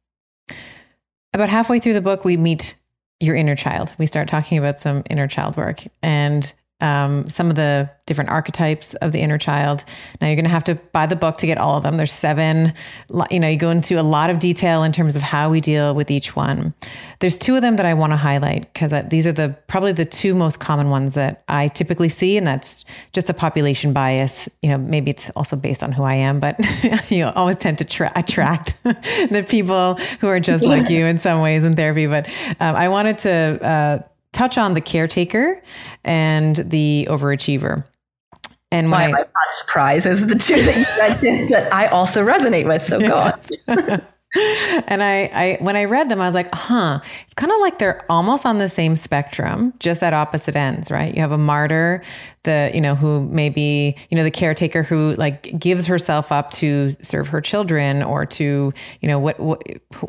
about 1.34 1.50
halfway 1.50 1.80
through 1.80 1.94
the 1.94 2.02
book 2.02 2.26
we 2.26 2.36
meet 2.38 2.76
your 3.20 3.36
inner 3.36 3.56
child 3.56 3.94
we 4.00 4.06
start 4.06 4.28
talking 4.28 4.58
about 4.58 4.80
some 4.80 5.04
inner 5.10 5.28
child 5.28 5.56
work 5.56 5.84
and 6.02 6.54
um, 6.82 7.30
some 7.30 7.50
of 7.50 7.56
the 7.56 7.90
different 8.06 8.30
archetypes 8.30 8.94
of 8.96 9.14
the 9.14 9.20
inner 9.22 9.38
child. 9.38 9.86
Now 10.20 10.28
you're 10.28 10.36
going 10.36 10.44
to 10.44 10.52
have 10.52 10.66
to 10.66 10.76
buy 10.76 11.06
the 11.06 11.16
book 11.16 11.38
to 11.38 11.46
get 11.46 11.58
all 11.58 11.78
of 11.78 11.84
them. 11.84 11.96
There's 11.96 12.12
seven. 12.12 12.74
You 13.32 13.40
know, 13.40 13.48
you 13.48 13.58
go 13.58 13.70
into 13.70 14.00
a 14.00 14.04
lot 14.04 14.30
of 14.30 14.40
detail 14.40 14.84
in 14.84 14.92
terms 14.92 15.16
of 15.16 15.22
how 15.22 15.50
we 15.50 15.62
deal 15.62 15.96
with 15.96 16.12
each 16.12 16.36
one. 16.36 16.74
There's 17.20 17.38
two 17.38 17.56
of 17.56 17.62
them 17.62 17.78
that 17.78 17.86
I 17.86 17.94
want 17.94 18.12
to 18.12 18.18
highlight 18.18 18.74
because 18.74 18.92
these 19.10 19.26
are 19.26 19.32
the 19.32 19.56
probably 19.68 19.94
the 19.94 20.04
two 20.04 20.36
most 20.36 20.60
common 20.60 20.90
ones 20.90 21.14
that 21.14 21.44
I 21.48 21.70
typically 21.70 22.10
see, 22.10 22.36
and 22.36 22.46
that's 22.46 22.84
just 23.14 23.28
the 23.28 23.34
population 23.34 23.94
bias. 23.94 24.50
You 24.62 24.70
know, 24.70 24.78
maybe 24.78 25.12
it's 25.12 25.30
also 25.32 25.56
based 25.56 25.84
on 25.84 25.94
who 25.94 26.04
I 26.04 26.16
am, 26.16 26.42
but 26.42 26.60
you 27.10 27.24
know, 27.24 27.32
always 27.32 27.58
tend 27.58 27.78
to 27.78 27.86
tra- 27.86 28.12
attract 28.16 28.78
the 28.84 29.46
people 29.48 29.96
who 30.20 30.28
are 30.28 30.42
just 30.42 30.66
like 30.66 30.90
you 30.90 31.06
in 31.06 31.18
some 31.18 31.40
ways 31.40 31.64
in 31.64 31.78
therapy. 31.78 32.08
But 32.08 32.28
um, 32.60 32.76
I 32.76 32.90
wanted 32.90 33.20
to. 33.20 33.66
Uh, 33.66 34.00
touch 34.34 34.58
on 34.58 34.74
the 34.74 34.82
caretaker 34.82 35.62
and 36.04 36.58
the 36.58 37.08
overachiever. 37.10 37.86
And 38.72 38.90
my, 38.90 38.98
Why 38.98 39.04
I, 39.04 39.08
am 39.10 39.16
I 39.16 39.20
not 39.20 39.54
surprised? 39.54 40.06
Those 40.06 40.24
are 40.24 40.26
the 40.26 40.36
two 40.36 40.62
that 40.62 40.76
you 40.76 40.84
mentioned 40.98 41.50
that 41.50 41.72
I 41.72 41.88
also 41.88 42.26
resonate 42.26 42.68
with. 42.68 42.84
So 42.84 43.00
go 43.00 43.16
on. 43.16 43.40
and 44.88 45.04
I, 45.04 45.30
I, 45.34 45.58
when 45.62 45.76
I 45.76 45.86
read 45.86 46.10
them, 46.10 46.20
I 46.20 46.26
was 46.26 46.34
like, 46.34 46.54
huh, 46.54 47.00
it's 47.26 47.36
kind 47.36 47.52
of 47.52 47.60
like 47.60 47.78
they're 47.78 48.04
almost 48.10 48.48
on 48.48 48.58
the 48.58 48.68
same 48.68 48.96
spectrum, 48.96 49.74
just 49.80 50.02
at 50.02 50.14
opposite 50.14 50.56
ends, 50.56 50.90
right? 50.90 51.14
You 51.14 51.22
have 51.22 51.32
a 51.32 51.38
martyr, 51.38 52.02
the, 52.44 52.72
you 52.74 52.82
know, 52.82 52.96
who 52.96 53.28
maybe, 53.30 53.96
you 54.10 54.18
know, 54.18 54.24
the 54.24 54.32
caretaker 54.32 54.84
who 54.84 55.14
like 55.14 55.58
gives 55.58 55.88
herself 55.88 56.32
up 56.32 56.52
to 56.52 56.92
serve 57.00 57.28
her 57.30 57.42
children 57.42 58.04
or 58.04 58.26
to, 58.26 58.74
you 59.02 59.08
know, 59.08 59.20
what, 59.20 59.40
what 59.40 59.62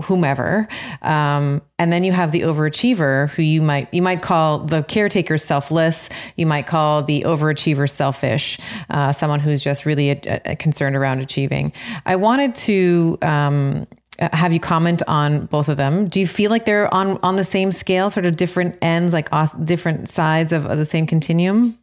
whomever. 0.04 0.68
Um, 1.02 1.62
and 1.78 1.92
then 1.92 2.04
you 2.04 2.12
have 2.12 2.32
the 2.32 2.42
overachiever 2.42 3.30
who 3.30 3.42
you 3.42 3.62
might, 3.62 3.92
you 3.92 4.02
might 4.02 4.22
call 4.22 4.60
the 4.60 4.82
caretaker 4.82 5.38
selfless. 5.38 6.08
You 6.36 6.46
might 6.46 6.66
call 6.66 7.02
the 7.02 7.22
overachiever 7.22 7.90
selfish, 7.90 8.58
uh, 8.90 9.12
someone 9.12 9.40
who's 9.40 9.62
just 9.62 9.86
really 9.86 10.10
a, 10.10 10.40
a 10.44 10.56
concerned 10.56 10.96
around 10.96 11.20
achieving. 11.20 11.72
I 12.06 12.16
wanted 12.16 12.54
to, 12.56 13.18
um, 13.22 13.86
uh, 14.18 14.28
have 14.32 14.52
you 14.52 14.60
comment 14.60 15.02
on 15.08 15.46
both 15.46 15.68
of 15.68 15.76
them? 15.76 16.08
Do 16.08 16.20
you 16.20 16.26
feel 16.26 16.50
like 16.50 16.64
they're 16.64 16.92
on 16.94 17.18
on 17.24 17.34
the 17.34 17.44
same 17.44 17.72
scale, 17.72 18.10
sort 18.10 18.26
of 18.26 18.36
different 18.36 18.76
ends, 18.80 19.12
like 19.12 19.28
different 19.64 20.08
sides 20.08 20.52
of, 20.52 20.66
of 20.66 20.78
the 20.78 20.84
same 20.84 21.06
continuum? 21.06 21.76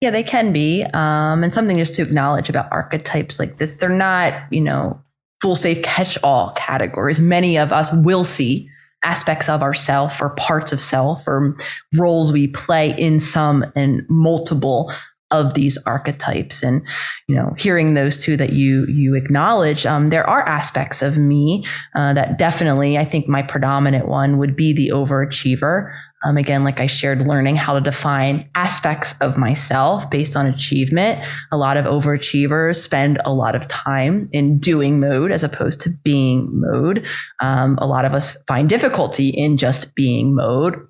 Yeah, 0.00 0.10
they 0.10 0.22
can 0.22 0.52
be. 0.52 0.82
Um, 0.94 1.44
and 1.44 1.52
something 1.52 1.76
just 1.76 1.94
to 1.96 2.02
acknowledge 2.02 2.48
about 2.48 2.72
archetypes 2.72 3.38
like 3.38 3.58
this, 3.58 3.76
they're 3.76 3.90
not, 3.90 4.34
you 4.50 4.60
know, 4.60 5.00
full 5.42 5.56
safe 5.56 5.82
catch 5.82 6.18
all 6.22 6.52
categories. 6.52 7.20
Many 7.20 7.58
of 7.58 7.72
us 7.72 7.90
will 7.92 8.24
see 8.24 8.68
aspects 9.02 9.48
of 9.48 9.62
ourself 9.62 10.20
or 10.20 10.30
parts 10.30 10.72
of 10.72 10.80
self 10.80 11.26
or 11.26 11.56
roles 11.96 12.32
we 12.32 12.48
play 12.48 12.94
in 12.98 13.20
some 13.20 13.64
and 13.74 14.02
multiple 14.08 14.92
of 15.30 15.54
these 15.54 15.78
archetypes 15.86 16.62
and 16.62 16.82
you 17.28 17.34
know 17.34 17.54
hearing 17.56 17.94
those 17.94 18.18
two 18.18 18.36
that 18.36 18.52
you 18.52 18.84
you 18.86 19.14
acknowledge 19.14 19.86
um, 19.86 20.10
there 20.10 20.28
are 20.28 20.42
aspects 20.42 21.02
of 21.02 21.16
me 21.16 21.64
uh, 21.94 22.12
that 22.12 22.36
definitely 22.36 22.98
i 22.98 23.04
think 23.04 23.28
my 23.28 23.40
predominant 23.40 24.08
one 24.08 24.38
would 24.38 24.56
be 24.56 24.72
the 24.72 24.88
overachiever 24.88 25.94
um, 26.24 26.36
again 26.36 26.64
like 26.64 26.80
i 26.80 26.86
shared 26.86 27.26
learning 27.26 27.56
how 27.56 27.74
to 27.74 27.80
define 27.80 28.48
aspects 28.54 29.14
of 29.20 29.36
myself 29.36 30.08
based 30.10 30.36
on 30.36 30.46
achievement 30.46 31.24
a 31.52 31.56
lot 31.56 31.76
of 31.76 31.84
overachievers 31.84 32.76
spend 32.76 33.18
a 33.24 33.32
lot 33.32 33.54
of 33.54 33.66
time 33.68 34.28
in 34.32 34.58
doing 34.58 35.00
mode 35.00 35.32
as 35.32 35.44
opposed 35.44 35.80
to 35.80 35.90
being 36.04 36.48
mode 36.52 37.04
um, 37.40 37.76
a 37.80 37.86
lot 37.86 38.04
of 38.04 38.14
us 38.14 38.36
find 38.46 38.68
difficulty 38.68 39.28
in 39.28 39.56
just 39.56 39.94
being 39.94 40.34
mode 40.34 40.86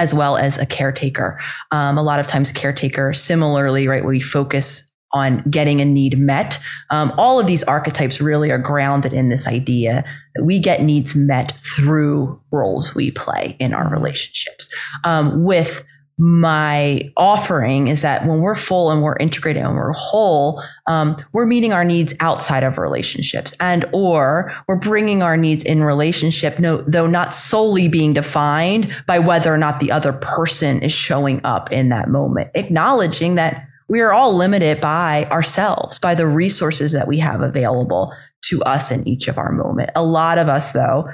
as 0.00 0.14
well 0.14 0.36
as 0.36 0.58
a 0.58 0.66
caretaker. 0.66 1.40
Um, 1.72 1.98
a 1.98 2.02
lot 2.02 2.20
of 2.20 2.26
times, 2.26 2.52
caretaker, 2.52 3.12
similarly, 3.12 3.88
right, 3.88 4.04
we 4.04 4.20
focus 4.20 4.87
on 5.12 5.42
getting 5.50 5.80
a 5.80 5.84
need 5.84 6.18
met. 6.18 6.58
Um, 6.90 7.12
all 7.16 7.40
of 7.40 7.46
these 7.46 7.62
archetypes 7.64 8.20
really 8.20 8.50
are 8.50 8.58
grounded 8.58 9.12
in 9.12 9.28
this 9.28 9.46
idea 9.46 10.04
that 10.34 10.44
we 10.44 10.58
get 10.58 10.82
needs 10.82 11.14
met 11.14 11.58
through 11.60 12.40
roles 12.50 12.94
we 12.94 13.10
play 13.10 13.56
in 13.58 13.74
our 13.74 13.88
relationships. 13.88 14.68
Um, 15.04 15.44
with 15.44 15.84
my 16.18 17.12
offering 17.16 17.86
is 17.86 18.02
that 18.02 18.26
when 18.26 18.40
we're 18.40 18.56
full 18.56 18.90
and 18.90 19.02
we're 19.02 19.16
integrated 19.18 19.62
and 19.62 19.76
we're 19.76 19.92
whole 19.92 20.60
um, 20.88 21.16
we're 21.32 21.46
meeting 21.46 21.72
our 21.72 21.84
needs 21.84 22.12
outside 22.18 22.64
of 22.64 22.76
relationships 22.76 23.54
and 23.60 23.88
or 23.92 24.52
we're 24.66 24.74
bringing 24.74 25.22
our 25.22 25.36
needs 25.36 25.62
in 25.62 25.84
relationship 25.84 26.58
no, 26.58 26.78
though 26.88 27.06
not 27.06 27.32
solely 27.32 27.86
being 27.86 28.12
defined 28.12 28.92
by 29.06 29.20
whether 29.20 29.54
or 29.54 29.58
not 29.58 29.78
the 29.78 29.92
other 29.92 30.12
person 30.12 30.82
is 30.82 30.92
showing 30.92 31.40
up 31.44 31.70
in 31.70 31.88
that 31.88 32.08
moment 32.08 32.50
acknowledging 32.54 33.36
that 33.36 33.67
we 33.88 34.00
are 34.00 34.12
all 34.12 34.34
limited 34.34 34.80
by 34.80 35.24
ourselves 35.30 35.98
by 35.98 36.14
the 36.14 36.26
resources 36.26 36.92
that 36.92 37.08
we 37.08 37.18
have 37.18 37.40
available 37.40 38.12
to 38.42 38.62
us 38.62 38.90
in 38.90 39.06
each 39.06 39.28
of 39.28 39.38
our 39.38 39.52
moment 39.52 39.90
a 39.94 40.04
lot 40.04 40.38
of 40.38 40.48
us 40.48 40.72
though 40.72 41.08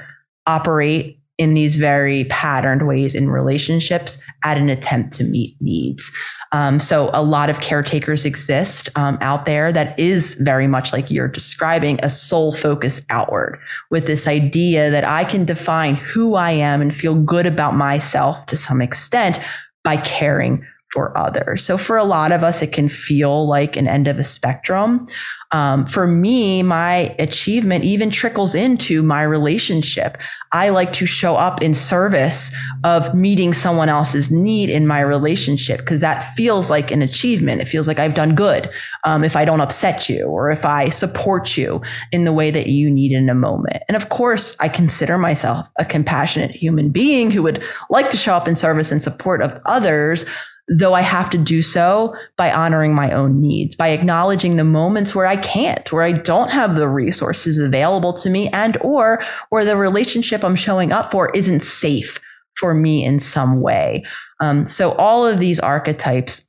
operate 0.47 1.19
in 1.37 1.53
these 1.53 1.75
very 1.75 2.23
patterned 2.25 2.87
ways 2.87 3.13
in 3.13 3.29
relationships 3.29 4.21
at 4.43 4.57
an 4.57 4.69
attempt 4.69 5.13
to 5.13 5.23
meet 5.25 5.55
needs. 5.59 6.11
Um, 6.53 6.79
so 6.79 7.09
a 7.13 7.23
lot 7.23 7.49
of 7.49 7.59
caretakers 7.59 8.23
exist 8.23 8.87
um, 8.95 9.17
out 9.19 9.45
there 9.45 9.73
that 9.73 9.99
is 9.99 10.35
very 10.35 10.67
much 10.67 10.93
like 10.93 11.11
you're 11.11 11.27
describing 11.27 11.99
a 12.01 12.09
sole 12.09 12.53
focus 12.53 13.01
outward 13.09 13.59
with 13.91 14.07
this 14.07 14.27
idea 14.27 14.89
that 14.91 15.03
I 15.03 15.25
can 15.25 15.43
define 15.43 15.95
who 15.95 16.35
I 16.35 16.51
am 16.51 16.81
and 16.81 16.95
feel 16.95 17.15
good 17.15 17.45
about 17.45 17.75
myself 17.75 18.45
to 18.45 18.55
some 18.55 18.81
extent 18.81 19.39
by 19.83 19.97
caring 19.97 20.65
for 20.95 21.15
others. 21.17 21.61
So 21.61 21.77
for 21.77 21.97
a 21.97 22.05
lot 22.05 22.31
of 22.31 22.41
us, 22.41 22.61
it 22.61 22.71
can 22.71 22.87
feel 22.87 23.45
like 23.45 23.75
an 23.75 23.85
end 23.85 24.07
of 24.07 24.17
a 24.17 24.23
spectrum. 24.23 25.07
Um, 25.51 25.85
for 25.87 26.07
me, 26.07 26.63
my 26.63 27.15
achievement 27.19 27.83
even 27.83 28.09
trickles 28.09 28.55
into 28.55 29.03
my 29.03 29.21
relationship. 29.23 30.17
I 30.53 30.69
like 30.69 30.93
to 30.93 31.05
show 31.05 31.35
up 31.35 31.61
in 31.61 31.73
service 31.73 32.55
of 32.85 33.13
meeting 33.13 33.53
someone 33.53 33.89
else's 33.89 34.31
need 34.31 34.69
in 34.69 34.87
my 34.87 35.01
relationship 35.01 35.79
because 35.79 36.01
that 36.01 36.23
feels 36.35 36.69
like 36.69 36.91
an 36.91 37.01
achievement. 37.01 37.61
It 37.61 37.67
feels 37.67 37.87
like 37.89 37.99
I've 37.99 38.15
done 38.15 38.35
good 38.35 38.69
um, 39.03 39.23
if 39.23 39.35
I 39.35 39.43
don't 39.43 39.61
upset 39.61 40.09
you 40.09 40.25
or 40.25 40.49
if 40.49 40.65
I 40.65 40.89
support 40.89 41.57
you 41.57 41.81
in 42.11 42.23
the 42.23 42.33
way 42.33 42.51
that 42.51 42.67
you 42.67 42.89
need 42.89 43.11
in 43.11 43.29
a 43.29 43.35
moment. 43.35 43.83
And 43.89 43.97
of 43.97 44.09
course, 44.09 44.55
I 44.61 44.69
consider 44.69 45.17
myself 45.17 45.69
a 45.77 45.83
compassionate 45.83 46.51
human 46.51 46.89
being 46.89 47.31
who 47.31 47.43
would 47.43 47.61
like 47.89 48.09
to 48.11 48.17
show 48.17 48.33
up 48.33 48.47
in 48.47 48.55
service 48.55 48.91
and 48.91 49.01
support 49.01 49.41
of 49.41 49.61
others 49.65 50.25
though 50.67 50.93
I 50.93 51.01
have 51.01 51.29
to 51.31 51.37
do 51.37 51.61
so 51.61 52.15
by 52.37 52.51
honoring 52.51 52.95
my 52.95 53.11
own 53.11 53.39
needs, 53.39 53.75
by 53.75 53.89
acknowledging 53.89 54.57
the 54.57 54.63
moments 54.63 55.13
where 55.13 55.27
I 55.27 55.37
can't, 55.37 55.91
where 55.91 56.03
I 56.03 56.11
don't 56.11 56.49
have 56.49 56.75
the 56.75 56.87
resources 56.87 57.59
available 57.59 58.13
to 58.13 58.29
me 58.29 58.49
and 58.49 58.77
or 58.81 59.21
where 59.49 59.65
the 59.65 59.77
relationship 59.77 60.43
I'm 60.43 60.55
showing 60.55 60.91
up 60.91 61.11
for 61.11 61.29
isn't 61.31 61.61
safe 61.61 62.19
for 62.57 62.73
me 62.73 63.05
in 63.05 63.19
some 63.19 63.61
way. 63.61 64.03
Um, 64.39 64.65
so 64.65 64.93
all 64.93 65.25
of 65.25 65.39
these 65.39 65.59
archetypes 65.59 66.41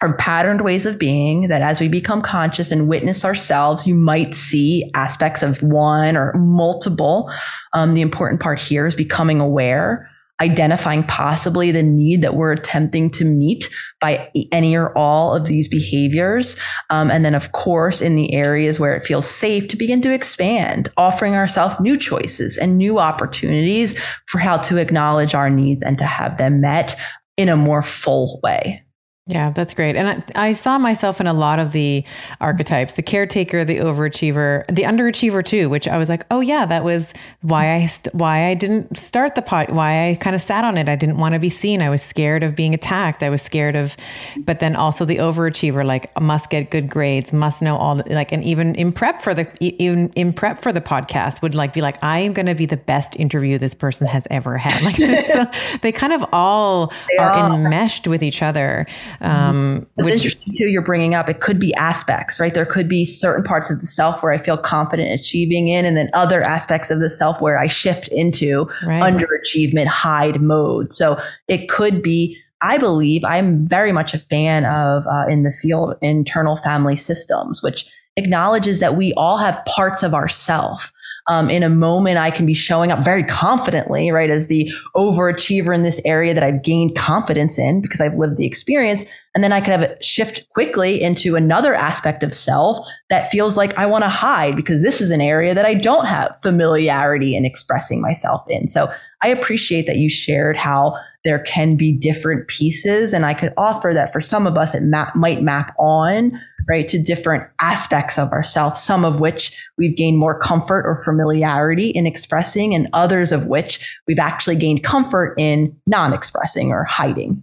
are 0.00 0.16
patterned 0.16 0.60
ways 0.60 0.86
of 0.86 0.98
being 0.98 1.48
that 1.48 1.62
as 1.62 1.80
we 1.80 1.88
become 1.88 2.22
conscious 2.22 2.70
and 2.70 2.88
witness 2.88 3.24
ourselves, 3.24 3.86
you 3.86 3.94
might 3.96 4.36
see 4.36 4.88
aspects 4.94 5.42
of 5.42 5.60
one 5.60 6.16
or 6.16 6.32
multiple. 6.34 7.28
Um, 7.72 7.94
the 7.94 8.02
important 8.02 8.40
part 8.40 8.60
here 8.60 8.86
is 8.86 8.94
becoming 8.94 9.40
aware 9.40 10.08
identifying 10.40 11.02
possibly 11.04 11.70
the 11.70 11.82
need 11.82 12.22
that 12.22 12.34
we're 12.34 12.52
attempting 12.52 13.10
to 13.10 13.24
meet 13.24 13.68
by 14.00 14.30
any 14.52 14.76
or 14.76 14.96
all 14.96 15.34
of 15.34 15.46
these 15.46 15.68
behaviors. 15.68 16.58
Um, 16.90 17.10
and 17.10 17.24
then, 17.24 17.34
of 17.34 17.52
course, 17.52 18.00
in 18.00 18.14
the 18.14 18.32
areas 18.32 18.78
where 18.78 18.94
it 18.94 19.06
feels 19.06 19.28
safe 19.28 19.68
to 19.68 19.76
begin 19.76 20.00
to 20.02 20.12
expand, 20.12 20.90
offering 20.96 21.34
ourselves 21.34 21.76
new 21.80 21.96
choices 21.96 22.56
and 22.56 22.78
new 22.78 22.98
opportunities 22.98 23.98
for 24.26 24.38
how 24.38 24.58
to 24.58 24.76
acknowledge 24.76 25.34
our 25.34 25.50
needs 25.50 25.82
and 25.82 25.98
to 25.98 26.04
have 26.04 26.38
them 26.38 26.60
met 26.60 26.96
in 27.36 27.48
a 27.48 27.56
more 27.56 27.82
full 27.82 28.40
way. 28.42 28.84
Yeah, 29.28 29.50
that's 29.50 29.74
great. 29.74 29.94
And 29.94 30.24
I, 30.34 30.48
I, 30.48 30.52
saw 30.52 30.78
myself 30.78 31.20
in 31.20 31.26
a 31.26 31.34
lot 31.34 31.58
of 31.58 31.72
the 31.72 32.02
archetypes 32.40 32.94
the 32.94 33.02
caretaker, 33.02 33.62
the 33.62 33.76
overachiever, 33.76 34.66
the 34.68 34.84
underachiever 34.84 35.44
too, 35.44 35.68
which 35.68 35.86
I 35.86 35.98
was 35.98 36.08
like, 36.08 36.24
oh, 36.30 36.40
yeah, 36.40 36.64
that 36.64 36.82
was 36.82 37.12
why 37.42 37.74
I, 37.74 37.84
st- 37.84 38.14
why 38.14 38.46
I 38.46 38.54
didn't 38.54 38.96
start 38.96 39.34
the 39.34 39.42
pot, 39.42 39.70
why 39.70 40.08
I 40.08 40.14
kind 40.14 40.34
of 40.34 40.40
sat 40.40 40.64
on 40.64 40.78
it. 40.78 40.88
I 40.88 40.96
didn't 40.96 41.18
want 41.18 41.34
to 41.34 41.38
be 41.38 41.50
seen. 41.50 41.82
I 41.82 41.90
was 41.90 42.02
scared 42.02 42.42
of 42.42 42.56
being 42.56 42.72
attacked. 42.72 43.22
I 43.22 43.28
was 43.28 43.42
scared 43.42 43.76
of, 43.76 43.98
but 44.38 44.60
then 44.60 44.74
also 44.74 45.04
the 45.04 45.18
overachiever, 45.18 45.84
like 45.84 46.18
must 46.18 46.48
get 46.48 46.70
good 46.70 46.88
grades, 46.88 47.30
must 47.30 47.60
know 47.60 47.76
all 47.76 47.96
the, 47.96 48.04
like, 48.14 48.32
and 48.32 48.42
even 48.44 48.74
in 48.76 48.92
prep 48.92 49.20
for 49.20 49.34
the, 49.34 49.46
even 49.60 50.08
in 50.14 50.32
prep 50.32 50.62
for 50.62 50.72
the 50.72 50.80
podcast 50.80 51.42
would 51.42 51.54
like 51.54 51.74
be 51.74 51.82
like, 51.82 52.02
I 52.02 52.20
am 52.20 52.32
going 52.32 52.46
to 52.46 52.54
be 52.54 52.64
the 52.64 52.78
best 52.78 53.14
interview 53.16 53.58
this 53.58 53.74
person 53.74 54.06
has 54.06 54.26
ever 54.30 54.56
had. 54.56 54.82
Like, 54.82 54.96
so 55.26 55.44
they 55.82 55.92
kind 55.92 56.14
of 56.14 56.24
all 56.32 56.94
they 57.10 57.22
are, 57.22 57.30
are 57.30 57.54
enmeshed 57.54 58.06
with 58.06 58.22
each 58.22 58.42
other. 58.42 58.86
Um, 59.20 59.86
It's 59.96 60.04
which, 60.04 60.14
interesting 60.14 60.54
too. 60.56 60.66
You're 60.66 60.82
bringing 60.82 61.14
up 61.14 61.28
it 61.28 61.40
could 61.40 61.58
be 61.58 61.74
aspects, 61.74 62.38
right? 62.38 62.54
There 62.54 62.66
could 62.66 62.88
be 62.88 63.04
certain 63.04 63.44
parts 63.44 63.70
of 63.70 63.80
the 63.80 63.86
self 63.86 64.22
where 64.22 64.32
I 64.32 64.38
feel 64.38 64.56
confident 64.56 65.10
achieving 65.12 65.68
in, 65.68 65.84
and 65.84 65.96
then 65.96 66.10
other 66.14 66.42
aspects 66.42 66.90
of 66.90 67.00
the 67.00 67.10
self 67.10 67.40
where 67.40 67.58
I 67.58 67.66
shift 67.66 68.08
into 68.08 68.68
right. 68.86 69.02
underachievement, 69.02 69.86
hide 69.86 70.40
mode. 70.40 70.92
So 70.92 71.18
it 71.48 71.68
could 71.68 72.02
be. 72.02 72.38
I 72.60 72.76
believe 72.76 73.24
I'm 73.24 73.68
very 73.68 73.92
much 73.92 74.14
a 74.14 74.18
fan 74.18 74.64
of 74.64 75.06
uh, 75.06 75.26
in 75.28 75.44
the 75.44 75.52
field 75.52 75.94
internal 76.02 76.56
family 76.56 76.96
systems, 76.96 77.62
which 77.62 77.88
acknowledges 78.16 78.80
that 78.80 78.96
we 78.96 79.12
all 79.14 79.38
have 79.38 79.64
parts 79.64 80.02
of 80.02 80.12
ourself 80.12 80.90
um, 81.28 81.50
in 81.50 81.62
a 81.62 81.68
moment, 81.68 82.16
I 82.16 82.30
can 82.30 82.46
be 82.46 82.54
showing 82.54 82.90
up 82.90 83.04
very 83.04 83.22
confidently, 83.22 84.10
right, 84.10 84.30
as 84.30 84.48
the 84.48 84.70
overachiever 84.96 85.74
in 85.74 85.82
this 85.82 86.00
area 86.04 86.32
that 86.32 86.42
I've 86.42 86.62
gained 86.62 86.96
confidence 86.96 87.58
in 87.58 87.82
because 87.82 88.00
I've 88.00 88.14
lived 88.14 88.38
the 88.38 88.46
experience. 88.46 89.04
And 89.34 89.44
then 89.44 89.52
I 89.52 89.60
could 89.60 89.70
have 89.70 89.82
it 89.82 90.04
shift 90.04 90.48
quickly 90.48 91.00
into 91.00 91.36
another 91.36 91.74
aspect 91.74 92.22
of 92.22 92.34
self 92.34 92.78
that 93.10 93.30
feels 93.30 93.56
like 93.58 93.76
I 93.76 93.84
want 93.84 94.04
to 94.04 94.08
hide 94.08 94.56
because 94.56 94.82
this 94.82 95.00
is 95.00 95.10
an 95.10 95.20
area 95.20 95.54
that 95.54 95.66
I 95.66 95.74
don't 95.74 96.06
have 96.06 96.34
familiarity 96.42 97.36
in 97.36 97.44
expressing 97.44 98.00
myself 98.00 98.42
in. 98.48 98.68
So 98.68 98.90
I 99.22 99.28
appreciate 99.28 99.86
that 99.86 99.96
you 99.96 100.08
shared 100.08 100.56
how 100.56 100.96
there 101.24 101.40
can 101.40 101.76
be 101.76 101.92
different 101.92 102.48
pieces. 102.48 103.12
And 103.12 103.26
I 103.26 103.34
could 103.34 103.52
offer 103.56 103.92
that 103.92 104.12
for 104.12 104.20
some 104.20 104.46
of 104.46 104.56
us, 104.56 104.74
it 104.74 104.82
might 105.14 105.42
map 105.42 105.74
on 105.78 106.40
right, 106.68 106.86
to 106.88 107.02
different 107.02 107.44
aspects 107.60 108.18
of 108.18 108.30
ourselves, 108.30 108.80
some 108.80 109.04
of 109.04 109.20
which 109.20 109.66
we've 109.78 109.96
gained 109.96 110.18
more 110.18 110.38
comfort 110.38 110.84
or 110.86 111.02
familiarity 111.02 111.88
in 111.88 112.06
expressing, 112.06 112.74
and 112.74 112.88
others 112.92 113.32
of 113.32 113.46
which 113.46 113.98
we've 114.06 114.18
actually 114.18 114.56
gained 114.56 114.84
comfort 114.84 115.34
in 115.38 115.74
non 115.86 116.12
expressing 116.12 116.70
or 116.70 116.84
hiding. 116.84 117.42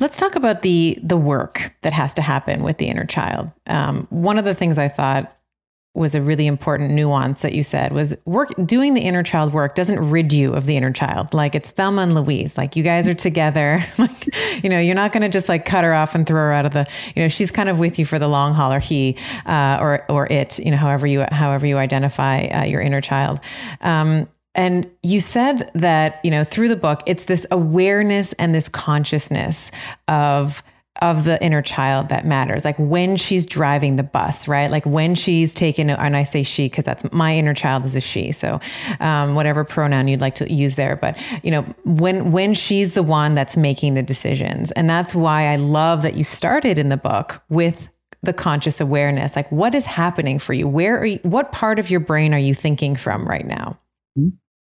Let's 0.00 0.16
talk 0.16 0.34
about 0.34 0.62
the 0.62 0.98
the 1.02 1.16
work 1.16 1.72
that 1.82 1.92
has 1.92 2.12
to 2.14 2.22
happen 2.22 2.62
with 2.62 2.78
the 2.78 2.88
inner 2.88 3.04
child. 3.04 3.50
Um, 3.66 4.06
one 4.10 4.38
of 4.38 4.44
the 4.44 4.54
things 4.54 4.78
I 4.78 4.88
thought 4.88 5.36
was 5.92 6.14
a 6.14 6.22
really 6.22 6.46
important 6.46 6.92
nuance 6.92 7.42
that 7.42 7.52
you 7.52 7.64
said 7.64 7.92
was 7.92 8.14
work 8.24 8.52
doing 8.64 8.94
the 8.94 9.00
inner 9.00 9.24
child 9.24 9.52
work 9.52 9.74
doesn't 9.74 9.98
rid 10.08 10.32
you 10.32 10.52
of 10.54 10.66
the 10.66 10.76
inner 10.76 10.92
child. 10.92 11.34
Like 11.34 11.56
it's 11.56 11.70
Thelma 11.70 12.02
and 12.02 12.14
Louise. 12.14 12.56
Like 12.56 12.76
you 12.76 12.84
guys 12.84 13.08
are 13.08 13.14
together. 13.14 13.80
Like 13.98 14.62
you 14.64 14.70
know 14.70 14.78
you're 14.78 14.94
not 14.94 15.12
going 15.12 15.22
to 15.22 15.28
just 15.28 15.48
like 15.48 15.66
cut 15.66 15.84
her 15.84 15.92
off 15.92 16.14
and 16.14 16.26
throw 16.26 16.40
her 16.40 16.52
out 16.52 16.64
of 16.64 16.72
the 16.72 16.86
you 17.14 17.22
know 17.22 17.28
she's 17.28 17.50
kind 17.50 17.68
of 17.68 17.78
with 17.78 17.98
you 17.98 18.06
for 18.06 18.18
the 18.18 18.28
long 18.28 18.54
haul 18.54 18.72
or 18.72 18.78
he 18.78 19.16
uh, 19.44 19.76
or 19.78 20.06
or 20.08 20.26
it 20.28 20.58
you 20.58 20.70
know 20.70 20.78
however 20.78 21.06
you 21.06 21.26
however 21.30 21.66
you 21.66 21.76
identify 21.76 22.46
uh, 22.46 22.64
your 22.64 22.80
inner 22.80 23.02
child. 23.02 23.40
Um, 23.82 24.26
and 24.54 24.90
you 25.02 25.20
said 25.20 25.70
that 25.74 26.20
you 26.24 26.30
know 26.30 26.44
through 26.44 26.68
the 26.68 26.76
book 26.76 27.02
it's 27.04 27.26
this 27.26 27.46
awareness 27.50 28.32
and 28.34 28.54
this 28.54 28.68
consciousness 28.68 29.70
of 30.08 30.62
of 31.00 31.24
the 31.24 31.42
inner 31.42 31.62
child 31.62 32.08
that 32.10 32.26
matters. 32.26 32.64
Like 32.64 32.78
when 32.78 33.16
she's 33.16 33.46
driving 33.46 33.96
the 33.96 34.02
bus, 34.02 34.46
right? 34.46 34.70
Like 34.70 34.84
when 34.84 35.14
she's 35.14 35.54
taken, 35.54 35.90
and 35.90 36.16
I 36.16 36.24
say 36.24 36.42
she 36.42 36.66
because 36.66 36.84
that's 36.84 37.10
my 37.12 37.34
inner 37.36 37.54
child 37.54 37.84
is 37.84 37.96
a 37.96 38.00
she. 38.00 38.32
So 38.32 38.60
um, 39.00 39.34
whatever 39.34 39.64
pronoun 39.64 40.08
you'd 40.08 40.20
like 40.20 40.34
to 40.36 40.52
use 40.52 40.76
there, 40.76 40.96
but 40.96 41.18
you 41.42 41.50
know 41.50 41.62
when 41.84 42.32
when 42.32 42.54
she's 42.54 42.92
the 42.92 43.02
one 43.02 43.34
that's 43.34 43.56
making 43.56 43.94
the 43.94 44.02
decisions, 44.02 44.70
and 44.72 44.88
that's 44.88 45.14
why 45.14 45.46
I 45.46 45.56
love 45.56 46.02
that 46.02 46.14
you 46.14 46.24
started 46.24 46.78
in 46.78 46.88
the 46.88 46.96
book 46.96 47.42
with 47.48 47.88
the 48.22 48.32
conscious 48.32 48.80
awareness. 48.80 49.34
Like 49.34 49.50
what 49.50 49.74
is 49.74 49.86
happening 49.86 50.38
for 50.38 50.52
you? 50.52 50.68
Where 50.68 50.98
are 50.98 51.06
you? 51.06 51.20
What 51.22 51.52
part 51.52 51.78
of 51.78 51.90
your 51.90 52.00
brain 52.00 52.34
are 52.34 52.38
you 52.38 52.54
thinking 52.54 52.94
from 52.96 53.26
right 53.26 53.46
now? 53.46 53.78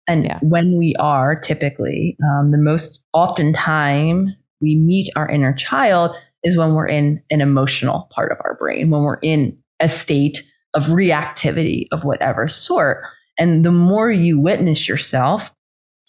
And 0.09 0.25
yeah. 0.25 0.39
when 0.41 0.77
we 0.79 0.95
are 1.01 1.35
typically 1.35 2.17
um, 2.23 2.53
the 2.53 2.59
most 2.59 3.03
often 3.13 3.53
time 3.53 4.37
we 4.61 4.75
meet 4.75 5.11
our 5.17 5.29
inner 5.29 5.53
child 5.53 6.17
is 6.47 6.57
when 6.57 6.75
we're 6.75 6.87
in 6.87 7.21
an 7.31 7.41
emotional 7.41 8.09
part 8.13 8.31
of 8.31 8.39
our 8.45 8.57
brain, 8.57 8.89
when 8.89 9.03
we're 9.03 9.19
in 9.21 9.59
a 9.81 9.89
state 9.89 10.45
of 10.75 10.85
reactivity 10.85 11.87
of 11.91 12.05
whatever 12.05 12.47
sort. 12.47 13.03
And 13.37 13.65
the 13.65 13.73
more 13.73 14.13
you 14.13 14.39
witness 14.39 14.89
yourself, 14.89 15.53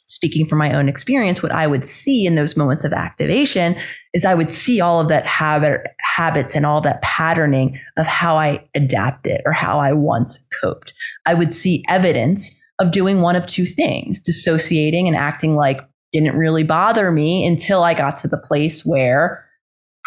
speaking 0.07 0.45
from 0.45 0.59
my 0.59 0.73
own 0.73 0.87
experience, 0.87 1.41
what 1.41 1.51
I 1.51 1.65
would 1.65 1.87
see 1.87 2.27
in 2.27 2.35
those 2.35 2.55
moments 2.55 2.85
of 2.85 2.93
activation 2.93 3.75
is 4.13 4.25
I 4.25 4.35
would 4.35 4.53
see 4.53 4.79
all 4.79 5.01
of 5.01 5.09
that 5.09 5.25
habit, 5.25 5.87
habits 5.99 6.55
and 6.55 6.65
all 6.65 6.81
that 6.81 7.01
patterning 7.01 7.79
of 7.97 8.05
how 8.05 8.35
I 8.35 8.63
adapted 8.75 9.41
or 9.43 9.53
how 9.53 9.79
I 9.79 9.91
once 9.91 10.45
coped. 10.61 10.93
I 11.25 11.33
would 11.33 11.53
see 11.53 11.83
evidence 11.89 12.55
of 12.79 12.91
doing 12.91 13.21
one 13.21 13.35
of 13.35 13.47
two 13.47 13.65
things, 13.65 14.19
dissociating 14.19 15.07
and 15.07 15.17
acting 15.17 15.55
like 15.55 15.81
didn't 16.13 16.37
really 16.37 16.63
bother 16.63 17.11
me 17.11 17.45
until 17.45 17.83
I 17.83 17.95
got 17.95 18.15
to 18.17 18.27
the 18.27 18.37
place 18.37 18.85
where 18.85 19.46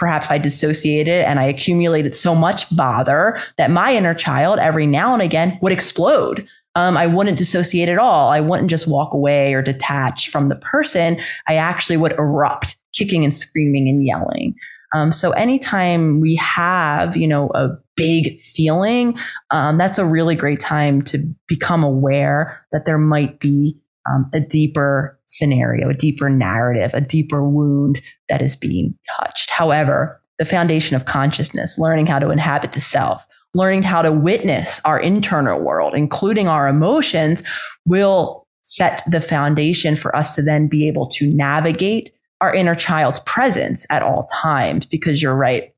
perhaps 0.01 0.30
I 0.30 0.38
dissociated 0.38 1.26
and 1.26 1.38
I 1.38 1.44
accumulated 1.44 2.16
so 2.16 2.34
much 2.34 2.74
bother 2.74 3.38
that 3.59 3.70
my 3.70 3.94
inner 3.94 4.14
child 4.14 4.59
every 4.59 4.86
now 4.86 5.12
and 5.12 5.20
again 5.20 5.59
would 5.61 5.72
explode. 5.72 6.48
Um, 6.74 6.96
I 6.96 7.07
wouldn't 7.07 7.36
dissociate 7.36 7.90
at 7.90 7.98
all. 7.98 8.30
I 8.30 8.40
wouldn't 8.40 8.70
just 8.70 8.88
walk 8.88 9.12
away 9.12 9.53
or 9.53 9.61
detach 9.61 10.30
from 10.30 10.48
the 10.48 10.57
person. 10.57 11.20
I 11.46 11.57
actually 11.57 11.98
would 11.98 12.12
erupt, 12.12 12.76
kicking 12.94 13.24
and 13.24 13.34
screaming 13.34 13.90
and 13.90 14.03
yelling. 14.03 14.55
Um, 14.94 15.12
so 15.12 15.32
anytime 15.32 16.20
we 16.20 16.36
have, 16.36 17.14
you 17.14 17.28
know, 17.28 17.51
a 17.55 17.68
big 17.94 18.40
feeling, 18.40 19.18
um, 19.51 19.76
that's 19.76 19.98
a 19.98 20.07
really 20.07 20.34
great 20.34 20.61
time 20.61 21.03
to 21.03 21.18
become 21.46 21.84
aware 21.84 22.59
that 22.72 22.86
there 22.86 22.98
might 22.98 23.38
be 23.38 23.76
um, 24.09 24.28
a 24.32 24.40
deeper 24.40 25.18
scenario, 25.26 25.88
a 25.88 25.94
deeper 25.94 26.30
narrative, 26.30 26.90
a 26.94 27.01
deeper 27.01 27.46
wound 27.48 28.01
that 28.28 28.42
is 28.42 28.57
being 28.57 28.94
touched. 29.18 29.51
However, 29.51 30.20
the 30.38 30.44
foundation 30.44 30.96
of 30.96 31.05
consciousness, 31.05 31.78
learning 31.78 32.07
how 32.07 32.18
to 32.18 32.30
inhabit 32.30 32.72
the 32.72 32.80
self, 32.80 33.26
learning 33.55 33.82
how 33.82 34.03
to 34.03 34.12
witness 34.12 34.80
our 34.84 34.98
internal 34.98 35.61
world, 35.61 35.94
including 35.94 36.48
our 36.48 36.66
emotions, 36.68 37.42
will 37.84 38.46
set 38.62 39.03
the 39.11 39.20
foundation 39.20 39.96
for 39.96 40.14
us 40.14 40.34
to 40.34 40.42
then 40.42 40.68
be 40.68 40.86
able 40.86 41.07
to 41.07 41.26
navigate 41.26 42.12
our 42.40 42.55
inner 42.55 42.74
child's 42.74 43.20
presence 43.20 43.86
at 43.90 44.03
all 44.03 44.28
times. 44.32 44.86
Because 44.86 45.22
you're 45.22 45.34
right. 45.34 45.74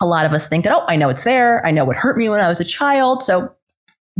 A 0.00 0.06
lot 0.06 0.26
of 0.26 0.32
us 0.32 0.48
think 0.48 0.64
that, 0.64 0.72
oh, 0.74 0.84
I 0.88 0.96
know 0.96 1.08
it's 1.08 1.24
there. 1.24 1.64
I 1.64 1.70
know 1.70 1.84
what 1.84 1.96
hurt 1.96 2.18
me 2.18 2.28
when 2.28 2.40
I 2.40 2.48
was 2.48 2.60
a 2.60 2.64
child. 2.64 3.22
So 3.22 3.54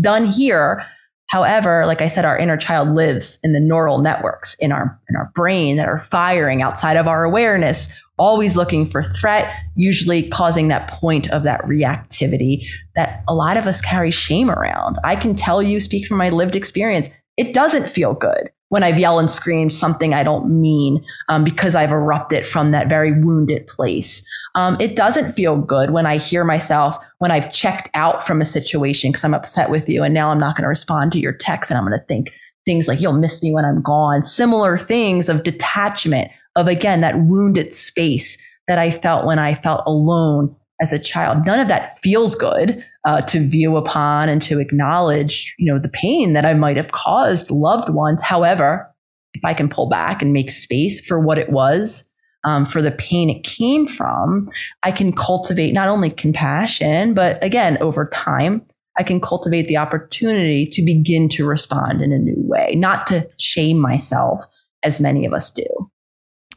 done 0.01 0.27
here. 0.27 0.85
However, 1.33 1.87
like 1.87 2.03
I 2.03 2.09
said, 2.09 2.27
our 2.27 2.37
inner 2.37 2.59
child 2.59 2.95
lives 2.95 3.39
in 3.43 3.53
the 3.53 3.59
neural 3.59 4.01
networks 4.01 4.53
in 4.61 4.71
our 4.71 5.01
in 5.09 5.17
our 5.17 5.33
brain 5.35 5.77
that 5.77 5.89
are 5.89 5.99
firing 5.99 6.61
outside 6.61 6.99
of 6.99 7.09
our 7.09 7.25
awareness, 7.25 7.89
always 8.19 8.55
looking 8.55 8.85
for 8.85 9.03
threat, 9.03 9.51
usually 9.75 10.29
causing 10.29 10.69
that 10.69 10.91
point 10.91 11.31
of 11.31 11.43
that 11.45 11.63
reactivity 11.63 12.67
that 12.97 13.25
a 13.27 13.35
lot 13.35 13.57
of 13.57 13.67
us 13.67 13.81
carry 13.81 14.11
shame 14.11 14.51
around. 14.51 14.97
I 15.05 15.17
can 15.17 15.35
tell 15.35 15.63
you, 15.63 15.81
speak 15.81 16.07
from 16.07 16.19
my 16.19 16.29
lived 16.29 16.55
experience, 16.55 17.09
it 17.39 17.55
doesn't 17.55 17.89
feel 17.89 18.13
good 18.13 18.51
when 18.73 18.83
I've 18.83 18.99
yelled 18.99 19.21
and 19.21 19.31
screamed 19.31 19.71
something 19.71 20.15
I 20.15 20.23
don't 20.23 20.49
mean 20.49 21.05
um, 21.29 21.45
because 21.45 21.75
I've 21.75 21.93
erupted 21.93 22.47
from 22.47 22.71
that 22.71 22.89
very 22.89 23.13
wounded 23.13 23.67
place. 23.67 24.27
Um, 24.55 24.79
it 24.81 24.97
doesn't 24.97 25.33
feel 25.33 25.59
good 25.59 25.91
when 25.91 26.07
I 26.07 26.17
hear 26.17 26.43
myself 26.43 26.97
when 27.19 27.31
I've 27.31 27.53
checked 27.53 27.91
out 27.93 28.27
from 28.27 28.41
a 28.41 28.47
situation 28.47 29.11
because 29.13 29.25
I'm 29.25 29.35
upset 29.35 29.69
with 29.69 29.91
you 29.91 30.03
and 30.03 30.15
now 30.15 30.31
I'm 30.31 30.41
not 30.41 30.57
going 30.57 30.63
to 30.63 30.69
respond 30.69 31.13
to 31.13 31.19
your 31.19 31.35
text 31.35 31.71
and 31.71 31.77
I'm 31.77 31.87
going 31.87 32.01
to 32.01 32.07
think 32.07 32.33
things 32.65 32.89
like 32.89 32.99
you'll 32.99 33.13
miss 33.13 33.43
me 33.43 33.53
when 33.53 33.67
I'm 33.67 33.83
gone. 33.83 34.25
Similar 34.25 34.79
things 34.79 35.29
of 35.29 35.43
detachment 35.43 36.31
of 36.57 36.67
again 36.67 37.03
that 37.03 37.21
wounded 37.27 37.75
space 37.75 38.43
that 38.69 38.79
I 38.79 38.91
felt 38.91 39.27
when 39.27 39.39
I 39.39 39.55
felt 39.55 39.83
alone 39.87 40.57
as 40.83 40.93
a 40.93 40.99
child. 40.99 41.47
None 41.47 41.61
of 41.61 41.69
that 41.69 41.97
feels 41.99 42.35
good 42.35 42.85
uh, 43.07 43.23
to 43.23 43.39
view 43.41 43.77
upon 43.77 44.29
and 44.29 44.43
to 44.43 44.59
acknowledge, 44.59 45.55
you 45.59 45.73
know, 45.73 45.79
the 45.79 45.89
pain 45.89 46.33
that 46.33 46.45
I 46.45 46.55
might 46.55 46.77
have 46.77 46.91
caused 46.91 47.53
loved 47.53 47.89
ones. 47.89 48.23
However, 48.23 48.93
if 49.33 49.45
I 49.45 49.55
can 49.55 49.69
pull 49.69 49.89
back 49.89 50.21
and 50.21 50.33
make 50.33 50.51
space 50.51 51.01
for 51.07 51.21
what 51.21 51.39
it 51.39 51.51
was, 51.51 52.05
um, 52.45 52.67
for 52.67 52.83
the 52.83 52.91
pain 52.91 53.31
it 53.31 53.45
came 53.45 53.87
from, 53.87 54.49
I 54.83 54.91
can 54.91 55.13
cultivate 55.13 55.73
not 55.73 55.89
only 55.89 56.11
compassion, 56.11 57.15
but 57.15 57.43
again, 57.43 57.79
over 57.81 58.09
time, 58.09 58.67
I 58.99 59.05
can 59.05 59.21
cultivate 59.21 59.69
the 59.69 59.77
opportunity 59.77 60.67
to 60.67 60.83
begin 60.83 61.29
to 61.31 61.47
respond 61.47 62.03
in 62.03 62.13
a 62.13 62.19
new 62.19 62.37
way, 62.37 62.75
not 62.75 63.07
to 63.07 63.29
shame 63.39 63.79
myself 63.79 64.43
as 64.83 64.99
many 64.99 65.25
of 65.25 65.33
us 65.33 65.51
do. 65.51 65.92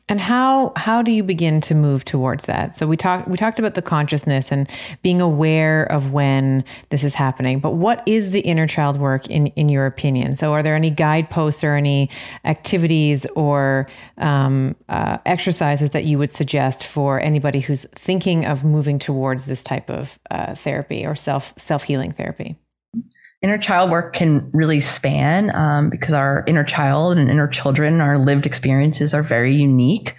And 0.07 0.21
how 0.21 0.71
how 0.75 1.01
do 1.01 1.11
you 1.11 1.23
begin 1.23 1.61
to 1.61 1.73
move 1.73 2.05
towards 2.05 2.45
that? 2.45 2.77
So 2.77 2.85
we 2.85 2.95
talked 2.95 3.27
we 3.27 3.37
talked 3.37 3.57
about 3.57 3.73
the 3.73 3.81
consciousness 3.81 4.51
and 4.51 4.69
being 5.01 5.19
aware 5.19 5.83
of 5.85 6.11
when 6.11 6.63
this 6.89 7.03
is 7.03 7.15
happening. 7.15 7.59
But 7.59 7.71
what 7.71 8.03
is 8.05 8.29
the 8.29 8.41
inner 8.41 8.67
child 8.67 8.97
work 8.97 9.25
in 9.27 9.47
in 9.47 9.67
your 9.67 9.87
opinion? 9.87 10.35
So 10.35 10.53
are 10.53 10.61
there 10.61 10.75
any 10.75 10.91
guideposts 10.91 11.63
or 11.63 11.73
any 11.73 12.11
activities 12.43 13.25
or 13.35 13.87
um, 14.19 14.75
uh, 14.89 15.17
exercises 15.25 15.89
that 15.91 16.05
you 16.05 16.19
would 16.19 16.31
suggest 16.31 16.85
for 16.85 17.19
anybody 17.19 17.59
who's 17.59 17.85
thinking 17.95 18.45
of 18.45 18.63
moving 18.63 18.99
towards 18.99 19.47
this 19.47 19.63
type 19.63 19.89
of 19.89 20.19
uh, 20.29 20.53
therapy 20.53 21.03
or 21.03 21.15
self 21.15 21.51
self 21.57 21.81
healing 21.81 22.11
therapy? 22.11 22.57
Inner 23.41 23.57
child 23.57 23.91
work 23.91 24.13
can 24.13 24.49
really 24.53 24.79
span 24.79 25.53
um, 25.55 25.89
because 25.89 26.13
our 26.13 26.43
inner 26.47 26.63
child 26.63 27.17
and 27.17 27.29
inner 27.29 27.47
children, 27.47 28.01
our 28.01 28.17
lived 28.17 28.45
experiences 28.45 29.13
are 29.13 29.21
very 29.21 29.53
unique. 29.53 30.15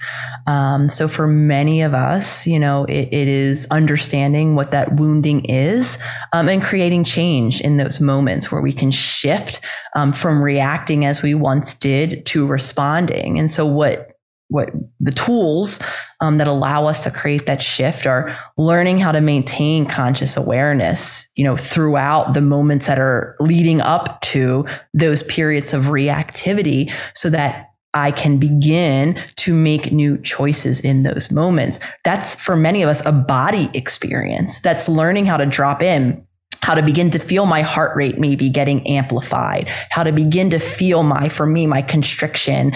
Um, 0.47 0.89
so 0.89 1.09
for 1.09 1.27
many 1.27 1.83
of 1.83 1.93
us, 1.93 2.47
you 2.47 2.59
know, 2.59 2.85
it, 2.85 3.09
it 3.13 3.27
is 3.27 3.67
understanding 3.71 4.55
what 4.55 4.71
that 4.71 4.95
wounding 4.97 5.45
is 5.47 5.99
um, 6.33 6.49
and 6.49 6.63
creating 6.63 7.05
change 7.05 7.61
in 7.61 7.79
those 7.79 8.01
moments 8.01 8.53
where 8.53 8.63
we 8.63 8.73
can 8.73 8.93
shift 8.93 9.61
um, 9.97 10.13
from 10.13 10.43
reacting 10.43 11.05
as 11.05 11.23
we 11.23 11.35
once 11.35 11.75
did 11.75 12.25
to 12.27 12.47
responding. 12.47 13.39
And 13.39 13.51
so 13.51 13.67
what 13.67 14.16
what 14.49 14.71
the 15.01 15.11
tools 15.11 15.81
um, 16.21 16.39
that 16.39 16.49
allow 16.49 16.87
us 16.87 17.05
to 17.05 17.11
create 17.11 17.47
that 17.47 17.63
shift 17.63 18.07
are 18.07 18.37
learning 18.57 18.99
how 18.99 19.13
to 19.13 19.21
maintain 19.21 19.87
conscious 19.87 20.37
awareness 20.37 21.27
you 21.35 21.45
know 21.45 21.57
throughout 21.57 22.35
the 22.35 22.41
moments 22.41 22.87
that 22.87 22.99
are 22.99 23.37
leading 23.41 23.81
up 23.81 24.21
to 24.21 24.65
those 24.95 25.23
periods 25.25 25.75
of 25.75 25.85
reactivity 25.85 26.93
so 27.15 27.31
that 27.31 27.71
I 27.95 28.11
can 28.11 28.37
begin 28.37 29.19
to 29.37 29.55
make 29.55 29.91
new 29.91 30.19
choices 30.19 30.81
in 30.81 31.03
those 31.03 31.31
moments. 31.31 31.81
That's 32.05 32.35
for 32.35 32.55
many 32.55 32.83
of 32.83 32.91
us 32.91 33.01
a 33.07 33.13
body 33.13 33.71
experience. 33.73 34.59
That's 34.59 34.87
learning 34.87 35.25
how 35.25 35.39
to 35.39 35.47
drop 35.47 35.81
in 35.81 36.27
how 36.63 36.75
to 36.75 36.83
begin 36.83 37.13
to 37.13 37.19
feel 37.21 37.47
my 37.47 37.63
heart 37.63 37.97
rate 37.97 38.19
maybe 38.19 38.49
getting 38.49 38.85
amplified, 38.89 39.69
how 39.91 40.03
to 40.03 40.11
begin 40.11 40.51
to 40.51 40.59
feel 40.59 41.05
my, 41.05 41.29
for 41.29 41.47
me, 41.47 41.65
my 41.65 41.81
constriction, 41.81 42.73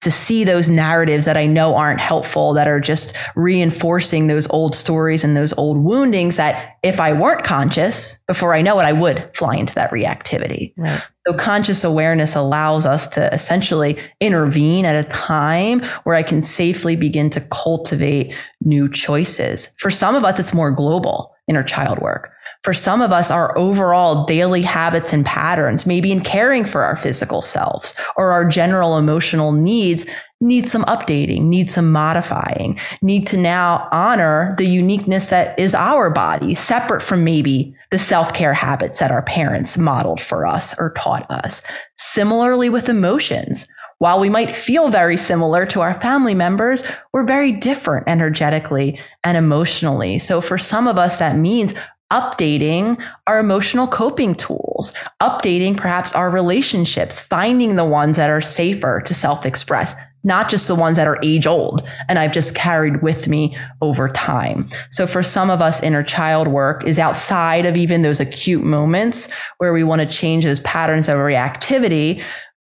to 0.00 0.10
see 0.10 0.44
those 0.44 0.70
narratives 0.70 1.26
that 1.26 1.36
I 1.36 1.46
know 1.46 1.74
aren't 1.74 2.00
helpful, 2.00 2.54
that 2.54 2.68
are 2.68 2.80
just 2.80 3.14
reinforcing 3.36 4.26
those 4.26 4.48
old 4.48 4.74
stories 4.74 5.24
and 5.24 5.36
those 5.36 5.52
old 5.54 5.76
woundings 5.76 6.36
that 6.36 6.76
if 6.82 7.00
I 7.00 7.12
weren't 7.12 7.44
conscious 7.44 8.18
before 8.26 8.54
I 8.54 8.62
know 8.62 8.78
it, 8.80 8.84
I 8.84 8.92
would 8.92 9.30
fly 9.36 9.56
into 9.56 9.74
that 9.74 9.90
reactivity. 9.90 10.72
Right. 10.78 11.02
So 11.26 11.34
conscious 11.34 11.84
awareness 11.84 12.34
allows 12.34 12.86
us 12.86 13.08
to 13.08 13.32
essentially 13.34 13.98
intervene 14.20 14.86
at 14.86 14.96
a 14.96 15.08
time 15.08 15.82
where 16.04 16.16
I 16.16 16.22
can 16.22 16.40
safely 16.40 16.96
begin 16.96 17.28
to 17.30 17.42
cultivate 17.52 18.34
new 18.62 18.90
choices. 18.90 19.68
For 19.76 19.90
some 19.90 20.14
of 20.14 20.24
us, 20.24 20.38
it's 20.38 20.54
more 20.54 20.70
global 20.70 21.34
inner 21.46 21.62
child 21.62 21.98
work. 21.98 22.32
For 22.62 22.74
some 22.74 23.00
of 23.00 23.10
us, 23.10 23.30
our 23.30 23.56
overall 23.56 24.26
daily 24.26 24.60
habits 24.60 25.14
and 25.14 25.24
patterns, 25.24 25.86
maybe 25.86 26.12
in 26.12 26.20
caring 26.20 26.66
for 26.66 26.82
our 26.82 26.96
physical 26.96 27.40
selves 27.40 27.94
or 28.16 28.32
our 28.32 28.46
general 28.46 28.98
emotional 28.98 29.52
needs, 29.52 30.04
need 30.42 30.68
some 30.68 30.84
updating, 30.84 31.44
need 31.44 31.70
some 31.70 31.90
modifying, 31.90 32.78
need 33.00 33.26
to 33.28 33.38
now 33.38 33.88
honor 33.92 34.54
the 34.58 34.66
uniqueness 34.66 35.30
that 35.30 35.58
is 35.58 35.74
our 35.74 36.10
body, 36.10 36.54
separate 36.54 37.02
from 37.02 37.24
maybe 37.24 37.74
the 37.90 37.98
self 37.98 38.34
care 38.34 38.54
habits 38.54 38.98
that 38.98 39.10
our 39.10 39.22
parents 39.22 39.78
modeled 39.78 40.20
for 40.20 40.46
us 40.46 40.74
or 40.78 40.92
taught 40.98 41.30
us. 41.30 41.62
Similarly 41.96 42.68
with 42.68 42.90
emotions. 42.90 43.66
While 44.00 44.20
we 44.20 44.30
might 44.30 44.56
feel 44.56 44.88
very 44.88 45.18
similar 45.18 45.66
to 45.66 45.82
our 45.82 46.00
family 46.00 46.34
members, 46.34 46.82
we're 47.12 47.26
very 47.26 47.52
different 47.52 48.08
energetically 48.08 48.98
and 49.24 49.36
emotionally. 49.36 50.18
So 50.18 50.40
for 50.40 50.56
some 50.56 50.88
of 50.88 50.96
us, 50.96 51.18
that 51.18 51.36
means 51.36 51.74
updating 52.10 53.02
our 53.26 53.38
emotional 53.38 53.86
coping 53.86 54.34
tools, 54.34 54.92
updating 55.20 55.76
perhaps 55.76 56.12
our 56.12 56.30
relationships, 56.30 57.20
finding 57.20 57.76
the 57.76 57.84
ones 57.84 58.16
that 58.16 58.30
are 58.30 58.40
safer 58.40 59.00
to 59.00 59.14
self 59.14 59.46
express, 59.46 59.94
not 60.22 60.48
just 60.48 60.68
the 60.68 60.74
ones 60.74 60.96
that 60.96 61.06
are 61.06 61.18
age 61.22 61.46
old 61.46 61.86
and 62.08 62.18
I've 62.18 62.32
just 62.32 62.54
carried 62.54 63.02
with 63.02 63.28
me 63.28 63.56
over 63.80 64.08
time. 64.08 64.70
So 64.90 65.06
for 65.06 65.22
some 65.22 65.50
of 65.50 65.60
us, 65.60 65.82
inner 65.82 66.02
child 66.02 66.48
work 66.48 66.84
is 66.86 66.98
outside 66.98 67.64
of 67.64 67.76
even 67.76 68.02
those 68.02 68.20
acute 68.20 68.64
moments 68.64 69.28
where 69.58 69.72
we 69.72 69.84
want 69.84 70.02
to 70.02 70.06
change 70.08 70.44
those 70.44 70.60
patterns 70.60 71.08
of 71.08 71.16
reactivity 71.16 72.22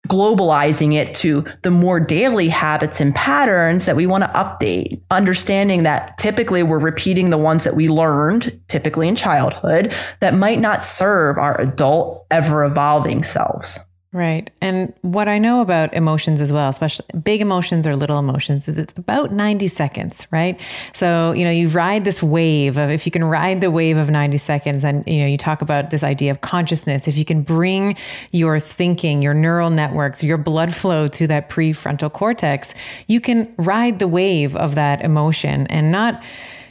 globalizing 0.09 0.93
it 0.93 1.15
to 1.15 1.45
the 1.61 1.71
more 1.71 1.99
daily 1.99 2.49
habits 2.49 2.99
and 2.99 3.15
patterns 3.15 3.85
that 3.85 3.95
we 3.95 4.05
want 4.05 4.23
to 4.23 4.29
update, 4.31 4.99
understanding 5.11 5.83
that 5.83 6.17
typically 6.17 6.63
we're 6.63 6.79
repeating 6.79 7.29
the 7.29 7.37
ones 7.37 7.63
that 7.63 7.75
we 7.75 7.87
learned, 7.87 8.59
typically 8.67 9.07
in 9.07 9.15
childhood, 9.15 9.93
that 10.19 10.33
might 10.33 10.59
not 10.59 10.83
serve 10.83 11.37
our 11.37 11.59
adult, 11.61 12.25
ever 12.31 12.65
evolving 12.65 13.23
selves. 13.23 13.79
Right. 14.11 14.49
And 14.59 14.91
what 15.03 15.27
I 15.27 15.37
know 15.37 15.61
about 15.61 15.93
emotions 15.93 16.41
as 16.41 16.51
well, 16.51 16.67
especially 16.67 17.05
big 17.21 17.41
emotions 17.41 17.85
or 17.85 17.95
little 17.95 18.17
emotions, 18.17 18.67
is 18.67 18.79
it's 18.79 18.97
about 18.97 19.31
90 19.31 19.67
seconds, 19.67 20.25
right? 20.31 20.59
So, 20.93 21.31
you 21.33 21.43
know, 21.43 21.51
you 21.51 21.67
ride 21.67 22.05
this 22.05 22.23
wave 22.23 22.79
of, 22.79 22.89
if 22.89 23.05
you 23.05 23.11
can 23.11 23.23
ride 23.23 23.61
the 23.61 23.69
wave 23.69 23.97
of 23.97 24.09
90 24.09 24.39
seconds, 24.39 24.83
and, 24.83 25.03
you 25.05 25.19
know, 25.19 25.27
you 25.27 25.37
talk 25.37 25.61
about 25.61 25.91
this 25.91 26.01
idea 26.01 26.31
of 26.31 26.41
consciousness, 26.41 27.07
if 27.07 27.17
you 27.17 27.25
can 27.25 27.43
bring 27.43 27.95
your 28.31 28.59
thinking, 28.59 29.21
your 29.21 29.35
neural 29.35 29.69
networks, 29.69 30.23
your 30.23 30.39
blood 30.39 30.73
flow 30.73 31.07
to 31.09 31.27
that 31.27 31.51
prefrontal 31.51 32.11
cortex, 32.11 32.73
you 33.05 33.21
can 33.21 33.53
ride 33.57 33.99
the 33.99 34.07
wave 34.07 34.55
of 34.55 34.73
that 34.73 35.03
emotion 35.03 35.67
and 35.67 35.91
not, 35.91 36.23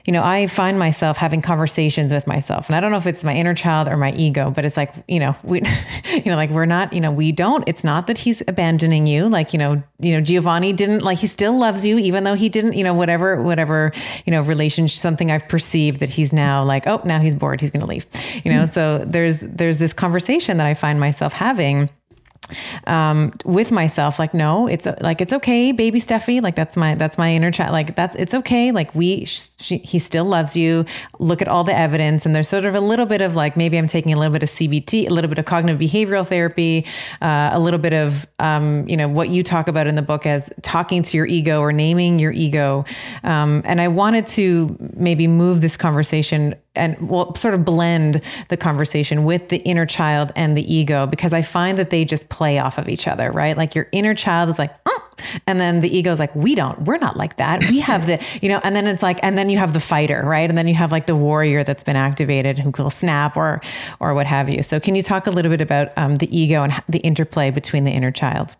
you 0.09 0.13
know, 0.13 0.25
I 0.25 0.47
find 0.47 0.79
myself 0.79 1.19
having 1.19 1.43
conversations 1.43 2.15
with 2.15 2.27
myself, 2.27 2.71
and 2.71 2.77
I 2.77 2.81
don't 2.81 2.91
know 2.91 2.97
if 2.97 3.07
it's 3.07 3.23
my 3.23 3.35
inner 3.35 3.53
child 3.53 3.89
or 3.89 3.99
my 3.99 4.11
ego, 4.13 4.51
but 4.51 4.65
it's 4.65 4.75
like, 4.75 4.95
you 5.07 5.21
know, 5.21 5.37
we, 5.43 5.61
you 6.11 6.25
know, 6.25 6.35
like 6.35 6.49
we're 6.49 6.65
not, 6.65 6.95
you 6.95 7.01
know, 7.03 7.13
we 7.13 7.31
don't. 7.31 7.63
It's 7.69 7.85
not 7.85 8.07
that 8.07 8.17
he's 8.17 8.43
abandoning 8.49 9.07
you, 9.07 9.29
like 9.29 9.53
you 9.53 9.59
know, 9.59 9.83
you 10.01 10.15
know, 10.15 10.23
Giovanni 10.23 10.73
didn't 10.73 11.01
like 11.01 11.19
he 11.19 11.27
still 11.27 11.59
loves 11.59 11.85
you, 11.85 11.99
even 11.99 12.25
though 12.25 12.33
he 12.33 12.49
didn't, 12.49 12.73
you 12.73 12.85
know, 12.85 12.95
whatever, 12.95 13.43
whatever, 13.43 13.93
you 14.25 14.31
know, 14.31 14.41
relationship, 14.41 14.99
something 14.99 15.31
I've 15.31 15.47
perceived 15.47 16.01
that 16.01 16.09
he's 16.09 16.33
now 16.33 16.65
like, 16.65 16.87
oh, 16.87 17.03
now 17.05 17.21
he's 17.21 17.35
bored, 17.35 17.61
he's 17.61 17.71
going 17.71 17.83
to 17.83 17.87
leave, 17.87 18.07
you 18.45 18.51
know. 18.51 18.63
Mm-hmm. 18.63 18.73
So 18.73 19.05
there's 19.07 19.41
there's 19.41 19.77
this 19.77 19.93
conversation 19.93 20.57
that 20.57 20.67
I 20.67 20.73
find 20.73 20.99
myself 20.99 21.35
having 21.35 21.91
um, 22.87 23.33
with 23.45 23.71
myself 23.71 24.19
like 24.19 24.35
no 24.35 24.67
it's 24.67 24.87
like 25.01 25.21
it's 25.21 25.33
okay 25.33 25.73
baby 25.73 26.01
steffi 26.01 26.41
like 26.43 26.55
that's 26.55 26.77
my 26.77 26.95
that's 26.95 27.19
my 27.19 27.33
inner 27.33 27.51
child 27.51 27.73
like 27.73 27.95
that's 27.95 28.15
it's 28.17 28.35
okay 28.35 28.73
like 28.73 28.95
we 28.95 29.25
she, 29.25 29.79
he 29.79 29.99
still 29.99 30.25
loves 30.25 30.57
you. 30.57 30.85
Look 31.19 31.43
at 31.43 31.49
all 31.49 31.65
the 31.65 31.77
evidence 31.77 32.27
and 32.27 32.35
there's 32.35 32.49
sort 32.49 32.65
of 32.65 32.75
a 32.75 32.81
little 32.81 33.07
bit 33.07 33.21
of 33.21 33.37
like 33.37 33.57
maybe 33.57 33.77
i'm 33.77 33.87
taking 33.87 34.13
a 34.13 34.17
little 34.17 34.33
bit 34.33 34.43
of 34.43 34.49
cbt 34.49 35.09
a 35.09 35.13
little 35.13 35.29
bit 35.29 35.39
of 35.39 35.45
cognitive 35.45 35.81
behavioral 35.81 36.27
therapy 36.27 36.87
uh, 37.21 37.51
a 37.53 37.59
little 37.59 37.79
bit 37.79 37.93
of 37.93 38.27
um, 38.39 38.89
you 38.89 38.97
know 38.97 39.09
what 39.09 39.29
you 39.29 39.43
talk 39.43 39.69
about 39.69 39.87
in 39.87 39.95
the 39.95 40.03
book 40.03 40.27
as 40.27 40.51
talking 40.63 41.03
to 41.03 41.17
your 41.17 41.27
ego 41.27 41.61
or 41.61 41.73
naming 41.73 42.19
your 42.19 42.33
ego. 42.33 42.85
Um, 43.25 43.63
and 43.65 43.81
i 43.81 43.89
wanted 43.89 44.27
to 44.27 44.77
maybe 44.97 45.27
move 45.27 45.61
this 45.61 45.77
conversation 45.77 46.55
and 46.79 46.97
well 47.09 47.35
sort 47.35 47.55
of 47.55 47.65
blend 47.65 48.23
the 48.49 48.57
conversation 48.57 49.25
with 49.25 49.49
the 49.49 49.59
inner 49.59 49.87
child 49.87 50.33
and 50.37 50.57
the 50.57 50.73
ego 50.73 51.07
because 51.07 51.33
I 51.33 51.43
find 51.43 51.77
that 51.79 51.91
they 51.91 52.05
just 52.05 52.29
play 52.29 52.59
off 52.59 52.79
of 52.79 52.89
each 52.89 53.07
other, 53.07 53.31
right? 53.31 53.57
Like 53.57 53.75
your 53.75 53.89
inner 53.93 54.15
child 54.15 54.49
is 54.49 54.59
like, 54.59 54.75
oh, 54.87 55.11
and 55.47 55.61
then 55.61 55.81
the 55.81 55.97
ego 55.97 56.13
is 56.13 56.19
like, 56.19 56.35
we 56.35 56.55
don't, 56.55 56.83
we're 56.83 56.99
not 56.99 57.17
like 57.17 57.37
that. 57.37 57.61
We 57.61 57.81
have 57.81 58.07
the, 58.07 58.25
you 58.43 58.49
know, 58.49 58.61
and 58.65 58.75
then 58.75 58.87
it's 58.87 59.03
like, 59.03 59.19
and 59.23 59.37
then 59.37 59.51
you 59.51 59.59
have 59.59 59.73
the 59.73 59.81
fighter, 59.81 60.23
right? 60.25 60.49
And 60.49 60.57
then 60.57 60.69
you 60.69 60.75
have 60.75 60.93
like 60.93 61.07
the 61.07 61.17
warrior 61.17 61.65
that's 61.65 61.83
been 61.83 61.97
activated 61.97 62.59
who 62.59 62.73
will 62.77 62.91
snap 62.91 63.37
or, 63.37 63.61
or 64.01 64.15
what 64.15 64.27
have 64.27 64.49
you. 64.49 64.63
So 64.63 64.81
can 64.81 64.95
you 64.95 65.03
talk 65.03 65.27
a 65.27 65.31
little 65.31 65.51
bit 65.51 65.61
about 65.61 65.93
um, 65.97 66.17
the 66.17 66.37
ego 66.37 66.63
and 66.63 66.83
the 66.89 66.99
interplay 66.99 67.51
between 67.51 67.85
the 67.85 67.93
inner 67.93 68.11
child? 68.11 68.57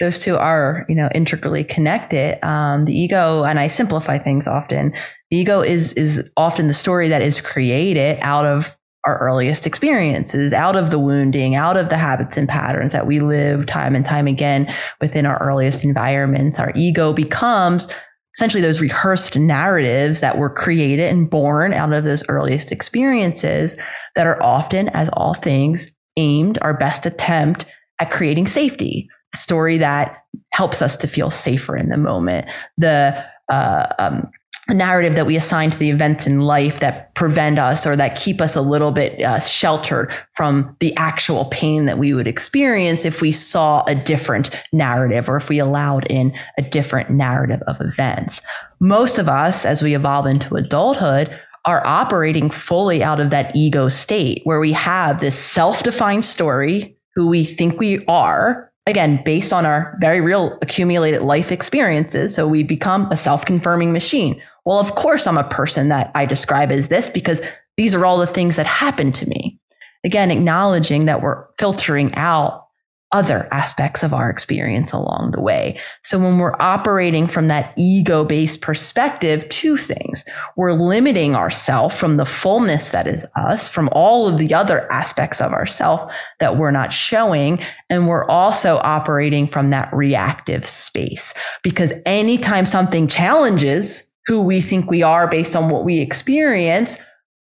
Those 0.00 0.18
two 0.18 0.36
are 0.36 0.84
you 0.88 0.94
know 0.94 1.08
integrally 1.14 1.64
connected. 1.64 2.44
Um, 2.46 2.84
the 2.84 2.96
ego 2.96 3.44
and 3.44 3.58
i 3.58 3.68
simplify 3.68 4.18
things 4.18 4.46
often 4.46 4.92
the 5.30 5.38
ego 5.38 5.60
is 5.60 5.92
is 5.94 6.30
often 6.36 6.68
the 6.68 6.74
story 6.74 7.08
that 7.08 7.22
is 7.22 7.40
created 7.40 8.18
out 8.20 8.44
of 8.44 8.76
our 9.06 9.18
earliest 9.18 9.66
experiences 9.66 10.52
out 10.52 10.76
of 10.76 10.90
the 10.90 10.98
wounding 10.98 11.54
out 11.54 11.76
of 11.76 11.88
the 11.88 11.96
habits 11.96 12.36
and 12.36 12.48
patterns 12.48 12.92
that 12.92 13.06
we 13.06 13.20
live 13.20 13.66
time 13.66 13.94
and 13.94 14.04
time 14.04 14.26
again 14.26 14.72
within 15.00 15.24
our 15.24 15.40
earliest 15.40 15.84
environments. 15.84 16.58
Our 16.58 16.72
ego 16.74 17.12
becomes 17.12 17.88
essentially 18.34 18.60
those 18.60 18.80
rehearsed 18.80 19.36
narratives 19.36 20.20
that 20.20 20.36
were 20.36 20.50
created 20.50 21.08
and 21.08 21.30
born 21.30 21.72
out 21.72 21.92
of 21.92 22.04
those 22.04 22.28
earliest 22.28 22.70
experiences 22.72 23.76
that 24.16 24.26
are 24.26 24.42
often 24.42 24.88
as 24.90 25.08
all 25.12 25.34
things 25.34 25.90
aimed 26.16 26.58
our 26.60 26.76
best 26.76 27.06
attempt 27.06 27.64
at 28.00 28.10
creating 28.10 28.46
safety 28.46 29.08
story 29.36 29.78
that 29.78 30.24
helps 30.52 30.82
us 30.82 30.96
to 30.98 31.08
feel 31.08 31.30
safer 31.30 31.76
in 31.76 31.88
the 31.88 31.96
moment. 31.96 32.46
The 32.78 33.24
uh, 33.48 33.86
um, 33.98 34.30
narrative 34.74 35.14
that 35.14 35.26
we 35.26 35.36
assign 35.36 35.70
to 35.70 35.78
the 35.78 35.90
events 35.90 36.26
in 36.26 36.40
life 36.40 36.80
that 36.80 37.14
prevent 37.14 37.58
us 37.58 37.86
or 37.86 37.94
that 37.94 38.16
keep 38.16 38.40
us 38.40 38.56
a 38.56 38.60
little 38.60 38.90
bit 38.90 39.22
uh, 39.22 39.38
sheltered 39.38 40.12
from 40.32 40.76
the 40.80 40.94
actual 40.96 41.44
pain 41.46 41.84
that 41.86 41.98
we 41.98 42.12
would 42.12 42.26
experience 42.26 43.04
if 43.04 43.20
we 43.20 43.30
saw 43.30 43.84
a 43.84 43.94
different 43.94 44.50
narrative 44.72 45.28
or 45.28 45.36
if 45.36 45.48
we 45.48 45.60
allowed 45.60 46.04
in 46.06 46.36
a 46.58 46.62
different 46.62 47.10
narrative 47.10 47.60
of 47.68 47.76
events. 47.80 48.42
Most 48.80 49.18
of 49.18 49.28
us, 49.28 49.64
as 49.64 49.82
we 49.82 49.94
evolve 49.94 50.26
into 50.26 50.56
adulthood, 50.56 51.30
are 51.64 51.84
operating 51.86 52.50
fully 52.50 53.02
out 53.02 53.20
of 53.20 53.30
that 53.30 53.54
ego 53.54 53.88
state 53.88 54.40
where 54.44 54.60
we 54.60 54.72
have 54.72 55.20
this 55.20 55.38
self 55.38 55.82
defined 55.82 56.24
story, 56.24 56.96
who 57.14 57.28
we 57.28 57.44
think 57.44 57.78
we 57.78 58.04
are, 58.06 58.72
again, 58.86 59.20
based 59.24 59.52
on 59.52 59.66
our 59.66 59.96
very 60.00 60.20
real 60.20 60.58
accumulated 60.62 61.22
life 61.22 61.50
experiences. 61.50 62.34
So 62.34 62.46
we 62.46 62.62
become 62.62 63.10
a 63.10 63.16
self 63.16 63.44
confirming 63.44 63.92
machine. 63.92 64.40
Well, 64.64 64.78
of 64.78 64.94
course, 64.94 65.26
I'm 65.26 65.38
a 65.38 65.48
person 65.48 65.88
that 65.88 66.10
I 66.14 66.26
describe 66.26 66.70
as 66.70 66.88
this 66.88 67.08
because 67.08 67.40
these 67.76 67.94
are 67.94 68.06
all 68.06 68.18
the 68.18 68.26
things 68.26 68.56
that 68.56 68.66
happened 68.66 69.14
to 69.16 69.28
me. 69.28 69.58
Again, 70.04 70.30
acknowledging 70.30 71.06
that 71.06 71.20
we're 71.20 71.46
filtering 71.58 72.14
out 72.14 72.65
other 73.12 73.48
aspects 73.52 74.02
of 74.02 74.12
our 74.12 74.28
experience 74.28 74.92
along 74.92 75.30
the 75.30 75.40
way. 75.40 75.78
So 76.02 76.18
when 76.18 76.38
we're 76.38 76.56
operating 76.60 77.28
from 77.28 77.48
that 77.48 77.72
ego 77.76 78.24
based 78.24 78.62
perspective, 78.62 79.48
two 79.48 79.76
things. 79.76 80.24
We're 80.56 80.72
limiting 80.72 81.36
ourselves 81.36 81.96
from 81.96 82.16
the 82.16 82.26
fullness 82.26 82.90
that 82.90 83.06
is 83.06 83.24
us, 83.36 83.68
from 83.68 83.88
all 83.92 84.28
of 84.28 84.38
the 84.38 84.52
other 84.52 84.90
aspects 84.90 85.40
of 85.40 85.52
ourself 85.52 86.12
that 86.40 86.56
we're 86.56 86.72
not 86.72 86.92
showing. 86.92 87.60
And 87.88 88.08
we're 88.08 88.26
also 88.26 88.78
operating 88.78 89.46
from 89.46 89.70
that 89.70 89.92
reactive 89.92 90.66
space 90.66 91.32
because 91.62 91.92
anytime 92.04 92.66
something 92.66 93.06
challenges 93.06 94.12
who 94.26 94.42
we 94.42 94.60
think 94.60 94.90
we 94.90 95.04
are 95.04 95.28
based 95.28 95.54
on 95.54 95.70
what 95.70 95.84
we 95.84 96.00
experience, 96.00 96.98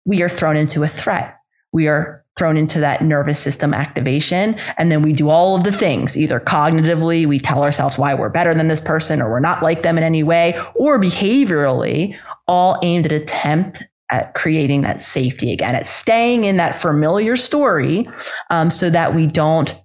we 0.04 0.22
are 0.22 0.28
thrown 0.28 0.56
into 0.56 0.84
a 0.84 0.88
threat. 0.88 1.36
We 1.72 1.88
are 1.88 2.19
thrown 2.40 2.56
into 2.56 2.80
that 2.80 3.02
nervous 3.02 3.38
system 3.38 3.74
activation. 3.74 4.58
And 4.78 4.90
then 4.90 5.02
we 5.02 5.12
do 5.12 5.28
all 5.28 5.56
of 5.56 5.62
the 5.64 5.70
things, 5.70 6.16
either 6.16 6.40
cognitively, 6.40 7.26
we 7.26 7.38
tell 7.38 7.62
ourselves 7.62 7.98
why 7.98 8.14
we're 8.14 8.30
better 8.30 8.54
than 8.54 8.68
this 8.68 8.80
person 8.80 9.20
or 9.20 9.30
we're 9.30 9.40
not 9.40 9.62
like 9.62 9.82
them 9.82 9.98
in 9.98 10.04
any 10.04 10.22
way, 10.22 10.58
or 10.74 10.98
behaviorally, 10.98 12.16
all 12.48 12.80
aimed 12.82 13.04
at 13.04 13.12
attempt 13.12 13.82
at 14.10 14.32
creating 14.32 14.80
that 14.80 15.02
safety 15.02 15.52
again, 15.52 15.74
at 15.74 15.86
staying 15.86 16.44
in 16.44 16.56
that 16.56 16.80
familiar 16.80 17.36
story 17.36 18.08
um, 18.48 18.70
so 18.70 18.88
that 18.88 19.14
we 19.14 19.26
don't 19.26 19.78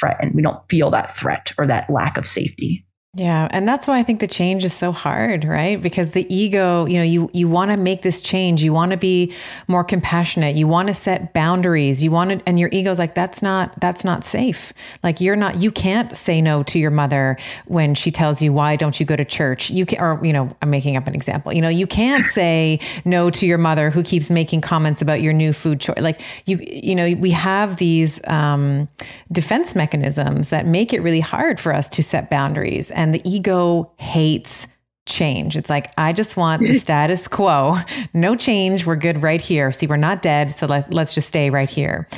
threaten, 0.00 0.32
we 0.34 0.40
don't 0.40 0.66
feel 0.70 0.90
that 0.90 1.14
threat 1.14 1.52
or 1.58 1.66
that 1.66 1.90
lack 1.90 2.16
of 2.16 2.24
safety. 2.24 2.83
Yeah, 3.16 3.46
and 3.52 3.68
that's 3.68 3.86
why 3.86 4.00
I 4.00 4.02
think 4.02 4.18
the 4.18 4.26
change 4.26 4.64
is 4.64 4.72
so 4.72 4.90
hard, 4.90 5.44
right? 5.44 5.80
Because 5.80 6.10
the 6.10 6.26
ego, 6.34 6.84
you 6.86 6.98
know, 6.98 7.04
you 7.04 7.30
you 7.32 7.48
want 7.48 7.70
to 7.70 7.76
make 7.76 8.02
this 8.02 8.20
change, 8.20 8.60
you 8.60 8.72
want 8.72 8.90
to 8.90 8.96
be 8.96 9.32
more 9.68 9.84
compassionate, 9.84 10.56
you 10.56 10.66
want 10.66 10.88
to 10.88 10.94
set 10.94 11.32
boundaries, 11.32 12.02
you 12.02 12.10
want 12.10 12.30
to 12.30 12.48
and 12.48 12.58
your 12.58 12.70
ego's 12.72 12.98
like 12.98 13.14
that's 13.14 13.40
not 13.40 13.78
that's 13.80 14.04
not 14.04 14.24
safe. 14.24 14.72
Like 15.04 15.20
you're 15.20 15.36
not 15.36 15.62
you 15.62 15.70
can't 15.70 16.16
say 16.16 16.42
no 16.42 16.64
to 16.64 16.78
your 16.80 16.90
mother 16.90 17.38
when 17.66 17.94
she 17.94 18.10
tells 18.10 18.42
you 18.42 18.52
why 18.52 18.74
don't 18.74 18.98
you 18.98 19.06
go 19.06 19.14
to 19.14 19.24
church. 19.24 19.70
You 19.70 19.86
can 19.86 20.00
or 20.00 20.18
you 20.24 20.32
know, 20.32 20.56
I'm 20.60 20.70
making 20.70 20.96
up 20.96 21.06
an 21.06 21.14
example. 21.14 21.52
You 21.52 21.62
know, 21.62 21.68
you 21.68 21.86
can't 21.86 22.24
say 22.26 22.80
no 23.04 23.30
to 23.30 23.46
your 23.46 23.58
mother 23.58 23.90
who 23.90 24.02
keeps 24.02 24.28
making 24.28 24.62
comments 24.62 25.00
about 25.00 25.22
your 25.22 25.32
new 25.32 25.52
food 25.52 25.80
choice. 25.80 26.00
Like 26.00 26.20
you 26.46 26.58
you 26.60 26.96
know, 26.96 27.14
we 27.14 27.30
have 27.30 27.76
these 27.76 28.20
um 28.26 28.88
defense 29.30 29.76
mechanisms 29.76 30.48
that 30.48 30.66
make 30.66 30.92
it 30.92 31.00
really 31.00 31.20
hard 31.20 31.60
for 31.60 31.72
us 31.72 31.86
to 31.90 32.02
set 32.02 32.28
boundaries 32.28 32.90
and 32.90 33.03
and 33.04 33.12
the 33.12 33.20
ego 33.22 33.92
hates 33.98 34.66
change. 35.04 35.58
It's 35.58 35.68
like, 35.68 35.92
I 35.98 36.14
just 36.14 36.38
want 36.38 36.66
the 36.66 36.72
status 36.78 37.28
quo. 37.28 37.76
No 38.14 38.34
change. 38.34 38.86
We're 38.86 38.96
good 38.96 39.22
right 39.22 39.42
here. 39.42 39.70
See, 39.72 39.86
we're 39.86 39.96
not 39.96 40.22
dead. 40.22 40.54
So 40.54 40.66
let, 40.66 40.94
us 40.94 41.14
just 41.14 41.28
stay 41.28 41.50
right 41.50 41.68
here. 41.68 42.08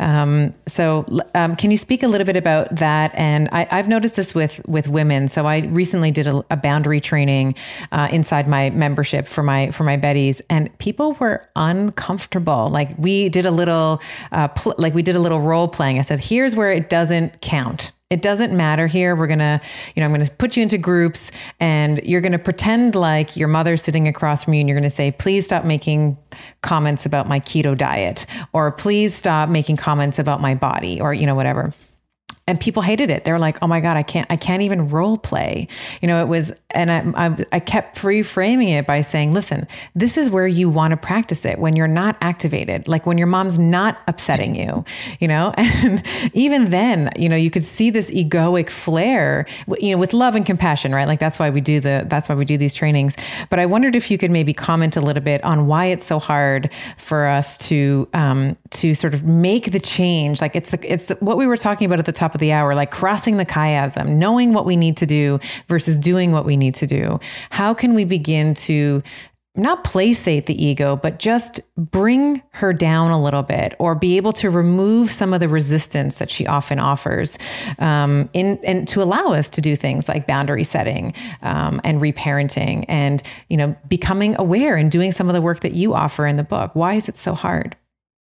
Um, 0.00 0.52
so 0.66 1.06
um, 1.36 1.54
can 1.54 1.70
you 1.70 1.76
speak 1.76 2.02
a 2.02 2.08
little 2.08 2.24
bit 2.24 2.36
about 2.36 2.74
that? 2.74 3.12
And 3.14 3.48
I, 3.52 3.68
have 3.70 3.86
noticed 3.86 4.16
this 4.16 4.34
with, 4.34 4.60
with 4.66 4.88
women. 4.88 5.28
So 5.28 5.46
I 5.46 5.58
recently 5.58 6.10
did 6.10 6.26
a, 6.26 6.44
a 6.50 6.56
boundary 6.56 6.98
training 6.98 7.54
uh, 7.92 8.08
inside 8.10 8.48
my 8.48 8.70
membership 8.70 9.28
for 9.28 9.44
my, 9.44 9.70
for 9.70 9.84
my 9.84 9.96
Betties 9.96 10.40
and 10.50 10.76
people 10.78 11.12
were 11.12 11.48
uncomfortable. 11.54 12.68
Like 12.68 12.98
we 12.98 13.28
did 13.28 13.46
a 13.46 13.52
little, 13.52 14.02
uh, 14.32 14.48
pl- 14.48 14.74
like 14.78 14.92
we 14.92 15.02
did 15.02 15.14
a 15.14 15.20
little 15.20 15.40
role 15.40 15.68
playing. 15.68 16.00
I 16.00 16.02
said, 16.02 16.18
here's 16.18 16.56
where 16.56 16.72
it 16.72 16.90
doesn't 16.90 17.40
count 17.40 17.92
it 18.12 18.20
doesn't 18.20 18.54
matter 18.54 18.86
here. 18.86 19.16
We're 19.16 19.26
going 19.26 19.38
to, 19.38 19.58
you 19.96 20.00
know, 20.00 20.04
I'm 20.04 20.12
going 20.12 20.26
to 20.26 20.32
put 20.34 20.54
you 20.54 20.62
into 20.62 20.76
groups 20.76 21.30
and 21.58 21.98
you're 22.04 22.20
going 22.20 22.32
to 22.32 22.38
pretend 22.38 22.94
like 22.94 23.38
your 23.38 23.48
mother's 23.48 23.80
sitting 23.80 24.06
across 24.06 24.44
from 24.44 24.52
you 24.52 24.60
and 24.60 24.68
you're 24.68 24.78
going 24.78 24.88
to 24.88 24.94
say, 24.94 25.12
please 25.12 25.46
stop 25.46 25.64
making 25.64 26.18
comments 26.60 27.06
about 27.06 27.26
my 27.26 27.40
keto 27.40 27.76
diet 27.76 28.26
or 28.52 28.70
please 28.70 29.14
stop 29.14 29.48
making 29.48 29.78
comments 29.78 30.18
about 30.18 30.42
my 30.42 30.54
body 30.54 31.00
or, 31.00 31.14
you 31.14 31.24
know, 31.24 31.34
whatever 31.34 31.72
and 32.46 32.60
people 32.60 32.82
hated 32.82 33.10
it. 33.10 33.24
They 33.24 33.32
were 33.32 33.38
like, 33.38 33.58
"Oh 33.62 33.66
my 33.66 33.80
god, 33.80 33.96
I 33.96 34.02
can't, 34.02 34.26
I 34.30 34.36
can't 34.36 34.62
even 34.62 34.88
role 34.88 35.18
play." 35.18 35.68
You 36.00 36.08
know, 36.08 36.20
it 36.22 36.28
was, 36.28 36.52
and 36.70 36.90
I, 36.90 37.26
I, 37.26 37.46
I 37.52 37.60
kept 37.60 37.98
reframing 37.98 38.70
it 38.70 38.86
by 38.86 39.00
saying, 39.00 39.32
"Listen, 39.32 39.66
this 39.94 40.16
is 40.16 40.30
where 40.30 40.46
you 40.46 40.68
want 40.68 40.92
to 40.92 40.96
practice 40.96 41.44
it 41.44 41.58
when 41.58 41.76
you're 41.76 41.88
not 41.88 42.16
activated, 42.20 42.88
like 42.88 43.06
when 43.06 43.18
your 43.18 43.26
mom's 43.26 43.58
not 43.58 43.98
upsetting 44.06 44.54
you." 44.54 44.84
You 45.20 45.28
know, 45.28 45.54
and 45.56 46.02
even 46.32 46.70
then, 46.70 47.10
you 47.16 47.28
know, 47.28 47.36
you 47.36 47.50
could 47.50 47.64
see 47.64 47.90
this 47.90 48.10
egoic 48.10 48.70
flare, 48.70 49.46
you 49.78 49.92
know, 49.92 49.98
with 49.98 50.12
love 50.12 50.34
and 50.34 50.44
compassion, 50.44 50.94
right? 50.94 51.06
Like 51.06 51.20
that's 51.20 51.38
why 51.38 51.50
we 51.50 51.60
do 51.60 51.80
the, 51.80 52.04
that's 52.08 52.28
why 52.28 52.34
we 52.34 52.44
do 52.44 52.56
these 52.56 52.74
trainings. 52.74 53.16
But 53.50 53.58
I 53.58 53.66
wondered 53.66 53.96
if 53.96 54.10
you 54.10 54.18
could 54.18 54.30
maybe 54.30 54.52
comment 54.52 54.96
a 54.96 55.00
little 55.00 55.22
bit 55.22 55.42
on 55.44 55.66
why 55.66 55.86
it's 55.86 56.04
so 56.04 56.18
hard 56.18 56.72
for 56.96 57.26
us 57.26 57.56
to, 57.68 58.08
um, 58.14 58.56
to 58.70 58.94
sort 58.94 59.14
of 59.14 59.24
make 59.24 59.72
the 59.72 59.80
change. 59.80 60.40
Like 60.40 60.56
it's 60.56 60.70
the, 60.70 60.92
it's 60.92 61.06
the, 61.06 61.14
what 61.16 61.36
we 61.36 61.46
were 61.46 61.56
talking 61.56 61.86
about 61.86 61.98
at 61.98 62.06
the 62.06 62.12
top 62.12 62.31
top 62.32 62.36
of 62.36 62.40
the 62.40 62.52
hour, 62.52 62.74
like 62.74 62.90
crossing 62.90 63.36
the 63.36 63.46
chiasm, 63.46 64.16
knowing 64.16 64.54
what 64.54 64.64
we 64.64 64.76
need 64.76 64.96
to 64.96 65.06
do 65.06 65.38
versus 65.68 65.98
doing 65.98 66.32
what 66.32 66.44
we 66.46 66.56
need 66.56 66.74
to 66.74 66.86
do. 66.86 67.20
How 67.50 67.74
can 67.74 67.94
we 67.94 68.04
begin 68.04 68.54
to 68.54 69.02
not 69.54 69.84
placate 69.84 70.46
the 70.46 70.64
ego, 70.64 70.96
but 70.96 71.18
just 71.18 71.60
bring 71.76 72.42
her 72.52 72.72
down 72.72 73.10
a 73.10 73.22
little 73.22 73.42
bit 73.42 73.74
or 73.78 73.94
be 73.94 74.16
able 74.16 74.32
to 74.32 74.48
remove 74.48 75.10
some 75.10 75.34
of 75.34 75.40
the 75.40 75.48
resistance 75.48 76.14
that 76.14 76.30
she 76.30 76.46
often 76.46 76.78
offers 76.78 77.38
um, 77.78 78.30
in, 78.32 78.58
and 78.64 78.88
to 78.88 79.02
allow 79.02 79.34
us 79.34 79.50
to 79.50 79.60
do 79.60 79.76
things 79.76 80.08
like 80.08 80.26
boundary 80.26 80.64
setting 80.64 81.12
um, 81.42 81.82
and 81.84 82.00
reparenting 82.00 82.86
and, 82.88 83.22
you 83.50 83.58
know, 83.58 83.76
becoming 83.88 84.34
aware 84.38 84.74
and 84.74 84.90
doing 84.90 85.12
some 85.12 85.28
of 85.28 85.34
the 85.34 85.42
work 85.42 85.60
that 85.60 85.74
you 85.74 85.92
offer 85.92 86.26
in 86.26 86.36
the 86.36 86.44
book. 86.44 86.74
Why 86.74 86.94
is 86.94 87.06
it 87.06 87.18
so 87.18 87.34
hard? 87.34 87.76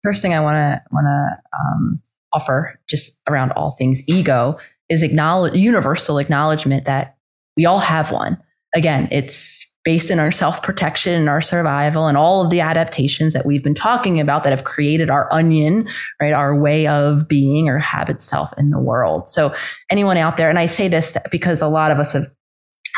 First 0.03 0.21
thing 0.21 0.35
I 0.35 0.41
want 0.41 0.57
to 0.57 0.83
want 0.93 1.07
to 1.07 1.59
um, 1.59 2.03
offer 2.33 2.79
just 2.89 3.20
around 3.29 3.53
all 3.53 3.72
things 3.72 4.03
ego 4.07 4.59
is 4.89 5.03
acknowledge 5.03 5.55
universal 5.55 6.18
acknowledgement 6.18 6.85
that 6.85 7.16
we 7.57 7.66
all 7.66 7.79
have 7.79 8.12
one. 8.12 8.39
Again, 8.74 9.09
it's 9.11 9.66
based 9.85 10.11
in 10.11 10.18
our 10.18 10.33
self 10.33 10.62
protection 10.62 11.14
and 11.14 11.29
our 11.29 11.41
survival 11.41 12.09
and 12.09 12.18
all 12.18 12.45
of 12.45 12.51
the 12.51 12.61
adaptations 12.61 13.33
that 13.33 13.47
we've 13.47 13.62
been 13.62 13.74
talking 13.74 14.20
about 14.20 14.43
that 14.43 14.51
have 14.51 14.64
created 14.64 15.11
our 15.11 15.33
onion, 15.33 15.89
right? 16.20 16.33
Our 16.33 16.61
way 16.61 16.87
of 16.89 17.29
being 17.29 17.68
or 17.68 17.79
habit 17.79 18.20
self 18.20 18.53
in 18.59 18.70
the 18.70 18.81
world. 18.81 19.29
So 19.29 19.55
anyone 19.91 20.16
out 20.16 20.37
there, 20.37 20.51
and 20.51 20.59
I 20.59 20.66
say 20.66 20.89
this 20.89 21.16
because 21.31 21.62
a 21.62 21.68
lot 21.68 21.91
of 21.91 21.99
us 21.99 22.12
have 22.12 22.29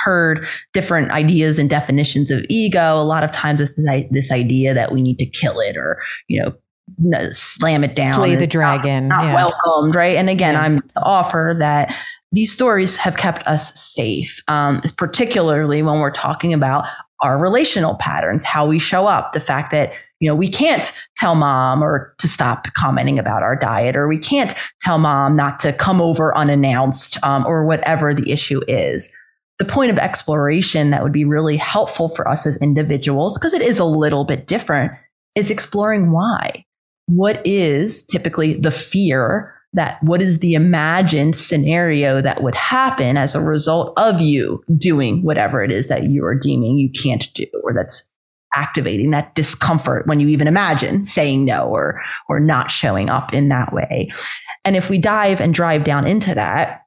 heard 0.04 0.46
different 0.72 1.10
ideas 1.10 1.58
and 1.58 1.68
definitions 1.68 2.30
of 2.30 2.44
ego 2.48 2.94
a 2.94 3.04
lot 3.04 3.24
of 3.24 3.32
times 3.32 3.60
with 3.60 3.76
this 4.10 4.32
idea 4.32 4.72
that 4.72 4.92
we 4.92 5.02
need 5.02 5.18
to 5.18 5.26
kill 5.26 5.58
it 5.60 5.76
or 5.76 6.00
you 6.28 6.40
know 6.40 6.54
slam 7.32 7.84
it 7.84 7.94
down. 7.94 8.16
Slay 8.16 8.34
the 8.34 8.46
dragon. 8.46 9.08
Not, 9.08 9.22
not 9.22 9.24
yeah. 9.24 9.34
welcomed, 9.34 9.94
right? 9.94 10.16
And 10.16 10.28
again, 10.28 10.54
yeah. 10.54 10.62
I'm 10.62 10.80
to 10.80 11.02
offer 11.02 11.56
that 11.58 11.94
these 12.32 12.52
stories 12.52 12.96
have 12.96 13.16
kept 13.16 13.46
us 13.46 13.78
safe, 13.80 14.42
um, 14.48 14.82
particularly 14.96 15.82
when 15.82 16.00
we're 16.00 16.10
talking 16.10 16.52
about 16.52 16.84
our 17.20 17.38
relational 17.38 17.96
patterns, 17.96 18.44
how 18.44 18.66
we 18.66 18.78
show 18.78 19.06
up, 19.06 19.32
the 19.32 19.40
fact 19.40 19.72
that 19.72 19.92
you 20.20 20.28
know 20.28 20.34
we 20.34 20.48
can't 20.48 20.92
tell 21.16 21.34
mom 21.34 21.82
or 21.82 22.14
to 22.18 22.28
stop 22.28 22.72
commenting 22.74 23.18
about 23.18 23.42
our 23.42 23.56
diet, 23.56 23.96
or 23.96 24.08
we 24.08 24.18
can't 24.18 24.54
tell 24.80 24.98
mom 24.98 25.36
not 25.36 25.58
to 25.60 25.72
come 25.72 26.00
over 26.00 26.36
unannounced, 26.36 27.18
um, 27.24 27.44
or 27.46 27.64
whatever 27.64 28.12
the 28.12 28.30
issue 28.30 28.60
is. 28.68 29.12
The 29.58 29.64
point 29.64 29.90
of 29.90 29.98
exploration 29.98 30.90
that 30.90 31.02
would 31.02 31.12
be 31.12 31.24
really 31.24 31.56
helpful 31.56 32.08
for 32.10 32.28
us 32.28 32.46
as 32.46 32.56
individuals, 32.58 33.36
because 33.36 33.54
it 33.54 33.62
is 33.62 33.80
a 33.80 33.84
little 33.84 34.24
bit 34.24 34.46
different, 34.46 34.92
is 35.34 35.50
exploring 35.50 36.12
why 36.12 36.64
what 37.08 37.44
is 37.46 38.02
typically 38.04 38.54
the 38.54 38.70
fear 38.70 39.52
that 39.74 40.02
what 40.02 40.22
is 40.22 40.38
the 40.38 40.54
imagined 40.54 41.36
scenario 41.36 42.22
that 42.22 42.42
would 42.42 42.54
happen 42.54 43.16
as 43.16 43.34
a 43.34 43.40
result 43.40 43.92
of 43.98 44.20
you 44.20 44.62
doing 44.76 45.22
whatever 45.22 45.62
it 45.62 45.70
is 45.70 45.88
that 45.88 46.04
you 46.04 46.24
are 46.24 46.34
deeming 46.34 46.78
you 46.78 46.90
can't 46.90 47.28
do 47.34 47.46
or 47.62 47.74
that's 47.74 48.08
activating 48.54 49.10
that 49.10 49.34
discomfort 49.34 50.06
when 50.06 50.20
you 50.20 50.28
even 50.28 50.46
imagine 50.46 51.04
saying 51.04 51.44
no 51.44 51.68
or 51.68 52.00
or 52.28 52.40
not 52.40 52.70
showing 52.70 53.10
up 53.10 53.32
in 53.32 53.48
that 53.48 53.72
way? 53.72 54.10
And 54.64 54.76
if 54.76 54.90
we 54.90 54.98
dive 54.98 55.40
and 55.40 55.54
drive 55.54 55.84
down 55.84 56.06
into 56.06 56.34
that 56.34 56.82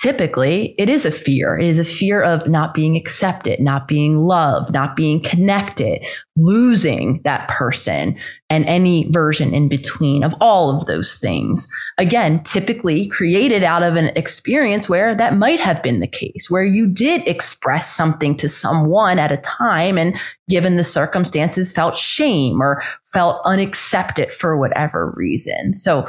typically 0.00 0.74
it 0.78 0.88
is 0.88 1.04
a 1.04 1.10
fear. 1.10 1.58
It 1.58 1.66
is 1.66 1.78
a 1.78 1.84
fear 1.84 2.22
of 2.22 2.48
not 2.48 2.72
being 2.72 2.96
accepted, 2.96 3.60
not 3.60 3.86
being 3.86 4.16
loved, 4.16 4.72
not 4.72 4.96
being 4.96 5.20
connected, 5.20 6.04
losing 6.36 7.20
that 7.24 7.48
person 7.48 8.16
and 8.48 8.64
any 8.64 9.10
version 9.10 9.52
in 9.52 9.68
between 9.68 10.24
of 10.24 10.32
all 10.40 10.74
of 10.74 10.86
those 10.86 11.14
things. 11.16 11.68
Again, 11.98 12.42
typically 12.44 13.08
created 13.08 13.62
out 13.62 13.82
of 13.82 13.96
an 13.96 14.08
experience 14.16 14.88
where 14.88 15.14
that 15.14 15.36
might 15.36 15.60
have 15.60 15.82
been 15.82 16.00
the 16.00 16.06
case, 16.06 16.46
where 16.48 16.64
you 16.64 16.86
did 16.86 17.26
express 17.28 17.92
something 17.92 18.36
to 18.38 18.48
someone 18.48 19.18
at 19.18 19.32
a 19.32 19.36
time 19.38 19.98
and 19.98 20.18
given 20.48 20.76
the 20.76 20.84
circumstances 20.84 21.72
felt 21.72 21.96
shame 21.96 22.60
or 22.60 22.82
felt 23.12 23.42
unaccepted 23.44 24.32
for 24.32 24.56
whatever 24.56 25.12
reason. 25.14 25.74
So 25.74 26.08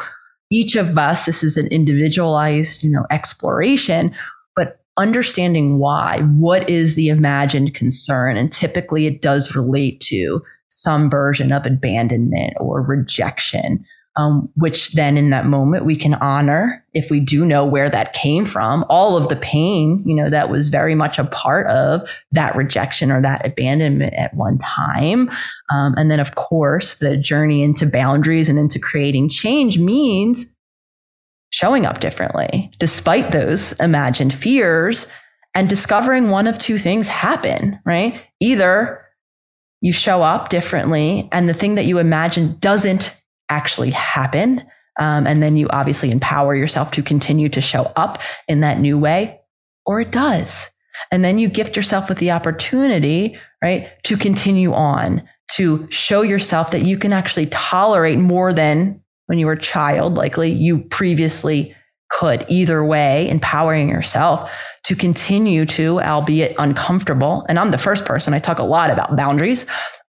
each 0.51 0.75
of 0.75 0.97
us, 0.97 1.25
this 1.25 1.43
is 1.43 1.57
an 1.57 1.67
individualized, 1.67 2.83
you 2.83 2.91
know, 2.91 3.05
exploration, 3.09 4.13
but 4.55 4.81
understanding 4.97 5.79
why, 5.79 6.19
what 6.37 6.69
is 6.69 6.95
the 6.95 7.07
imagined 7.07 7.73
concern? 7.73 8.37
And 8.37 8.51
typically 8.51 9.07
it 9.07 9.21
does 9.21 9.55
relate 9.55 10.01
to 10.01 10.43
some 10.69 11.09
version 11.09 11.51
of 11.51 11.65
abandonment 11.65 12.53
or 12.59 12.81
rejection 12.81 13.83
um, 14.17 14.49
which 14.55 14.91
then 14.91 15.17
in 15.17 15.29
that 15.29 15.45
moment 15.45 15.85
we 15.85 15.95
can 15.95 16.15
honor 16.15 16.85
if 16.93 17.09
we 17.09 17.19
do 17.19 17.45
know 17.45 17.65
where 17.65 17.89
that 17.89 18.13
came 18.13 18.45
from. 18.45 18.85
All 18.89 19.15
of 19.15 19.29
the 19.29 19.35
pain 19.37 20.03
you 20.05 20.15
know 20.15 20.29
that 20.29 20.49
was 20.49 20.67
very 20.67 20.95
much 20.95 21.17
a 21.17 21.23
part 21.23 21.67
of 21.67 22.01
that 22.31 22.55
rejection 22.55 23.11
or 23.11 23.21
that 23.21 23.45
abandonment 23.45 24.13
at 24.15 24.33
one 24.33 24.57
time. 24.57 25.29
Um, 25.69 25.93
and 25.97 26.11
then 26.11 26.19
of 26.19 26.35
course 26.35 26.95
the 26.95 27.15
journey 27.15 27.63
into 27.63 27.85
boundaries 27.85 28.49
and 28.49 28.59
into 28.59 28.79
creating 28.79 29.29
change 29.29 29.77
means 29.77 30.45
showing 31.49 31.85
up 31.85 31.99
differently 31.99 32.71
despite 32.79 33.31
those 33.31 33.73
imagined 33.73 34.33
fears 34.33 35.07
and 35.53 35.67
discovering 35.67 36.29
one 36.29 36.47
of 36.47 36.59
two 36.59 36.77
things 36.77 37.07
happen 37.07 37.79
right? 37.85 38.21
Either 38.41 39.05
you 39.81 39.91
show 39.91 40.21
up 40.21 40.49
differently 40.49 41.27
and 41.31 41.49
the 41.49 41.53
thing 41.53 41.75
that 41.75 41.85
you 41.85 41.97
imagine 41.97 42.57
doesn't 42.59 43.15
actually 43.51 43.91
happen. 43.91 44.65
Um, 44.99 45.27
and 45.27 45.43
then 45.43 45.57
you 45.57 45.67
obviously 45.69 46.11
empower 46.11 46.55
yourself 46.55 46.91
to 46.91 47.03
continue 47.03 47.49
to 47.49 47.61
show 47.61 47.91
up 47.95 48.19
in 48.47 48.61
that 48.61 48.79
new 48.79 48.97
way, 48.97 49.39
or 49.85 50.01
it 50.01 50.11
does. 50.11 50.69
And 51.11 51.23
then 51.23 51.39
you 51.39 51.49
gift 51.49 51.75
yourself 51.75 52.09
with 52.09 52.17
the 52.19 52.31
opportunity, 52.31 53.37
right, 53.63 53.89
to 54.03 54.17
continue 54.17 54.73
on, 54.73 55.27
to 55.53 55.87
show 55.91 56.21
yourself 56.21 56.71
that 56.71 56.83
you 56.83 56.97
can 56.97 57.13
actually 57.13 57.47
tolerate 57.47 58.17
more 58.17 58.53
than 58.53 59.01
when 59.27 59.39
you 59.39 59.45
were 59.45 59.53
a 59.53 59.61
child, 59.61 60.15
likely 60.15 60.51
you 60.51 60.79
previously 60.79 61.75
could. 62.09 62.45
Either 62.49 62.83
way, 62.83 63.29
empowering 63.29 63.89
yourself 63.89 64.51
to 64.83 64.95
continue 64.95 65.65
to, 65.65 66.01
albeit 66.01 66.55
uncomfortable. 66.59 67.45
And 67.47 67.57
I'm 67.57 67.71
the 67.71 67.77
first 67.77 68.05
person, 68.05 68.33
I 68.33 68.39
talk 68.39 68.59
a 68.59 68.63
lot 68.63 68.89
about 68.89 69.15
boundaries 69.15 69.65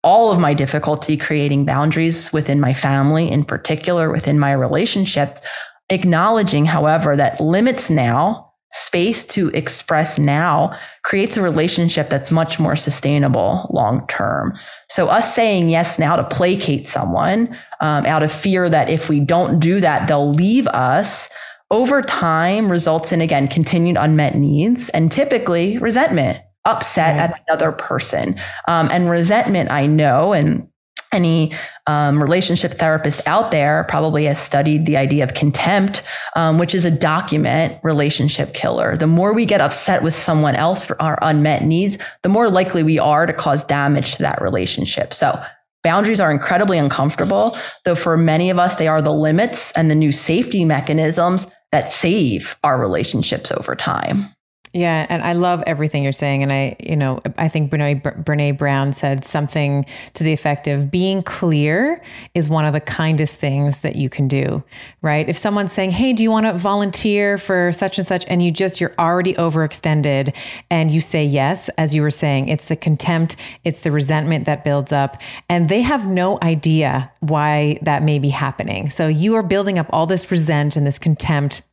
all 0.07 0.31
of 0.31 0.39
my 0.39 0.53
difficulty 0.53 1.17
creating 1.17 1.65
boundaries 1.65 2.31
within 2.31 2.61
my 2.61 2.73
family, 2.73 3.29
in 3.29 3.43
particular 3.43 4.09
within 4.09 4.39
my 4.39 4.53
relationships, 4.53 5.41
acknowledging, 5.89 6.65
however, 6.65 7.17
that 7.17 7.41
limits 7.41 7.89
now, 7.89 8.49
space 8.71 9.25
to 9.25 9.49
express 9.49 10.17
now 10.17 10.73
creates 11.03 11.35
a 11.35 11.41
relationship 11.41 12.09
that's 12.09 12.31
much 12.31 12.57
more 12.57 12.77
sustainable 12.77 13.69
long 13.73 14.07
term. 14.07 14.57
So, 14.89 15.07
us 15.07 15.35
saying 15.35 15.69
yes 15.69 15.99
now 15.99 16.15
to 16.15 16.23
placate 16.23 16.87
someone 16.87 17.53
um, 17.81 18.05
out 18.05 18.23
of 18.23 18.31
fear 18.31 18.69
that 18.69 18.89
if 18.89 19.09
we 19.09 19.19
don't 19.19 19.59
do 19.59 19.81
that, 19.81 20.07
they'll 20.07 20.33
leave 20.33 20.67
us 20.67 21.29
over 21.69 22.01
time 22.01 22.71
results 22.71 23.11
in, 23.11 23.19
again, 23.19 23.49
continued 23.49 23.97
unmet 23.99 24.35
needs 24.35 24.87
and 24.89 25.11
typically 25.11 25.77
resentment 25.79 26.39
upset 26.67 27.15
right. 27.15 27.29
at 27.31 27.43
another 27.47 27.71
person. 27.71 28.39
Um, 28.67 28.89
and 28.91 29.09
resentment, 29.09 29.71
I 29.71 29.87
know, 29.87 30.33
and 30.33 30.67
any 31.13 31.53
um, 31.87 32.21
relationship 32.21 32.73
therapist 32.73 33.21
out 33.27 33.51
there 33.51 33.85
probably 33.89 34.25
has 34.25 34.39
studied 34.39 34.85
the 34.85 34.97
idea 34.97 35.23
of 35.23 35.33
contempt, 35.33 36.03
um, 36.35 36.59
which 36.59 36.75
is 36.75 36.85
a 36.85 36.91
document 36.91 37.79
relationship 37.83 38.53
killer. 38.53 38.97
The 38.97 39.07
more 39.07 39.33
we 39.33 39.45
get 39.45 39.61
upset 39.61 40.03
with 40.03 40.15
someone 40.15 40.55
else 40.55 40.83
for 40.83 41.01
our 41.01 41.17
unmet 41.21 41.63
needs, 41.63 41.97
the 42.23 42.29
more 42.29 42.49
likely 42.49 42.83
we 42.83 42.99
are 42.99 43.25
to 43.25 43.33
cause 43.33 43.63
damage 43.63 44.15
to 44.15 44.23
that 44.23 44.41
relationship. 44.41 45.13
So 45.13 45.41
boundaries 45.83 46.19
are 46.19 46.31
incredibly 46.31 46.77
uncomfortable, 46.77 47.57
though 47.85 47.95
for 47.95 48.17
many 48.17 48.49
of 48.49 48.59
us, 48.59 48.75
they 48.75 48.87
are 48.87 49.01
the 49.01 49.13
limits 49.13 49.71
and 49.71 49.89
the 49.89 49.95
new 49.95 50.11
safety 50.11 50.65
mechanisms 50.65 51.47
that 51.71 51.89
save 51.89 52.57
our 52.63 52.79
relationships 52.79 53.51
over 53.51 53.75
time. 53.75 54.33
Yeah, 54.77 55.07
and 55.09 55.23
I 55.23 55.33
love 55.33 55.63
everything 55.65 56.03
you're 56.03 56.11
saying. 56.11 56.43
And 56.43 56.53
I, 56.53 56.75
you 56.79 56.95
know, 56.95 57.19
I 57.35 57.47
think 57.47 57.71
Brene, 57.71 57.99
Brene 57.99 58.55
Brown 58.55 58.93
said 58.93 59.25
something 59.25 59.87
to 60.13 60.23
the 60.23 60.33
effect 60.33 60.67
of 60.67 60.91
being 60.91 61.23
clear 61.23 61.99
is 62.35 62.47
one 62.47 62.63
of 62.63 62.73
the 62.73 62.79
kindest 62.79 63.39
things 63.39 63.79
that 63.79 63.95
you 63.95 64.07
can 64.07 64.27
do, 64.27 64.63
right? 65.01 65.27
If 65.27 65.35
someone's 65.35 65.71
saying, 65.71 65.91
hey, 65.91 66.13
do 66.13 66.21
you 66.21 66.29
want 66.29 66.45
to 66.45 66.53
volunteer 66.53 67.39
for 67.39 67.71
such 67.71 67.97
and 67.97 68.05
such? 68.05 68.23
And 68.27 68.43
you 68.43 68.51
just, 68.51 68.79
you're 68.79 68.93
already 68.99 69.33
overextended 69.33 70.35
and 70.69 70.91
you 70.91 71.01
say 71.01 71.25
yes, 71.25 71.69
as 71.69 71.95
you 71.95 72.03
were 72.03 72.11
saying, 72.11 72.49
it's 72.49 72.65
the 72.65 72.75
contempt, 72.75 73.35
it's 73.63 73.79
the 73.79 73.89
resentment 73.91 74.45
that 74.45 74.63
builds 74.63 74.91
up. 74.91 75.19
And 75.49 75.69
they 75.69 75.81
have 75.81 76.05
no 76.05 76.37
idea 76.43 77.11
why 77.21 77.79
that 77.81 78.03
may 78.03 78.19
be 78.19 78.29
happening. 78.29 78.91
So 78.91 79.07
you 79.07 79.33
are 79.33 79.43
building 79.43 79.79
up 79.79 79.87
all 79.89 80.05
this 80.05 80.29
resent 80.29 80.75
and 80.75 80.85
this 80.85 80.99
contempt 80.99 81.63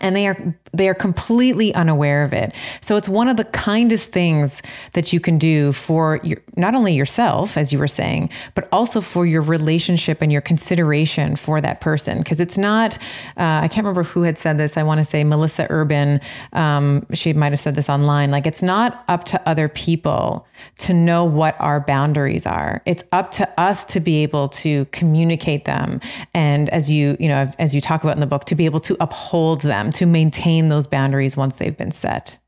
and 0.00 0.16
they 0.16 0.26
are 0.26 0.54
they 0.74 0.88
are 0.88 0.94
completely 0.94 1.74
unaware 1.74 2.24
of 2.24 2.32
it. 2.32 2.54
So 2.80 2.96
it's 2.96 3.08
one 3.08 3.28
of 3.28 3.36
the 3.36 3.44
kindest 3.44 4.10
things 4.10 4.62
that 4.94 5.12
you 5.12 5.20
can 5.20 5.36
do 5.36 5.72
for 5.72 6.18
your, 6.22 6.38
not 6.56 6.74
only 6.74 6.94
yourself, 6.94 7.58
as 7.58 7.74
you 7.74 7.78
were 7.78 7.88
saying, 7.88 8.30
but 8.54 8.68
also 8.72 9.02
for 9.02 9.26
your 9.26 9.42
relationship 9.42 10.22
and 10.22 10.32
your 10.32 10.40
consideration 10.40 11.36
for 11.36 11.60
that 11.60 11.82
person. 11.82 12.18
Because 12.18 12.40
it's 12.40 12.56
not, 12.56 12.94
uh, 13.36 13.60
I 13.62 13.68
can't 13.68 13.84
remember 13.84 14.02
who 14.02 14.22
had 14.22 14.38
said 14.38 14.56
this. 14.56 14.78
I 14.78 14.82
want 14.82 15.00
to 15.00 15.04
say 15.04 15.24
Melissa 15.24 15.66
Urban. 15.68 16.20
Um, 16.54 17.06
she 17.12 17.34
might 17.34 17.52
have 17.52 17.60
said 17.60 17.74
this 17.74 17.90
online. 17.90 18.30
Like 18.30 18.46
it's 18.46 18.62
not 18.62 19.04
up 19.08 19.24
to 19.24 19.48
other 19.48 19.68
people 19.68 20.46
to 20.78 20.94
know 20.94 21.24
what 21.24 21.56
our 21.58 21.80
boundaries 21.80 22.46
are. 22.46 22.82
It's 22.86 23.04
up 23.12 23.30
to 23.32 23.60
us 23.60 23.84
to 23.86 24.00
be 24.00 24.22
able 24.22 24.48
to 24.48 24.86
communicate 24.86 25.64
them, 25.64 26.00
and 26.34 26.68
as 26.70 26.90
you 26.90 27.16
you 27.18 27.28
know 27.28 27.50
as 27.58 27.74
you 27.74 27.80
talk 27.80 28.02
about 28.02 28.14
in 28.16 28.20
the 28.20 28.26
book, 28.26 28.44
to 28.46 28.54
be 28.54 28.64
able 28.64 28.80
to 28.80 28.96
uphold 29.00 29.62
them, 29.62 29.81
to 29.90 30.06
maintain 30.06 30.52
maintain 30.52 30.68
those 30.68 30.86
boundaries 30.86 31.36
once 31.36 31.56
they've 31.56 31.76
been 31.76 31.90
set. 31.90 32.38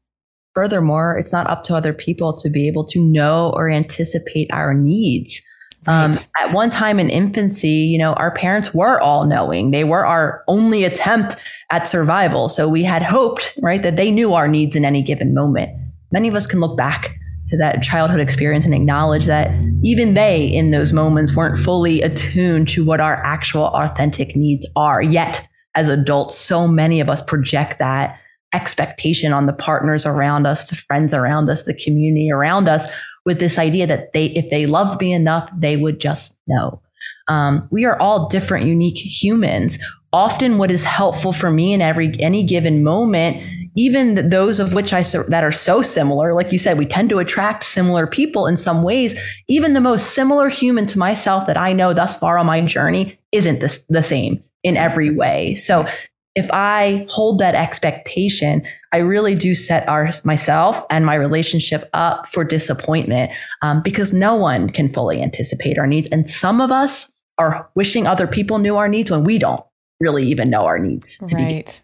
Furthermore, 0.54 1.18
it's 1.18 1.32
not 1.32 1.48
up 1.50 1.64
to 1.64 1.74
other 1.74 1.92
people 1.92 2.32
to 2.36 2.48
be 2.48 2.68
able 2.68 2.86
to 2.86 3.00
know 3.00 3.50
or 3.54 3.68
anticipate 3.68 4.48
our 4.52 4.72
needs. 4.72 5.42
Um, 5.86 6.12
right. 6.12 6.20
Um, 6.20 6.48
at 6.48 6.54
one 6.54 6.70
time 6.70 7.00
in 7.00 7.10
infancy, 7.10 7.68
you 7.68 7.98
know, 7.98 8.12
our 8.14 8.30
parents 8.30 8.72
were 8.72 9.00
all 9.00 9.26
knowing. 9.26 9.70
They 9.70 9.84
were 9.84 10.06
our 10.06 10.44
only 10.46 10.84
attempt 10.84 11.36
at 11.70 11.88
survival. 11.88 12.48
So 12.48 12.68
we 12.68 12.84
had 12.84 13.02
hoped, 13.02 13.58
right, 13.60 13.82
that 13.82 13.96
they 13.96 14.10
knew 14.10 14.32
our 14.32 14.48
needs 14.48 14.76
in 14.76 14.84
any 14.84 15.02
given 15.02 15.34
moment. 15.34 15.70
Many 16.12 16.28
of 16.28 16.34
us 16.34 16.46
can 16.46 16.60
look 16.60 16.76
back 16.76 17.16
to 17.48 17.58
that 17.58 17.82
childhood 17.82 18.20
experience 18.20 18.64
and 18.64 18.74
acknowledge 18.74 19.26
that 19.26 19.50
even 19.82 20.14
they, 20.14 20.46
in 20.46 20.70
those 20.70 20.92
moments, 20.92 21.34
weren't 21.34 21.58
fully 21.58 22.00
attuned 22.00 22.68
to 22.68 22.84
what 22.84 23.00
our 23.00 23.16
actual 23.16 23.66
authentic 23.66 24.34
needs 24.34 24.66
are. 24.76 25.02
Yet, 25.02 25.46
as 25.74 25.88
adults, 25.88 26.36
so 26.36 26.68
many 26.68 27.00
of 27.00 27.08
us 27.08 27.20
project 27.20 27.78
that 27.78 28.18
expectation 28.52 29.32
on 29.32 29.46
the 29.46 29.52
partners 29.52 30.06
around 30.06 30.46
us, 30.46 30.66
the 30.66 30.76
friends 30.76 31.12
around 31.12 31.50
us, 31.50 31.64
the 31.64 31.74
community 31.74 32.30
around 32.30 32.68
us 32.68 32.86
with 33.26 33.40
this 33.40 33.58
idea 33.58 33.86
that 33.86 34.12
they, 34.12 34.26
if 34.26 34.48
they 34.50 34.66
loved 34.66 35.00
me 35.00 35.12
enough, 35.12 35.50
they 35.56 35.76
would 35.76 36.00
just 36.00 36.38
know. 36.48 36.80
Um, 37.28 37.66
we 37.70 37.84
are 37.84 37.98
all 37.98 38.28
different, 38.28 38.66
unique 38.66 38.98
humans. 38.98 39.78
Often, 40.12 40.58
what 40.58 40.70
is 40.70 40.84
helpful 40.84 41.32
for 41.32 41.50
me 41.50 41.72
in 41.72 41.80
every 41.80 42.14
any 42.20 42.44
given 42.44 42.84
moment, 42.84 43.42
even 43.74 44.28
those 44.28 44.60
of 44.60 44.74
which 44.74 44.92
I 44.92 45.02
that 45.02 45.42
are 45.42 45.50
so 45.50 45.82
similar, 45.82 46.34
like 46.34 46.52
you 46.52 46.58
said, 46.58 46.78
we 46.78 46.86
tend 46.86 47.10
to 47.10 47.18
attract 47.18 47.64
similar 47.64 48.06
people 48.06 48.46
in 48.46 48.56
some 48.56 48.82
ways. 48.82 49.18
Even 49.48 49.72
the 49.72 49.80
most 49.80 50.12
similar 50.12 50.48
human 50.48 50.86
to 50.86 50.98
myself 50.98 51.46
that 51.48 51.56
I 51.56 51.72
know 51.72 51.92
thus 51.92 52.16
far 52.16 52.38
on 52.38 52.46
my 52.46 52.60
journey 52.60 53.18
isn't 53.32 53.60
the 53.88 54.02
same 54.02 54.44
in 54.64 54.76
every 54.76 55.10
way. 55.10 55.54
So 55.54 55.86
if 56.34 56.50
I 56.50 57.06
hold 57.08 57.38
that 57.38 57.54
expectation, 57.54 58.66
I 58.92 58.98
really 58.98 59.36
do 59.36 59.54
set 59.54 59.88
our, 59.88 60.10
myself 60.24 60.84
and 60.90 61.06
my 61.06 61.14
relationship 61.14 61.88
up 61.92 62.26
for 62.28 62.42
disappointment 62.42 63.30
um, 63.62 63.82
because 63.82 64.12
no 64.12 64.34
one 64.34 64.70
can 64.70 64.92
fully 64.92 65.22
anticipate 65.22 65.78
our 65.78 65.86
needs. 65.86 66.08
And 66.10 66.28
some 66.28 66.60
of 66.60 66.72
us 66.72 67.12
are 67.38 67.70
wishing 67.76 68.06
other 68.06 68.26
people 68.26 68.58
knew 68.58 68.76
our 68.76 68.88
needs 68.88 69.10
when 69.10 69.22
we 69.22 69.38
don't 69.38 69.64
really 70.00 70.24
even 70.24 70.50
know 70.50 70.64
our 70.64 70.80
needs. 70.80 71.18
To 71.18 71.36
right. 71.36 71.82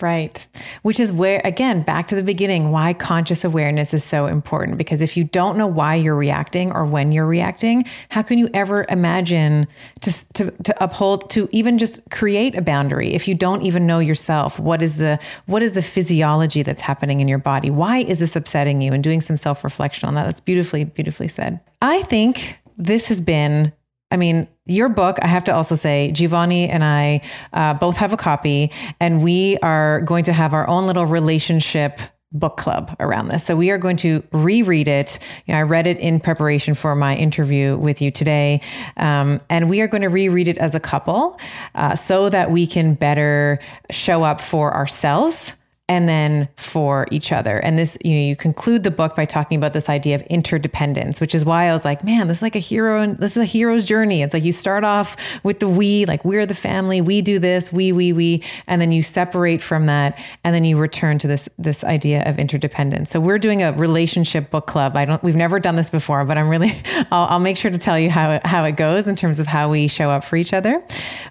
Right. 0.00 0.46
Which 0.82 1.00
is 1.00 1.12
where, 1.12 1.40
again, 1.44 1.82
back 1.82 2.06
to 2.08 2.14
the 2.14 2.22
beginning, 2.22 2.70
why 2.70 2.92
conscious 2.94 3.44
awareness 3.44 3.92
is 3.92 4.04
so 4.04 4.26
important. 4.26 4.78
Because 4.78 5.02
if 5.02 5.16
you 5.16 5.24
don't 5.24 5.58
know 5.58 5.66
why 5.66 5.96
you're 5.96 6.14
reacting 6.14 6.70
or 6.70 6.84
when 6.84 7.10
you're 7.10 7.26
reacting, 7.26 7.84
how 8.10 8.22
can 8.22 8.38
you 8.38 8.48
ever 8.54 8.86
imagine 8.88 9.66
to, 10.02 10.32
to, 10.34 10.50
to 10.62 10.84
uphold, 10.84 11.28
to 11.30 11.48
even 11.50 11.78
just 11.78 11.98
create 12.10 12.54
a 12.54 12.62
boundary 12.62 13.12
if 13.12 13.26
you 13.26 13.34
don't 13.34 13.62
even 13.62 13.86
know 13.86 13.98
yourself? 13.98 14.60
What 14.60 14.82
is 14.82 14.98
the, 14.98 15.18
what 15.46 15.62
is 15.62 15.72
the 15.72 15.82
physiology 15.82 16.62
that's 16.62 16.82
happening 16.82 17.18
in 17.18 17.26
your 17.26 17.38
body? 17.38 17.68
Why 17.68 17.98
is 17.98 18.20
this 18.20 18.36
upsetting 18.36 18.80
you? 18.80 18.92
And 18.92 19.02
doing 19.02 19.20
some 19.20 19.36
self 19.36 19.64
reflection 19.64 20.06
on 20.06 20.14
that. 20.14 20.26
That's 20.26 20.40
beautifully, 20.40 20.84
beautifully 20.84 21.28
said. 21.28 21.60
I 21.82 22.02
think 22.02 22.58
this 22.76 23.08
has 23.08 23.20
been 23.20 23.72
I 24.10 24.16
mean, 24.16 24.48
your 24.64 24.88
book, 24.88 25.18
I 25.20 25.26
have 25.26 25.44
to 25.44 25.54
also 25.54 25.74
say, 25.74 26.12
Giovanni 26.12 26.68
and 26.68 26.82
I 26.82 27.20
uh, 27.52 27.74
both 27.74 27.98
have 27.98 28.12
a 28.12 28.16
copy, 28.16 28.70
and 29.00 29.22
we 29.22 29.58
are 29.58 30.00
going 30.02 30.24
to 30.24 30.32
have 30.32 30.54
our 30.54 30.66
own 30.68 30.86
little 30.86 31.06
relationship 31.06 32.00
book 32.30 32.58
club 32.58 32.94
around 33.00 33.28
this. 33.28 33.44
So 33.44 33.56
we 33.56 33.70
are 33.70 33.78
going 33.78 33.96
to 33.98 34.22
reread 34.32 34.86
it. 34.86 35.18
You 35.46 35.54
know, 35.54 35.60
I 35.60 35.62
read 35.62 35.86
it 35.86 35.98
in 35.98 36.20
preparation 36.20 36.74
for 36.74 36.94
my 36.94 37.16
interview 37.16 37.76
with 37.76 38.02
you 38.02 38.10
today, 38.10 38.60
um, 38.96 39.40
and 39.48 39.70
we 39.70 39.80
are 39.80 39.88
going 39.88 40.02
to 40.02 40.08
reread 40.08 40.48
it 40.48 40.58
as 40.58 40.74
a 40.74 40.80
couple 40.80 41.38
uh, 41.74 41.94
so 41.94 42.28
that 42.28 42.50
we 42.50 42.66
can 42.66 42.94
better 42.94 43.58
show 43.90 44.24
up 44.24 44.40
for 44.40 44.74
ourselves 44.74 45.54
and 45.88 46.08
then 46.08 46.48
for 46.56 47.06
each 47.10 47.32
other. 47.32 47.58
And 47.58 47.78
this, 47.78 47.96
you 48.04 48.14
know, 48.14 48.20
you 48.20 48.36
conclude 48.36 48.82
the 48.82 48.90
book 48.90 49.16
by 49.16 49.24
talking 49.24 49.56
about 49.56 49.72
this 49.72 49.88
idea 49.88 50.14
of 50.14 50.22
interdependence, 50.22 51.18
which 51.20 51.34
is 51.34 51.46
why 51.46 51.64
I 51.64 51.72
was 51.72 51.84
like, 51.84 52.04
man, 52.04 52.28
this 52.28 52.38
is 52.38 52.42
like 52.42 52.56
a 52.56 52.60
hero 52.60 53.00
and 53.00 53.16
this 53.16 53.36
is 53.36 53.42
a 53.42 53.46
hero's 53.46 53.86
journey. 53.86 54.22
It's 54.22 54.34
like 54.34 54.44
you 54.44 54.52
start 54.52 54.84
off 54.84 55.16
with 55.42 55.60
the 55.60 55.68
we, 55.68 56.04
like 56.04 56.24
we're 56.26 56.44
the 56.44 56.54
family, 56.54 57.00
we 57.00 57.22
do 57.22 57.38
this, 57.38 57.72
we, 57.72 57.92
we, 57.92 58.12
we, 58.12 58.42
and 58.66 58.82
then 58.82 58.92
you 58.92 59.02
separate 59.02 59.62
from 59.62 59.86
that 59.86 60.18
and 60.44 60.54
then 60.54 60.64
you 60.64 60.78
return 60.78 61.18
to 61.20 61.26
this 61.26 61.48
this 61.58 61.82
idea 61.84 62.22
of 62.28 62.38
interdependence. 62.38 63.10
So 63.10 63.18
we're 63.18 63.38
doing 63.38 63.62
a 63.62 63.72
relationship 63.72 64.50
book 64.50 64.66
club. 64.66 64.94
I 64.94 65.06
don't 65.06 65.22
we've 65.22 65.34
never 65.34 65.58
done 65.58 65.76
this 65.76 65.88
before, 65.88 66.24
but 66.26 66.36
I'm 66.36 66.48
really 66.48 66.70
I'll, 67.10 67.28
I'll 67.28 67.40
make 67.40 67.56
sure 67.56 67.70
to 67.70 67.78
tell 67.78 67.98
you 67.98 68.10
how 68.10 68.32
it, 68.32 68.46
how 68.46 68.64
it 68.64 68.72
goes 68.72 69.08
in 69.08 69.16
terms 69.16 69.40
of 69.40 69.46
how 69.46 69.70
we 69.70 69.88
show 69.88 70.10
up 70.10 70.22
for 70.22 70.36
each 70.36 70.52
other. 70.52 70.82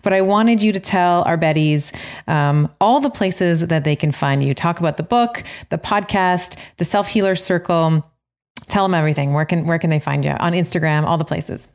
But 0.01 0.13
I 0.13 0.21
wanted 0.21 0.63
you 0.63 0.71
to 0.71 0.79
tell 0.79 1.21
our 1.23 1.37
Betties 1.37 1.95
um, 2.27 2.73
all 2.81 2.99
the 2.99 3.11
places 3.11 3.61
that 3.61 3.83
they 3.83 3.95
can 3.95 4.11
find 4.11 4.43
you 4.43 4.46
you. 4.47 4.53
Talk 4.53 4.79
about 4.79 4.97
the 4.97 5.03
book, 5.03 5.43
the 5.69 5.77
podcast, 5.77 6.57
the 6.77 6.85
Self 6.85 7.09
Healer 7.09 7.35
Circle. 7.35 8.09
Tell 8.67 8.83
them 8.83 8.93
everything. 8.93 9.33
Where 9.33 9.45
can 9.45 9.65
where 9.65 9.79
can 9.79 9.89
they 9.89 9.99
find 9.99 10.25
you 10.25 10.31
on 10.31 10.53
Instagram? 10.53 11.03
All 11.03 11.17
the 11.17 11.25
places. 11.25 11.67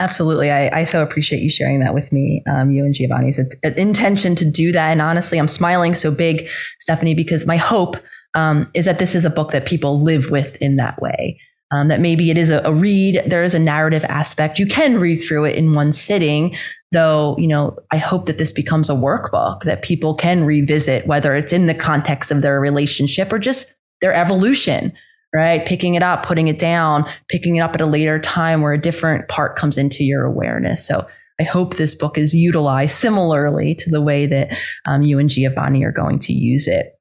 Absolutely. 0.00 0.50
I, 0.50 0.80
I 0.80 0.84
so 0.84 1.02
appreciate 1.02 1.42
you 1.42 1.50
sharing 1.50 1.80
that 1.80 1.92
with 1.92 2.10
me, 2.10 2.42
um, 2.48 2.70
you 2.70 2.86
and 2.86 2.94
Giovanni's 2.94 3.38
it's 3.38 3.54
an 3.62 3.74
intention 3.74 4.34
to 4.36 4.46
do 4.46 4.72
that. 4.72 4.90
And 4.90 5.02
honestly, 5.02 5.38
I'm 5.38 5.48
smiling 5.48 5.94
so 5.94 6.10
big, 6.10 6.48
Stephanie, 6.78 7.14
because 7.14 7.46
my 7.46 7.58
hope 7.58 7.96
um, 8.32 8.70
is 8.72 8.86
that 8.86 8.98
this 8.98 9.14
is 9.14 9.26
a 9.26 9.30
book 9.30 9.52
that 9.52 9.66
people 9.66 10.02
live 10.02 10.30
with 10.30 10.56
in 10.56 10.76
that 10.76 11.00
way 11.02 11.38
um, 11.70 11.88
that 11.88 12.00
maybe 12.00 12.30
it 12.30 12.38
is 12.38 12.50
a, 12.50 12.60
a, 12.64 12.72
read. 12.72 13.22
There 13.26 13.42
is 13.42 13.54
a 13.54 13.58
narrative 13.58 14.04
aspect. 14.04 14.58
You 14.58 14.66
can 14.66 14.98
read 14.98 15.16
through 15.16 15.44
it 15.44 15.56
in 15.56 15.72
one 15.72 15.92
sitting, 15.92 16.56
though, 16.90 17.36
you 17.38 17.46
know, 17.46 17.76
I 17.90 17.98
hope 17.98 18.26
that 18.26 18.38
this 18.38 18.52
becomes 18.52 18.90
a 18.90 18.94
workbook 18.94 19.62
that 19.62 19.82
people 19.82 20.14
can 20.14 20.44
revisit, 20.44 21.06
whether 21.06 21.34
it's 21.34 21.52
in 21.52 21.66
the 21.66 21.74
context 21.74 22.30
of 22.30 22.42
their 22.42 22.60
relationship 22.60 23.32
or 23.32 23.38
just 23.38 23.72
their 24.00 24.12
evolution, 24.12 24.92
right? 25.34 25.64
Picking 25.64 25.94
it 25.94 26.02
up, 26.02 26.24
putting 26.24 26.48
it 26.48 26.58
down, 26.58 27.04
picking 27.28 27.56
it 27.56 27.60
up 27.60 27.74
at 27.74 27.80
a 27.80 27.86
later 27.86 28.18
time 28.18 28.62
where 28.62 28.72
a 28.72 28.80
different 28.80 29.28
part 29.28 29.56
comes 29.56 29.78
into 29.78 30.04
your 30.04 30.24
awareness. 30.24 30.84
So 30.84 31.06
I 31.38 31.44
hope 31.44 31.76
this 31.76 31.94
book 31.94 32.18
is 32.18 32.34
utilized 32.34 32.96
similarly 32.96 33.74
to 33.76 33.90
the 33.90 34.02
way 34.02 34.26
that 34.26 34.56
um, 34.84 35.02
you 35.02 35.18
and 35.18 35.30
Giovanni 35.30 35.84
are 35.84 35.92
going 35.92 36.18
to 36.20 36.32
use 36.32 36.66
it. 36.66 36.99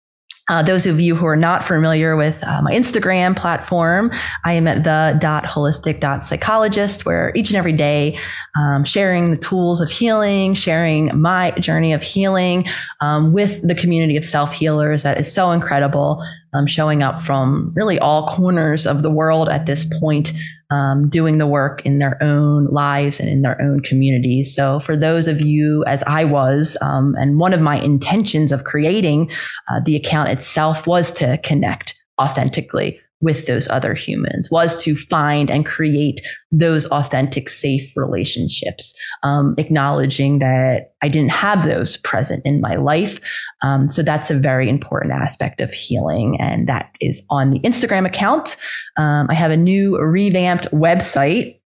Uh, 0.50 0.64
those 0.64 0.86
of 0.86 1.00
you 1.00 1.16
who 1.16 1.26
are 1.26 1.36
not 1.36 1.64
familiar 1.64 2.16
with 2.16 2.44
uh, 2.44 2.62
my 2.62 2.74
Instagram 2.74 3.36
platform, 3.38 4.12
I 4.44 4.54
am 4.54 4.68
at 4.68 4.84
the 4.84 5.18
dot 5.20 5.46
holistic 5.46 6.00
dot 6.00 6.26
psychologist, 6.26 7.06
where 7.06 7.32
each 7.36 7.50
and 7.50 7.58
every 7.58 7.74
day, 7.74 8.18
um, 8.60 8.84
sharing 8.84 9.32
the 9.32 9.38
tools 9.38 9.80
of 9.80 9.90
healing, 9.90 10.56
sharing 10.56 11.20
my 11.20 11.52
journey 11.52 11.94
of 11.94 12.02
healing 12.02 12.66
um, 13.00 13.32
with 13.32 13.66
the 13.68 13.76
community 13.76 14.18
of 14.18 14.26
self 14.26 14.54
healers 14.54 15.04
that 15.04 15.20
is 15.20 15.32
so 15.32 15.52
incredible, 15.52 16.24
um, 16.54 16.68
showing 16.68 17.04
up 17.04 17.22
from 17.22 17.72
really 17.76 18.00
all 18.00 18.28
corners 18.28 18.88
of 18.88 19.04
the 19.04 19.12
world 19.12 19.50
at 19.50 19.66
this 19.66 19.86
point 20.00 20.34
um, 20.72 21.10
doing 21.10 21.38
the 21.38 21.48
work 21.48 21.86
in 21.86 22.00
their 22.00 22.22
own 22.22 22.66
lives 22.66 23.20
and 23.20 23.28
in 23.28 23.42
their 23.42 23.60
own 23.62 23.82
communities. 23.82 24.54
So, 24.54 24.80
for 24.80 24.96
those 24.96 25.28
of 25.28 25.42
you, 25.42 25.84
as 25.86 26.04
I 26.04 26.24
was, 26.26 26.78
um, 26.82 27.16
and 27.18 27.40
one 27.40 27.54
of 27.54 27.62
my 27.62 27.78
intentions 27.78 28.52
of 28.52 28.64
creating 28.64 29.32
uh, 29.70 29.82
the 29.84 29.96
account 29.96 30.30
itself 30.30 30.86
was 30.86 31.12
to 31.14 31.40
connect 31.40 31.96
authentically 32.20 33.00
with 33.22 33.48
those 33.48 33.68
other 33.70 33.94
humans 33.94 34.50
was 34.50 34.82
to 34.84 34.96
find 34.96 35.50
and 35.50 35.66
create 35.66 36.22
those 36.52 36.86
authentic, 36.88 37.50
safe 37.50 37.92
relationships, 37.96 38.98
um, 39.24 39.56
acknowledging 39.58 40.40
that 40.40 40.94
I 41.04 41.10
didn't 41.10 41.32
have 41.32 41.66
those 41.66 41.98
present 41.98 42.46
in 42.46 42.62
my 42.62 42.76
life. 42.76 43.20
Um, 43.62 43.90
so 43.90 44.02
that's 44.02 44.32
a 44.32 44.40
very 44.40 44.70
important 44.70 45.14
aspect 45.14 45.60
of 45.60 45.72
healing. 45.72 46.40
And 46.40 46.68
that 46.68 46.92
is 47.02 47.22
on 47.30 47.52
the 47.52 47.60
Instagram 47.60 48.06
account. 48.06 48.56
Um, 48.98 49.28
I 49.30 49.34
have 49.34 49.52
a 49.52 49.58
new 49.58 49.98
revamped 50.00 50.72
website 50.72 51.60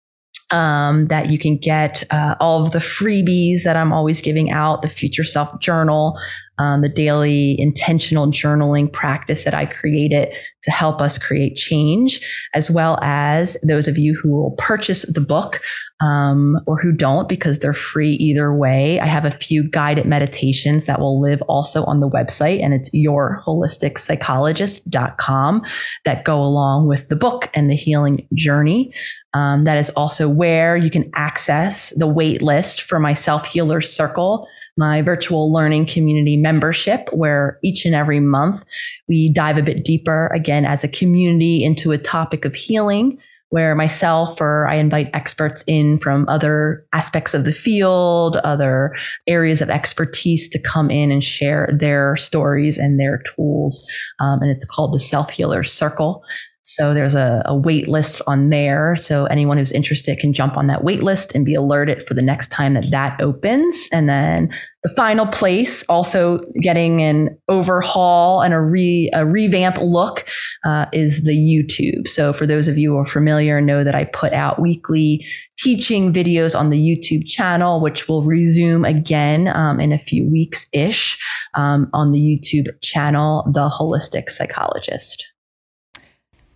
um, 0.53 1.07
that 1.07 1.31
you 1.31 1.39
can 1.39 1.57
get 1.57 2.03
uh, 2.11 2.35
all 2.41 2.65
of 2.65 2.73
the 2.73 2.79
freebies 2.79 3.63
that 3.65 3.77
I'm 3.77 3.93
always 3.93 4.21
giving 4.21 4.51
out, 4.51 4.83
the 4.83 4.89
Future 4.89 5.25
Self 5.25 5.59
Journal, 5.61 6.19
um, 6.61 6.83
the 6.83 6.91
daily 6.91 7.59
intentional 7.59 8.27
journaling 8.27 8.93
practice 8.93 9.45
that 9.45 9.55
I 9.55 9.65
created 9.65 10.31
to 10.63 10.71
help 10.71 11.01
us 11.01 11.17
create 11.17 11.57
change, 11.57 12.21
as 12.53 12.71
well 12.71 12.99
as 13.01 13.57
those 13.63 13.89
of 13.89 13.97
you 13.97 14.15
who 14.15 14.31
will 14.31 14.51
purchase 14.59 15.11
the 15.11 15.23
book 15.23 15.63
um, 16.03 16.59
or 16.67 16.79
who 16.79 16.93
don't 16.93 17.31
because 17.31 17.61
they're 17.61 17.73
free 17.73 18.13
either 18.13 18.55
way. 18.55 19.01
I 19.01 19.07
have 19.07 19.25
a 19.25 19.31
few 19.31 19.71
guided 19.71 20.05
meditations 20.05 20.85
that 20.85 21.01
will 21.01 21.19
live 21.19 21.41
also 21.43 21.85
on 21.85 22.01
the 22.01 22.11
website, 22.11 22.63
and 22.63 22.75
it's 22.75 22.91
yourholisticspsychologist.com 22.91 25.63
that 26.05 26.25
go 26.25 26.43
along 26.43 26.89
with 26.89 27.09
the 27.09 27.17
book 27.17 27.49
and 27.55 27.71
the 27.71 27.77
healing 27.77 28.29
journey. 28.35 28.93
Um, 29.33 29.65
that 29.65 29.79
is 29.79 29.89
also 29.91 30.29
where 30.29 30.77
you 30.77 30.91
can 30.91 31.09
access 31.15 31.91
the 31.97 32.09
wait 32.09 32.43
list 32.43 32.83
for 32.83 32.99
my 32.99 33.15
self 33.15 33.47
healer 33.47 33.81
circle, 33.81 34.49
my 34.81 35.03
virtual 35.03 35.53
learning 35.53 35.85
community 35.85 36.39
membership, 36.39 37.11
where 37.13 37.59
each 37.63 37.85
and 37.85 37.95
every 37.95 38.19
month 38.19 38.65
we 39.07 39.31
dive 39.31 39.59
a 39.59 39.63
bit 39.63 39.85
deeper 39.85 40.29
again 40.35 40.65
as 40.65 40.83
a 40.83 40.89
community 40.89 41.63
into 41.63 41.93
a 41.93 41.99
topic 41.99 42.47
of 42.47 42.55
healing 42.55 43.19
where 43.51 43.75
myself 43.75 44.41
or 44.41 44.67
I 44.69 44.77
invite 44.77 45.11
experts 45.13 45.65
in 45.67 45.99
from 45.99 46.25
other 46.29 46.87
aspects 46.93 47.35
of 47.35 47.45
the 47.45 47.53
field, 47.53 48.37
other 48.39 48.95
areas 49.27 49.61
of 49.61 49.69
expertise 49.69 50.49
to 50.51 50.59
come 50.59 50.89
in 50.89 51.11
and 51.11 51.23
share 51.23 51.69
their 51.73 52.17
stories 52.17 52.79
and 52.79 52.99
their 52.99 53.23
tools. 53.35 53.87
Um, 54.21 54.41
and 54.41 54.51
it's 54.51 54.65
called 54.65 54.95
the 54.95 55.01
Self 55.01 55.31
Healer 55.31 55.65
Circle. 55.65 56.25
So 56.63 56.93
there's 56.93 57.15
a, 57.15 57.43
a, 57.47 57.57
wait 57.57 57.89
list 57.89 58.21
on 58.27 58.51
there. 58.51 58.95
So 58.95 59.25
anyone 59.27 59.57
who's 59.57 59.73
interested 59.73 60.19
can 60.19 60.35
jump 60.35 60.59
on 60.59 60.67
that 60.67 60.85
wait 60.85 61.03
list 61.03 61.35
and 61.35 61.45
be 61.45 61.55
alerted 61.55 62.07
for 62.07 62.13
the 62.13 62.23
next 62.23 62.51
time 62.51 62.75
that 62.75 62.91
that 62.91 63.21
opens. 63.21 63.89
And 63.93 64.09
then 64.09 64.53
the 64.83 64.91
final 64.91 65.27
place, 65.27 65.83
also 65.85 66.41
getting 66.61 67.01
an 67.01 67.39
overhaul 67.49 68.43
and 68.43 68.53
a, 68.53 68.61
re, 68.61 69.11
a 69.15 69.25
revamp 69.25 69.79
look, 69.79 70.29
uh, 70.65 70.87
is 70.93 71.25
the 71.25 71.37
YouTube. 71.37 72.07
So 72.07 72.33
for 72.33 72.47
those 72.47 72.69
of 72.69 72.77
you 72.77 72.93
who 72.93 72.99
are 72.99 73.07
familiar, 73.07 73.63
know 73.63 73.83
that 73.83 73.95
I 73.95 74.05
put 74.05 74.35
out 74.35 74.61
weekly 74.61 75.25
teaching 75.59 76.13
videos 76.13 76.59
on 76.59 76.69
the 76.69 76.79
YouTube 76.79 77.27
channel, 77.27 77.81
which 77.81 78.07
will 78.07 78.23
resume 78.23 78.85
again 78.85 79.49
um, 79.49 79.81
in 79.81 79.93
a 79.93 79.99
few 79.99 80.31
weeks 80.31 80.67
ish 80.75 81.19
um, 81.55 81.89
on 81.95 82.13
the 82.13 82.19
YouTube 82.19 82.69
channel, 82.83 83.51
The 83.53 83.69
Holistic 83.69 84.29
Psychologist. 84.29 85.30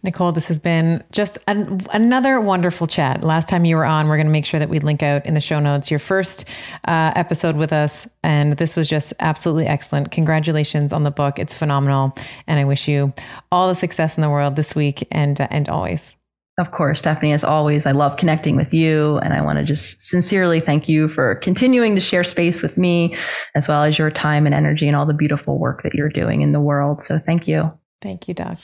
Nicole, 0.04 0.32
this 0.32 0.48
has 0.48 0.58
been 0.58 1.02
just 1.12 1.38
an, 1.48 1.80
another 1.94 2.38
wonderful 2.38 2.86
chat. 2.86 3.24
Last 3.24 3.48
time 3.48 3.64
you 3.64 3.74
were 3.74 3.86
on, 3.86 4.06
we're 4.06 4.18
going 4.18 4.26
to 4.26 4.32
make 4.32 4.44
sure 4.44 4.60
that 4.60 4.68
we 4.68 4.78
link 4.78 5.02
out 5.02 5.24
in 5.24 5.32
the 5.32 5.40
show 5.40 5.58
notes 5.58 5.90
your 5.90 5.98
first 5.98 6.44
uh, 6.86 7.12
episode 7.16 7.56
with 7.56 7.72
us. 7.72 8.06
And 8.22 8.58
this 8.58 8.76
was 8.76 8.86
just 8.86 9.14
absolutely 9.18 9.66
excellent. 9.66 10.10
Congratulations 10.10 10.92
on 10.92 11.04
the 11.04 11.10
book. 11.10 11.38
It's 11.38 11.54
phenomenal. 11.54 12.14
And 12.46 12.60
I 12.60 12.64
wish 12.64 12.86
you 12.86 13.14
all 13.50 13.66
the 13.68 13.74
success 13.74 14.18
in 14.18 14.20
the 14.20 14.28
world 14.28 14.56
this 14.56 14.74
week 14.74 15.08
and, 15.10 15.40
uh, 15.40 15.48
and 15.50 15.70
always. 15.70 16.14
Of 16.58 16.70
course, 16.70 16.98
Stephanie, 17.00 17.32
as 17.32 17.42
always, 17.42 17.86
I 17.86 17.92
love 17.92 18.18
connecting 18.18 18.56
with 18.56 18.74
you. 18.74 19.16
And 19.18 19.32
I 19.32 19.40
want 19.40 19.58
to 19.58 19.64
just 19.64 20.02
sincerely 20.02 20.60
thank 20.60 20.86
you 20.86 21.08
for 21.08 21.34
continuing 21.36 21.94
to 21.94 22.00
share 22.00 22.22
space 22.24 22.62
with 22.62 22.76
me, 22.76 23.16
as 23.56 23.66
well 23.66 23.82
as 23.82 23.98
your 23.98 24.10
time 24.10 24.44
and 24.44 24.54
energy 24.54 24.86
and 24.86 24.94
all 24.94 25.06
the 25.06 25.14
beautiful 25.14 25.58
work 25.58 25.82
that 25.82 25.94
you're 25.94 26.10
doing 26.10 26.42
in 26.42 26.52
the 26.52 26.60
world. 26.60 27.00
So 27.00 27.18
thank 27.18 27.48
you. 27.48 27.72
Thank 28.04 28.28
you, 28.28 28.34
Doc. 28.34 28.58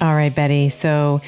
All 0.00 0.14
right, 0.14 0.34
Betty. 0.34 0.70
So 0.70 1.20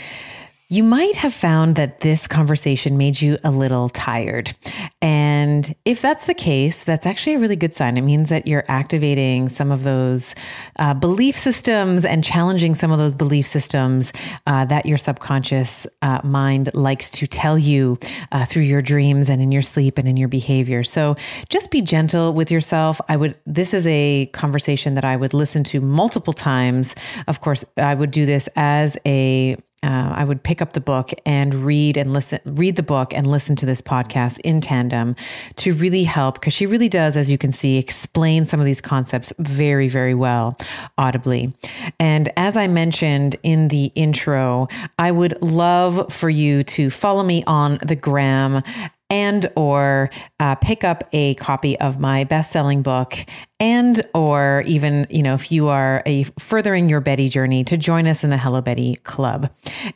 You 0.74 0.82
might 0.82 1.14
have 1.14 1.32
found 1.32 1.76
that 1.76 2.00
this 2.00 2.26
conversation 2.26 2.98
made 2.98 3.20
you 3.20 3.38
a 3.44 3.50
little 3.52 3.88
tired. 3.88 4.56
And 5.00 5.72
if 5.84 6.02
that's 6.02 6.26
the 6.26 6.34
case, 6.34 6.82
that's 6.82 7.06
actually 7.06 7.34
a 7.34 7.38
really 7.38 7.54
good 7.54 7.72
sign. 7.72 7.96
It 7.96 8.00
means 8.00 8.28
that 8.30 8.48
you're 8.48 8.64
activating 8.66 9.48
some 9.48 9.70
of 9.70 9.84
those 9.84 10.34
uh, 10.80 10.92
belief 10.94 11.36
systems 11.36 12.04
and 12.04 12.24
challenging 12.24 12.74
some 12.74 12.90
of 12.90 12.98
those 12.98 13.14
belief 13.14 13.46
systems 13.46 14.12
uh, 14.48 14.64
that 14.64 14.84
your 14.84 14.98
subconscious 14.98 15.86
uh, 16.02 16.20
mind 16.24 16.74
likes 16.74 17.08
to 17.12 17.28
tell 17.28 17.56
you 17.56 17.96
uh, 18.32 18.44
through 18.44 18.62
your 18.62 18.82
dreams 18.82 19.28
and 19.28 19.40
in 19.40 19.52
your 19.52 19.62
sleep 19.62 19.96
and 19.96 20.08
in 20.08 20.16
your 20.16 20.26
behavior. 20.26 20.82
So 20.82 21.14
just 21.50 21.70
be 21.70 21.82
gentle 21.82 22.32
with 22.32 22.50
yourself. 22.50 23.00
I 23.08 23.14
would, 23.14 23.36
this 23.46 23.74
is 23.74 23.86
a 23.86 24.26
conversation 24.32 24.94
that 24.94 25.04
I 25.04 25.14
would 25.14 25.34
listen 25.34 25.62
to 25.62 25.80
multiple 25.80 26.32
times. 26.32 26.96
Of 27.28 27.40
course, 27.40 27.64
I 27.76 27.94
would 27.94 28.10
do 28.10 28.26
this 28.26 28.48
as 28.56 28.98
a 29.06 29.56
uh, 29.84 30.14
I 30.14 30.24
would 30.24 30.42
pick 30.42 30.62
up 30.62 30.72
the 30.72 30.80
book 30.80 31.10
and 31.26 31.54
read 31.54 31.98
and 31.98 32.12
listen, 32.12 32.40
read 32.46 32.76
the 32.76 32.82
book 32.82 33.12
and 33.12 33.26
listen 33.26 33.54
to 33.56 33.66
this 33.66 33.82
podcast 33.82 34.40
in 34.40 34.62
tandem 34.62 35.14
to 35.56 35.74
really 35.74 36.04
help 36.04 36.36
because 36.36 36.54
she 36.54 36.64
really 36.64 36.88
does, 36.88 37.16
as 37.16 37.28
you 37.28 37.36
can 37.36 37.52
see, 37.52 37.76
explain 37.76 38.46
some 38.46 38.60
of 38.60 38.66
these 38.66 38.80
concepts 38.80 39.32
very, 39.38 39.88
very 39.88 40.14
well 40.14 40.56
audibly. 40.96 41.52
And 42.00 42.32
as 42.36 42.56
I 42.56 42.66
mentioned 42.66 43.36
in 43.42 43.68
the 43.68 43.92
intro, 43.94 44.68
I 44.98 45.10
would 45.10 45.40
love 45.42 46.10
for 46.10 46.30
you 46.30 46.62
to 46.64 46.88
follow 46.88 47.22
me 47.22 47.44
on 47.46 47.78
the 47.84 47.96
gram 47.96 48.62
and 49.10 49.46
or 49.54 50.10
uh, 50.40 50.54
pick 50.56 50.84
up 50.84 51.04
a 51.12 51.34
copy 51.34 51.78
of 51.80 51.98
my 51.98 52.24
best-selling 52.24 52.82
book 52.82 53.14
and 53.60 54.04
or 54.14 54.62
even 54.66 55.06
you 55.10 55.22
know 55.22 55.34
if 55.34 55.52
you 55.52 55.68
are 55.68 56.02
a 56.06 56.24
furthering 56.38 56.88
your 56.88 57.00
betty 57.00 57.28
journey 57.28 57.62
to 57.64 57.76
join 57.76 58.06
us 58.06 58.24
in 58.24 58.30
the 58.30 58.38
hello 58.38 58.60
betty 58.60 58.94
club 58.96 59.50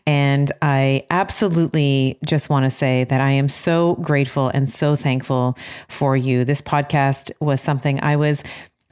and 0.06 0.52
i 0.62 1.04
absolutely 1.10 2.18
just 2.24 2.50
want 2.50 2.64
to 2.64 2.70
say 2.70 3.04
that 3.04 3.20
i 3.20 3.30
am 3.30 3.48
so 3.48 3.94
grateful 3.96 4.48
and 4.48 4.68
so 4.68 4.94
thankful 4.94 5.56
for 5.88 6.16
you 6.16 6.44
this 6.44 6.60
podcast 6.60 7.30
was 7.40 7.60
something 7.60 8.00
i 8.02 8.14
was 8.14 8.42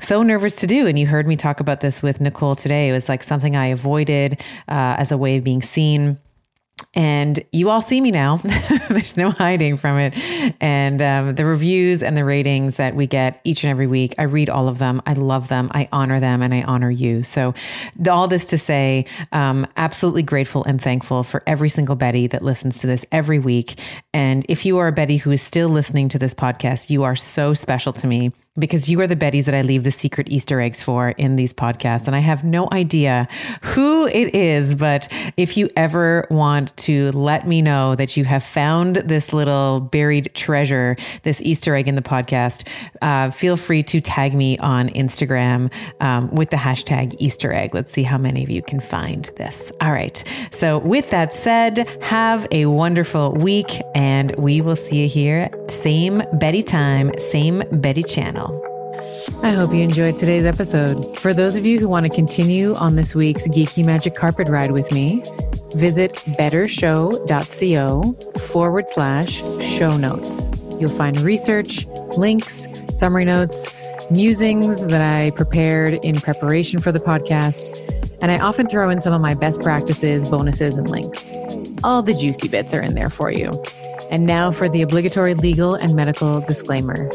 so 0.01 0.23
nervous 0.23 0.55
to 0.57 0.67
do. 0.67 0.87
And 0.87 0.99
you 0.99 1.07
heard 1.07 1.27
me 1.27 1.37
talk 1.37 1.61
about 1.61 1.81
this 1.81 2.03
with 2.03 2.21
Nicole 2.21 2.55
today. 2.55 2.91
It 2.91 2.93
was 2.93 3.09
like 3.09 3.23
something 3.23 3.57
I 3.57 3.69
avoided 3.69 4.41
uh, 4.69 4.97
as 4.99 5.11
a 5.11 5.17
way 5.17 5.39
of 5.39 5.45
being 5.45 5.63
seen 5.63 6.19
and 6.95 7.43
you 7.53 7.71
all 7.71 7.81
see 7.81 8.01
me 8.01 8.11
now. 8.11 8.37
There's 8.89 9.17
no 9.17 9.31
hiding 9.31 9.77
from 9.77 9.99
it. 9.99 10.15
And 10.61 11.01
um, 11.01 11.35
the 11.35 11.45
reviews 11.45 12.03
and 12.03 12.17
the 12.17 12.25
ratings 12.25 12.77
that 12.77 12.95
we 12.95 13.07
get 13.07 13.41
each 13.45 13.65
and 13.65 13.71
every 13.71 13.87
week, 13.87 14.15
I 14.19 14.25
read 14.25 14.51
all 14.51 14.69
of 14.69 14.79
them. 14.79 15.01
I 15.07 15.15
love 15.15 15.49
them. 15.49 15.71
I 15.73 15.89
honor 15.93 16.21
them 16.21 16.43
and 16.43 16.53
I 16.53 16.63
honor 16.63 16.91
you. 16.91 17.23
So, 17.23 17.55
all 18.11 18.29
this 18.29 18.45
to 18.47 18.59
say, 18.59 19.07
um, 19.33 19.67
absolutely 19.77 20.23
grateful 20.23 20.65
and 20.65 20.81
thankful 20.81 21.23
for 21.23 21.43
every 21.47 21.69
single 21.69 21.97
Betty 21.97 22.27
that 22.29 22.43
listens 22.43 22.79
to 22.81 22.87
this 22.87 23.05
every 23.11 23.39
week. 23.39 23.79
And 24.13 24.45
if 24.49 24.67
you 24.67 24.79
are 24.79 24.89
a 24.89 24.93
Betty 24.93 25.17
who 25.19 25.31
is 25.31 25.43
still 25.43 25.69
listening 25.69 26.09
to 26.11 26.19
this 26.19 26.35
podcast, 26.35 26.91
you 26.91 27.05
are 27.05 27.17
so 27.17 27.55
special 27.55 27.93
to 27.95 28.07
me 28.07 28.33
because 28.59 28.89
you 28.89 29.01
are 29.01 29.07
the 29.07 29.17
Bettys 29.17 29.45
that 29.45 29.55
I 29.55 29.63
leave 29.63 29.85
the 29.85 29.93
secret 29.93 30.29
Easter 30.31 30.61
eggs 30.61 30.83
for 30.83 31.11
in 31.11 31.37
these 31.37 31.53
podcasts. 31.53 32.07
And 32.07 32.17
I 32.17 32.21
have 32.21 32.45
no 32.45 32.69
idea 32.73 33.29
who 33.63 34.07
it 34.07 34.35
is, 34.35 34.75
but 34.75 35.09
if 35.37 35.57
you 35.57 35.69
ever 35.77 36.27
want 36.31 36.77
to 36.79 37.13
let 37.13 37.47
me 37.47 37.63
know 37.63 37.95
that 37.95 38.17
you 38.17 38.25
have 38.25 38.43
found 38.43 38.97
this 38.97 39.33
little 39.33 39.81
buried 39.81 40.31
treasure, 40.35 40.97
this 41.23 41.41
Easter 41.43 41.75
egg 41.75 41.89
in 41.89 41.95
the 41.95 42.03
podcast, 42.03 42.67
uh, 43.03 43.31
feel 43.31 43.57
free 43.57 43.83
to 43.83 44.01
tag 44.01 44.35
me 44.35 44.59
on 44.59 44.89
Instagram 44.91 45.73
um, 46.01 46.31
with 46.31 46.51
the 46.51 46.57
hashtag 46.57 47.15
Easter 47.19 47.53
egg. 47.53 47.75
Let's 47.75 47.93
see 47.93 48.03
how 48.03 48.19
many 48.19 48.43
of 48.43 48.51
you 48.51 48.63
can 48.63 48.81
find 48.81 49.31
this. 49.37 49.71
All 49.81 49.93
right. 49.93 50.23
So, 50.51 50.79
with 50.79 51.11
that 51.11 51.33
said, 51.33 51.87
have 52.03 52.47
a 52.51 52.67
wonderful 52.67 53.33
week, 53.33 53.81
and 53.95 54.35
we 54.37 54.61
will 54.61 54.77
see 54.77 55.03
you 55.03 55.09
here, 55.09 55.51
same 55.69 56.23
Betty 56.35 56.63
time, 56.63 57.13
same 57.19 57.63
Betty 57.73 58.03
channel. 58.03 58.46
I 59.43 59.51
hope 59.51 59.73
you 59.75 59.81
enjoyed 59.81 60.19
today's 60.19 60.45
episode. 60.45 61.19
For 61.19 61.35
those 61.35 61.57
of 61.57 61.67
you 61.67 61.79
who 61.79 61.89
want 61.89 62.05
to 62.05 62.11
continue 62.11 62.75
on 62.75 62.97
this 62.97 63.15
week's 63.15 63.47
Geeky 63.49 63.85
Magic 63.85 64.15
Carpet 64.15 64.49
Ride 64.49 64.73
with 64.73 64.91
me, 64.93 65.23
visit 65.75 66.13
bettershow.co 66.39 68.13
forward 68.41 68.89
slash 68.89 69.37
show 69.63 69.97
notes. 69.97 70.47
You'll 70.81 70.91
find 70.91 71.21
research, 71.21 71.87
links, 72.17 72.67
summary 72.99 73.25
notes, 73.25 73.81
musings 74.11 74.81
that 74.87 75.01
I 75.01 75.31
prepared 75.31 75.95
in 76.05 76.17
preparation 76.21 76.81
for 76.81 76.93
the 76.93 77.01
podcast, 77.01 77.79
and 78.23 78.31
I 78.31 78.39
often 78.39 78.69
throw 78.69 78.91
in 78.91 79.03
some 79.03 79.13
of 79.13 79.21
my 79.21 79.35
best 79.35 79.61
practices, 79.61 80.29
bonuses, 80.29 80.77
and 80.77 80.89
links. 80.89 81.31
All 81.85 82.03
the 82.03 82.15
juicy 82.15 82.49
bits 82.49 82.73
are 82.73 82.81
in 82.83 82.95
there 82.95 83.11
for 83.11 83.31
you. 83.31 83.51
And 84.11 84.27
now 84.27 84.51
for 84.51 84.69
the 84.69 84.83
obligatory 84.83 85.35
legal 85.35 85.75
and 85.75 85.95
medical 85.95 86.41
disclaimer. 86.41 87.09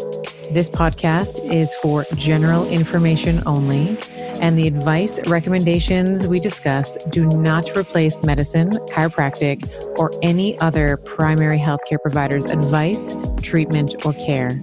This 0.52 0.70
podcast 0.70 1.50
is 1.50 1.74
for 1.76 2.06
general 2.16 2.68
information 2.68 3.42
only, 3.46 3.98
and 4.42 4.58
the 4.58 4.68
advice 4.68 5.18
recommendations 5.28 6.28
we 6.28 6.40
discuss 6.40 6.98
do 7.10 7.26
not 7.30 7.70
replace 7.78 8.22
medicine, 8.24 8.72
chiropractic, 8.90 9.72
or 9.98 10.12
any 10.22 10.60
other 10.60 10.98
primary 10.98 11.58
healthcare 11.58 12.02
provider's 12.02 12.48
advice, 12.48 13.16
treatment, 13.42 14.06
or 14.06 14.12
care. 14.14 14.60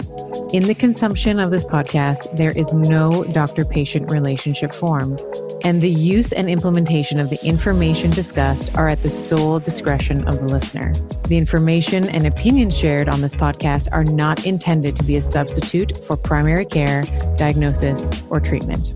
In 0.53 0.65
the 0.65 0.77
consumption 0.79 1.41
of 1.41 1.51
this 1.51 1.65
podcast, 1.65 2.37
there 2.37 2.57
is 2.57 2.73
no 2.75 3.25
doctor 3.33 3.65
patient 3.65 4.11
relationship 4.11 4.75
formed 4.75 5.23
and 5.65 5.81
the 5.81 5.91
use 5.91 6.33
and 6.33 6.49
implementation 6.49 7.19
of 7.19 7.31
the 7.31 7.45
information 7.45 8.11
discussed 8.11 8.75
are 8.77 8.89
at 8.89 9.03
the 9.03 9.11
sole 9.11 9.59
discretion 9.59 10.27
of 10.29 10.41
the 10.41 10.47
listener. 10.47 10.93
The 11.29 11.37
information 11.37 12.09
and 12.11 12.27
opinions 12.27 12.77
shared 12.77 13.09
on 13.09 13.21
this 13.21 13.35
podcast 13.35 13.89
are 13.93 14.05
not 14.05 14.47
intended 14.47 14.97
to 14.97 15.05
be 15.05 15.17
a 15.17 15.23
substitute 15.23 15.97
for 15.99 16.17
primary 16.17 16.65
care, 16.65 17.03
diagnosis, 17.37 18.11
or 18.31 18.41
treatment. 18.41 18.93